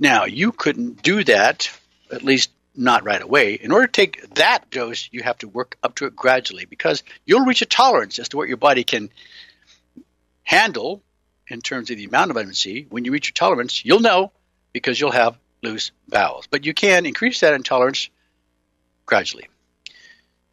Now, 0.00 0.24
you 0.24 0.50
couldn't 0.50 1.00
do 1.02 1.22
that, 1.24 1.70
at 2.10 2.24
least 2.24 2.50
not 2.74 3.04
right 3.04 3.22
away. 3.22 3.54
In 3.54 3.70
order 3.70 3.86
to 3.86 3.92
take 3.92 4.34
that 4.34 4.68
dose, 4.70 5.08
you 5.12 5.22
have 5.22 5.38
to 5.38 5.48
work 5.48 5.76
up 5.84 5.94
to 5.96 6.06
it 6.06 6.16
gradually 6.16 6.64
because 6.64 7.04
you'll 7.24 7.46
reach 7.46 7.62
a 7.62 7.66
tolerance 7.66 8.18
as 8.18 8.30
to 8.30 8.36
what 8.36 8.48
your 8.48 8.56
body 8.56 8.82
can 8.82 9.10
handle 10.42 11.02
in 11.48 11.60
terms 11.60 11.90
of 11.90 11.96
the 11.96 12.04
amount 12.04 12.30
of 12.30 12.34
vitamin 12.34 12.54
C. 12.54 12.86
When 12.88 13.04
you 13.04 13.12
reach 13.12 13.28
your 13.28 13.34
tolerance, 13.34 13.84
you'll 13.84 14.00
know 14.00 14.32
because 14.72 15.00
you'll 15.00 15.12
have 15.12 15.38
loose 15.62 15.90
bowels. 16.08 16.46
But 16.46 16.64
you 16.66 16.74
can 16.74 17.06
increase 17.06 17.40
that 17.40 17.54
intolerance 17.54 18.10
gradually. 19.06 19.48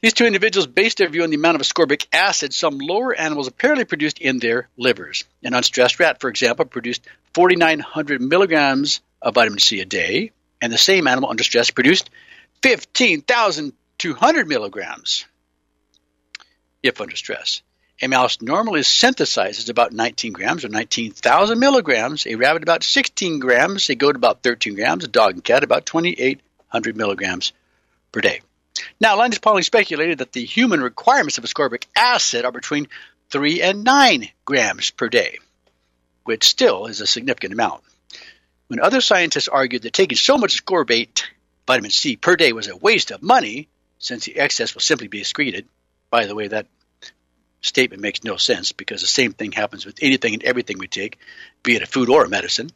These 0.01 0.13
two 0.13 0.25
individuals 0.25 0.67
based 0.67 0.97
their 0.99 1.09
view 1.09 1.23
on 1.23 1.31
the 1.31 1.35
amount 1.35 1.55
of 1.55 1.61
ascorbic 1.61 2.05
acid 2.13 2.53
some 2.53 2.77
lower 2.77 3.15
animals 3.15 3.47
apparently 3.47 3.85
produced 3.85 4.19
in 4.19 4.37
their 4.39 4.69
livers. 4.77 5.23
An 5.43 5.55
unstressed 5.55 5.99
rat, 5.99 6.21
for 6.21 6.29
example, 6.29 6.65
produced 6.65 7.01
4,900 7.33 8.21
milligrams 8.21 9.01
of 9.21 9.33
vitamin 9.33 9.59
C 9.59 9.81
a 9.81 9.85
day, 9.85 10.31
and 10.61 10.71
the 10.71 10.77
same 10.77 11.07
animal 11.07 11.29
under 11.29 11.43
stress 11.43 11.71
produced 11.71 12.09
15,200 12.61 14.47
milligrams 14.47 15.25
if 16.83 17.01
under 17.01 17.15
stress. 17.15 17.63
A 18.01 18.07
mouse 18.07 18.41
normally 18.41 18.81
synthesizes 18.81 19.69
about 19.69 19.93
19 19.93 20.33
grams 20.33 20.65
or 20.65 20.69
19,000 20.69 21.57
milligrams, 21.57 22.27
a 22.27 22.35
rabbit 22.35 22.61
about 22.61 22.83
16 22.83 23.39
grams, 23.39 23.89
a 23.89 23.95
goat 23.95 24.17
about 24.17 24.43
13 24.43 24.75
grams, 24.75 25.05
a 25.05 25.07
dog 25.07 25.35
and 25.35 25.43
cat 25.43 25.63
about 25.63 25.85
2,800 25.85 26.97
milligrams 26.97 27.53
per 28.11 28.19
day. 28.19 28.41
Now, 28.99 29.17
Linus 29.17 29.39
Pauling 29.39 29.63
speculated 29.63 30.17
that 30.17 30.33
the 30.33 30.43
human 30.43 30.81
requirements 30.81 31.37
of 31.37 31.45
ascorbic 31.45 31.85
acid 31.95 32.43
are 32.43 32.51
between 32.51 32.89
3 33.29 33.61
and 33.61 33.85
9 33.85 34.29
grams 34.43 34.91
per 34.91 35.07
day, 35.07 35.39
which 36.25 36.43
still 36.43 36.87
is 36.87 36.99
a 36.99 37.07
significant 37.07 37.53
amount. 37.53 37.81
When 38.67 38.81
other 38.81 38.99
scientists 38.99 39.47
argued 39.47 39.83
that 39.83 39.93
taking 39.93 40.17
so 40.17 40.37
much 40.37 40.61
ascorbate, 40.61 41.23
vitamin 41.65 41.91
C, 41.91 42.17
per 42.17 42.35
day 42.35 42.51
was 42.51 42.67
a 42.67 42.75
waste 42.75 43.11
of 43.11 43.23
money, 43.23 43.69
since 43.99 44.25
the 44.25 44.37
excess 44.37 44.73
will 44.73 44.81
simply 44.81 45.07
be 45.07 45.21
excreted, 45.21 45.65
by 46.09 46.25
the 46.25 46.35
way, 46.35 46.49
that 46.49 46.67
statement 47.65 48.01
makes 48.01 48.23
no 48.23 48.37
sense 48.37 48.71
because 48.71 49.01
the 49.01 49.07
same 49.07 49.33
thing 49.33 49.51
happens 49.51 49.85
with 49.85 49.97
anything 50.01 50.33
and 50.33 50.43
everything 50.43 50.77
we 50.77 50.87
take, 50.87 51.17
be 51.63 51.75
it 51.75 51.81
a 51.81 51.85
food 51.87 52.09
or 52.09 52.23
a 52.23 52.29
medicine. 52.29 52.69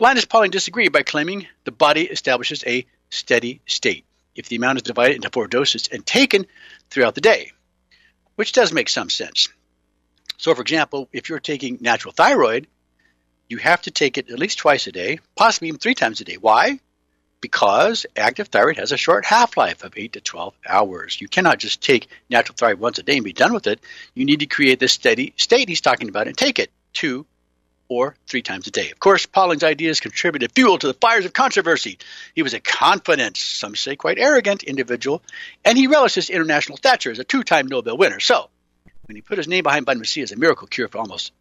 Linus 0.00 0.24
Pauling 0.24 0.50
disagreed 0.50 0.92
by 0.92 1.02
claiming 1.02 1.46
the 1.64 1.72
body 1.72 2.04
establishes 2.04 2.62
a 2.66 2.86
steady 3.10 3.60
state 3.66 4.04
if 4.34 4.48
the 4.48 4.56
amount 4.56 4.78
is 4.78 4.82
divided 4.82 5.16
into 5.16 5.30
four 5.30 5.48
doses 5.48 5.88
and 5.90 6.06
taken 6.06 6.46
throughout 6.90 7.14
the 7.14 7.20
day, 7.20 7.52
which 8.36 8.52
does 8.52 8.72
make 8.72 8.88
some 8.88 9.10
sense. 9.10 9.48
So, 10.36 10.54
for 10.54 10.62
example, 10.62 11.08
if 11.12 11.28
you're 11.28 11.40
taking 11.40 11.78
natural 11.80 12.12
thyroid, 12.12 12.68
you 13.48 13.56
have 13.56 13.82
to 13.82 13.90
take 13.90 14.18
it 14.18 14.30
at 14.30 14.38
least 14.38 14.58
twice 14.58 14.86
a 14.86 14.92
day, 14.92 15.18
possibly 15.34 15.68
even 15.68 15.80
three 15.80 15.94
times 15.94 16.20
a 16.20 16.24
day. 16.24 16.36
Why? 16.36 16.78
Because 17.40 18.06
active 18.16 18.48
thyroid 18.48 18.78
has 18.78 18.92
a 18.92 18.96
short 18.96 19.24
half 19.24 19.56
life 19.56 19.84
of 19.84 19.94
8 19.96 20.14
to 20.14 20.20
12 20.20 20.54
hours. 20.66 21.20
You 21.20 21.28
cannot 21.28 21.58
just 21.58 21.80
take 21.80 22.08
natural 22.28 22.56
thyroid 22.56 22.80
once 22.80 22.98
a 22.98 23.02
day 23.02 23.16
and 23.16 23.24
be 23.24 23.32
done 23.32 23.52
with 23.52 23.66
it. 23.66 23.80
You 24.14 24.24
need 24.24 24.40
to 24.40 24.46
create 24.46 24.80
this 24.80 24.92
steady 24.92 25.34
state 25.36 25.68
he's 25.68 25.80
talking 25.80 26.08
about 26.08 26.26
and 26.26 26.36
take 26.36 26.58
it 26.58 26.70
two 26.92 27.26
or 27.88 28.14
three 28.26 28.42
times 28.42 28.66
a 28.66 28.70
day. 28.70 28.90
Of 28.90 29.00
course, 29.00 29.24
Pauling's 29.24 29.64
ideas 29.64 30.00
contributed 30.00 30.52
fuel 30.52 30.78
to 30.78 30.86
the 30.86 30.94
fires 30.94 31.24
of 31.24 31.32
controversy. 31.32 31.98
He 32.34 32.42
was 32.42 32.54
a 32.54 32.60
confident, 32.60 33.36
some 33.36 33.74
say 33.74 33.96
quite 33.96 34.18
arrogant 34.18 34.62
individual, 34.62 35.22
and 35.64 35.78
he 35.78 35.86
relished 35.86 36.16
his 36.16 36.28
international 36.28 36.76
stature 36.76 37.10
as 37.10 37.18
a 37.18 37.24
two 37.24 37.42
time 37.42 37.66
Nobel 37.66 37.96
winner. 37.96 38.20
So, 38.20 38.50
when 39.06 39.16
he 39.16 39.22
put 39.22 39.38
his 39.38 39.48
name 39.48 39.62
behind 39.62 39.86
vitamin 39.86 40.04
C 40.04 40.20
as 40.20 40.32
a 40.32 40.36
miracle 40.36 40.66
cure 40.66 40.88
for 40.88 40.98
almost 40.98 41.32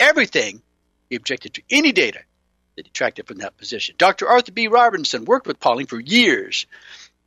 everything, 0.00 0.62
he 1.08 1.16
objected 1.16 1.54
to 1.54 1.62
any 1.70 1.92
data 1.92 2.20
that 2.76 2.84
detracted 2.84 3.26
from 3.26 3.38
that 3.38 3.56
position. 3.56 3.94
Dr. 3.98 4.28
Arthur 4.28 4.52
B. 4.52 4.68
Robinson 4.68 5.24
worked 5.24 5.46
with 5.46 5.60
Pauling 5.60 5.86
for 5.86 6.00
years, 6.00 6.66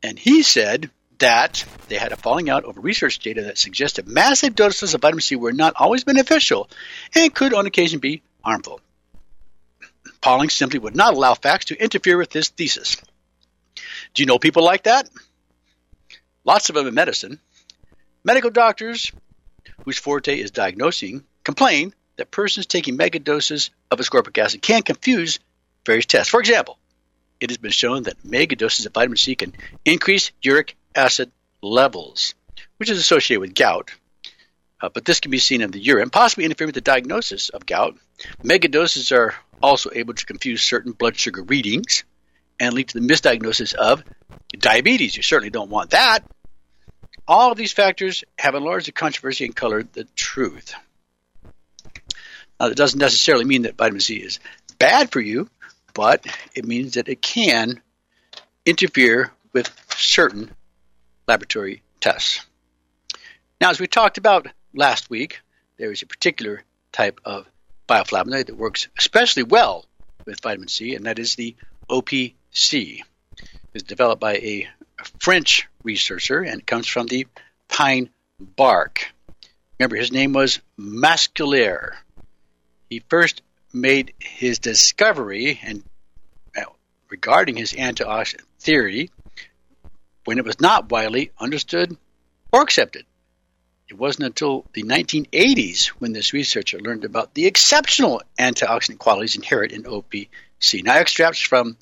and 0.04 0.18
he 0.18 0.44
said 0.44 0.90
that 1.20 1.66
they 1.88 1.98
had 1.98 2.12
a 2.12 2.18
falling 2.18 2.50
out 2.50 2.66
over 2.66 2.80
research 2.80 3.20
data 3.20 3.44
that 3.44 3.58
suggested 3.58 4.08
massive 4.08 4.56
doses 4.56 4.94
of 4.94 5.02
vitamin 5.02 5.22
C 5.22 5.36
were 5.36 5.54
not 5.54 5.74
always 5.78 6.04
beneficial 6.04 6.70
and 7.16 7.34
could 7.34 7.54
on 7.54 7.66
occasion 7.66 8.00
be 8.00 8.22
harmful. 8.44 8.80
Pauling 10.22 10.50
simply 10.50 10.80
would 10.80 10.96
not 10.96 11.14
allow 11.14 11.34
facts 11.34 11.66
to 11.66 11.82
interfere 11.82 12.18
with 12.18 12.34
his 12.34 12.50
thesis. 12.50 12.98
Do 14.14 14.24
you 14.24 14.26
know 14.26 14.40
people 14.40 14.64
like 14.64 14.84
that? 14.84 15.10
Lots 16.44 16.70
of 16.70 16.76
them 16.76 16.88
in 16.88 16.94
medicine. 16.94 17.40
Medical 18.24 18.50
doctors 18.50 19.12
whose 19.86 19.98
forte 19.98 20.40
is 20.40 20.52
diagnosing 20.52 21.24
complain 21.44 21.94
that 22.18 22.32
persons 22.32 22.66
taking 22.66 22.98
megadoses 22.98 23.70
of 23.90 24.00
ascorbic 24.00 24.38
acid 24.38 24.62
can 24.62 24.82
confuse 24.82 25.40
various 25.86 26.06
tests. 26.06 26.30
For 26.30 26.40
example, 26.40 26.78
it 27.40 27.50
has 27.50 27.58
been 27.58 27.72
shown 27.72 28.04
that 28.04 28.22
megadoses 28.24 28.86
of 28.86 28.94
vitamin 28.94 29.18
C 29.18 29.36
can 29.36 29.54
increase 29.86 30.32
uric 30.42 30.76
acid 30.96 31.32
levels, 31.62 32.34
which 32.78 32.90
is 32.90 33.00
associated 33.00 33.42
with 33.42 33.56
gout. 33.56 33.92
Uh, 34.80 34.90
but 34.90 35.06
this 35.06 35.20
can 35.20 35.32
be 35.32 35.40
seen 35.40 35.62
in 35.62 35.72
the 35.72 35.80
urine, 35.80 36.10
possibly 36.10 36.46
interfering 36.46 36.68
with 36.68 36.76
the 36.76 36.82
diagnosis 36.82 37.50
of 37.50 37.66
gout. 37.66 37.98
Megadoses 38.44 39.12
are 39.12 39.34
also 39.62 39.90
able 39.94 40.14
to 40.14 40.26
confuse 40.26 40.62
certain 40.62 40.92
blood 40.92 41.18
sugar 41.18 41.42
readings 41.42 42.04
and 42.60 42.74
lead 42.74 42.90
to 42.90 43.00
the 43.00 43.08
misdiagnosis 43.08 43.74
of 43.74 44.04
diabetes. 44.52 45.16
You 45.16 45.24
certainly 45.24 45.50
don't 45.50 45.70
want 45.70 45.92
that. 45.92 46.20
All 47.28 47.52
of 47.52 47.58
these 47.58 47.74
factors 47.74 48.24
have 48.38 48.56
enlarged 48.56 48.88
the 48.88 48.92
controversy 48.92 49.46
and 49.46 49.56
colored 49.56 49.92
the 49.94 50.06
truth. 50.16 50.74
Now, 52.60 52.70
that 52.70 52.76
doesn't 52.76 53.00
necessarily 53.00 53.46
mean 53.46 53.64
that 53.64 53.78
vitamin 53.78 54.02
C 54.02 54.16
is 54.16 54.40
bad 54.80 55.12
for 55.12 55.20
you, 55.22 55.50
but 55.94 56.26
it 56.56 56.66
means 56.66 56.94
that 56.94 57.10
it 57.10 57.22
can 57.22 57.82
interfere 58.66 59.32
with 59.54 59.72
certain 59.96 60.52
laboratory 61.28 61.82
tests. 62.00 62.46
Now, 63.62 63.70
as 63.70 63.80
we 63.80 63.88
talked 63.88 64.18
about 64.18 64.48
last 64.74 65.10
week, 65.10 65.42
there 65.78 65.92
is 65.92 66.02
a 66.02 66.08
particular 66.08 66.64
type 66.92 67.20
of 67.26 67.48
bioflavonoid 67.88 68.48
that 68.48 68.58
works 68.58 68.88
especially 68.98 69.44
well 69.44 69.86
with 70.26 70.42
vitamin 70.42 70.68
C, 70.68 70.96
and 70.96 71.06
that 71.06 71.20
is 71.20 71.36
the 71.36 71.56
OPC. 71.90 73.02
It's 73.74 73.84
developed 73.84 74.20
by 74.20 74.34
a 74.34 74.68
French 75.20 75.68
researcher 75.84 76.42
and 76.42 76.66
comes 76.66 76.88
from 76.88 77.08
the 77.08 77.28
pine 77.68 78.10
bark. 78.40 79.12
Remember, 79.80 79.96
his 79.96 80.12
name 80.12 80.34
was 80.34 80.60
Masquelier. 80.80 81.94
He 82.90 83.04
first 83.10 83.42
made 83.74 84.14
his 84.20 84.60
discovery 84.60 85.60
and 85.62 85.84
uh, 86.56 86.62
regarding 87.10 87.58
his 87.58 87.74
antioxidant 87.74 88.46
theory 88.60 89.12
when 90.26 90.38
it 90.38 90.46
was 90.46 90.60
not 90.60 90.90
widely 90.90 91.32
understood 91.40 91.96
or 92.52 92.62
accepted. 92.62 93.06
It 93.90 93.98
wasn't 93.98 94.26
until 94.26 94.66
the 94.74 94.84
1980s 94.84 95.88
when 95.88 96.12
this 96.12 96.34
researcher 96.34 96.80
learned 96.80 97.06
about 97.06 97.34
the 97.34 97.46
exceptional 97.46 98.22
antioxidant 98.38 99.00
qualities 99.00 99.36
inherent 99.36 99.72
in 99.72 99.84
OPC. 99.84 100.84
Now, 100.84 100.98
extracts 100.98 101.40
from 101.40 101.78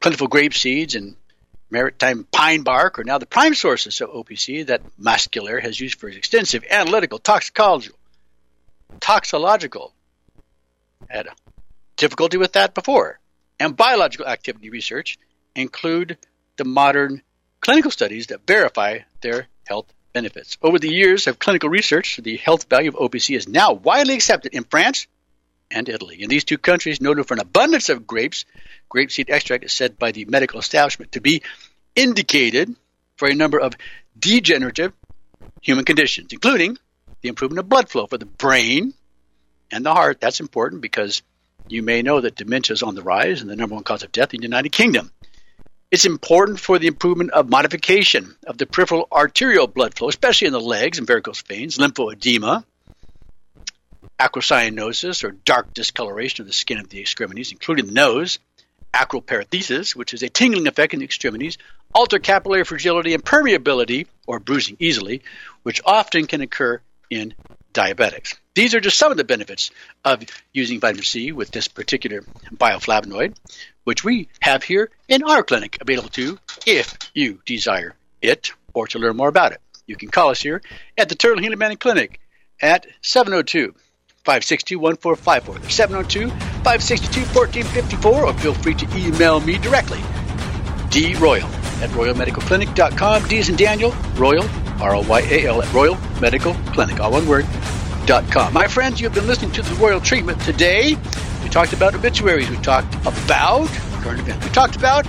plentiful 0.00 0.26
grape 0.26 0.54
seeds 0.54 0.96
and 0.96 1.16
maritime 1.70 2.26
pine 2.30 2.62
bark 2.62 2.98
are 2.98 3.04
now 3.04 3.18
the 3.18 3.26
prime 3.26 3.54
sources 3.54 4.00
of 4.00 4.10
OPC 4.10 4.66
that 4.66 4.82
Masquelier 4.98 5.60
has 5.62 5.78
used 5.78 6.00
for 6.00 6.08
his 6.08 6.16
extensive 6.16 6.64
analytical, 6.68 7.18
toxicological, 7.20 7.98
toxological, 9.00 9.93
had 11.08 11.28
difficulty 11.96 12.36
with 12.36 12.52
that 12.52 12.74
before, 12.74 13.20
and 13.60 13.76
biological 13.76 14.26
activity 14.26 14.70
research 14.70 15.18
include 15.54 16.18
the 16.56 16.64
modern 16.64 17.22
clinical 17.60 17.90
studies 17.90 18.28
that 18.28 18.46
verify 18.46 18.98
their 19.20 19.46
health 19.66 19.86
benefits. 20.12 20.56
Over 20.62 20.78
the 20.78 20.92
years 20.92 21.26
of 21.26 21.38
clinical 21.38 21.68
research, 21.68 22.18
the 22.22 22.36
health 22.36 22.68
value 22.68 22.90
of 22.90 22.96
OPC 22.96 23.36
is 23.36 23.48
now 23.48 23.72
widely 23.72 24.14
accepted 24.14 24.54
in 24.54 24.64
France 24.64 25.06
and 25.70 25.88
Italy. 25.88 26.22
In 26.22 26.28
these 26.28 26.44
two 26.44 26.58
countries, 26.58 27.00
noted 27.00 27.26
for 27.26 27.34
an 27.34 27.40
abundance 27.40 27.88
of 27.88 28.06
grapes, 28.06 28.44
grapeseed 28.92 29.30
extract 29.30 29.64
is 29.64 29.72
said 29.72 29.98
by 29.98 30.12
the 30.12 30.24
medical 30.26 30.60
establishment 30.60 31.12
to 31.12 31.20
be 31.20 31.42
indicated 31.96 32.74
for 33.16 33.28
a 33.28 33.34
number 33.34 33.60
of 33.60 33.74
degenerative 34.18 34.92
human 35.60 35.84
conditions, 35.84 36.32
including 36.32 36.78
the 37.22 37.28
improvement 37.28 37.58
of 37.60 37.68
blood 37.68 37.88
flow 37.88 38.06
for 38.06 38.18
the 38.18 38.26
brain 38.26 38.94
and 39.70 39.84
the 39.84 39.92
heart. 39.92 40.20
That's 40.20 40.40
important 40.40 40.82
because 40.82 41.22
you 41.68 41.82
may 41.82 42.02
know 42.02 42.20
that 42.20 42.36
dementia 42.36 42.74
is 42.74 42.82
on 42.82 42.94
the 42.94 43.02
rise 43.02 43.40
and 43.40 43.50
the 43.50 43.56
number 43.56 43.74
one 43.74 43.84
cause 43.84 44.02
of 44.02 44.12
death 44.12 44.34
in 44.34 44.40
the 44.40 44.46
United 44.46 44.70
Kingdom. 44.70 45.10
It's 45.90 46.04
important 46.04 46.58
for 46.58 46.78
the 46.78 46.88
improvement 46.88 47.30
of 47.30 47.48
modification 47.48 48.34
of 48.46 48.58
the 48.58 48.66
peripheral 48.66 49.06
arterial 49.12 49.66
blood 49.66 49.94
flow, 49.94 50.08
especially 50.08 50.48
in 50.48 50.52
the 50.52 50.60
legs 50.60 50.98
and 50.98 51.06
varicose 51.06 51.42
veins, 51.42 51.78
lymphoedema, 51.78 52.64
acrocyanosis 54.18 55.24
or 55.24 55.30
dark 55.30 55.72
discoloration 55.72 56.42
of 56.42 56.46
the 56.46 56.52
skin 56.52 56.78
of 56.78 56.88
the 56.88 57.00
extremities, 57.00 57.52
including 57.52 57.86
the 57.86 57.92
nose, 57.92 58.38
acroparethesis, 58.92 59.94
which 59.94 60.14
is 60.14 60.22
a 60.22 60.28
tingling 60.28 60.66
effect 60.66 60.94
in 60.94 61.00
the 61.00 61.04
extremities, 61.04 61.58
alter 61.94 62.18
capillary 62.18 62.64
fragility 62.64 63.14
and 63.14 63.24
permeability, 63.24 64.06
or 64.26 64.38
bruising 64.38 64.76
easily, 64.78 65.22
which 65.62 65.80
often 65.84 66.26
can 66.26 66.40
occur 66.40 66.80
in 67.10 67.34
diabetics. 67.74 68.36
These 68.54 68.74
are 68.74 68.80
just 68.80 68.98
some 68.98 69.10
of 69.10 69.18
the 69.18 69.24
benefits 69.24 69.70
of 70.04 70.22
using 70.52 70.80
vitamin 70.80 71.04
C 71.04 71.32
with 71.32 71.50
this 71.50 71.68
particular 71.68 72.22
bioflavonoid, 72.54 73.34
which 73.82 74.04
we 74.04 74.28
have 74.40 74.62
here 74.62 74.90
in 75.08 75.22
our 75.24 75.42
clinic 75.42 75.78
available 75.80 76.08
to 76.10 76.38
if 76.66 76.96
you 77.12 77.40
desire 77.44 77.94
it 78.22 78.52
or 78.72 78.86
to 78.88 78.98
learn 78.98 79.16
more 79.16 79.28
about 79.28 79.52
it. 79.52 79.60
You 79.86 79.96
can 79.96 80.08
call 80.08 80.30
us 80.30 80.40
here 80.40 80.62
at 80.96 81.08
the 81.08 81.14
Turtle 81.14 81.42
Healing 81.42 81.58
Manning 81.58 81.76
Clinic 81.76 82.20
at 82.62 82.86
702 83.02 83.74
562 84.24 84.78
1454. 84.78 85.68
702 85.68 86.30
562 86.30 87.20
1454, 87.34 88.24
or 88.24 88.32
feel 88.34 88.54
free 88.54 88.74
to 88.74 88.96
email 88.96 89.40
me 89.40 89.58
directly. 89.58 90.00
D 90.88 91.14
Royal 91.16 91.46
at 91.82 91.90
royalmedicalclinic.com. 91.90 93.28
D 93.28 93.36
is 93.36 93.48
in 93.50 93.56
Daniel, 93.56 93.90
Royal, 94.14 94.44
R 94.80 94.96
O 94.96 95.00
Y 95.02 95.20
A 95.20 95.46
L, 95.46 95.62
at 95.62 95.72
Royal 95.72 95.96
Medical 96.20 96.54
Clinic, 96.72 97.00
all 97.00 97.12
one 97.12 97.26
word, 97.26 97.46
dot 98.06 98.30
com. 98.30 98.52
My 98.52 98.66
friends, 98.66 99.00
you 99.00 99.06
have 99.06 99.14
been 99.14 99.26
listening 99.26 99.52
to 99.52 99.62
the 99.62 99.74
Royal 99.76 100.00
Treatment 100.00 100.40
today. 100.42 100.96
We 101.42 101.48
talked 101.50 101.72
about 101.72 101.94
obituaries. 101.94 102.50
We 102.50 102.56
talked 102.56 102.94
about 103.06 103.68
current 104.02 104.20
events. 104.20 104.46
We 104.46 104.52
talked 104.52 104.76
about 104.76 105.06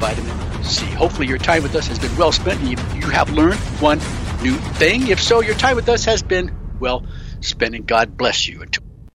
vitamin 0.00 0.64
C. 0.64 0.84
Hopefully, 0.86 1.26
your 1.26 1.38
time 1.38 1.62
with 1.62 1.74
us 1.74 1.86
has 1.88 1.98
been 1.98 2.14
well 2.16 2.32
spent. 2.32 2.60
And 2.60 2.68
you, 2.68 2.76
you 2.94 3.10
have 3.10 3.30
learned 3.30 3.58
one 3.80 3.98
new 4.42 4.56
thing. 4.56 5.08
If 5.08 5.22
so, 5.22 5.40
your 5.40 5.54
time 5.54 5.76
with 5.76 5.88
us 5.88 6.04
has 6.04 6.22
been 6.22 6.54
well 6.78 7.04
spending. 7.40 7.84
God 7.84 8.16
bless 8.16 8.46
you. 8.46 8.62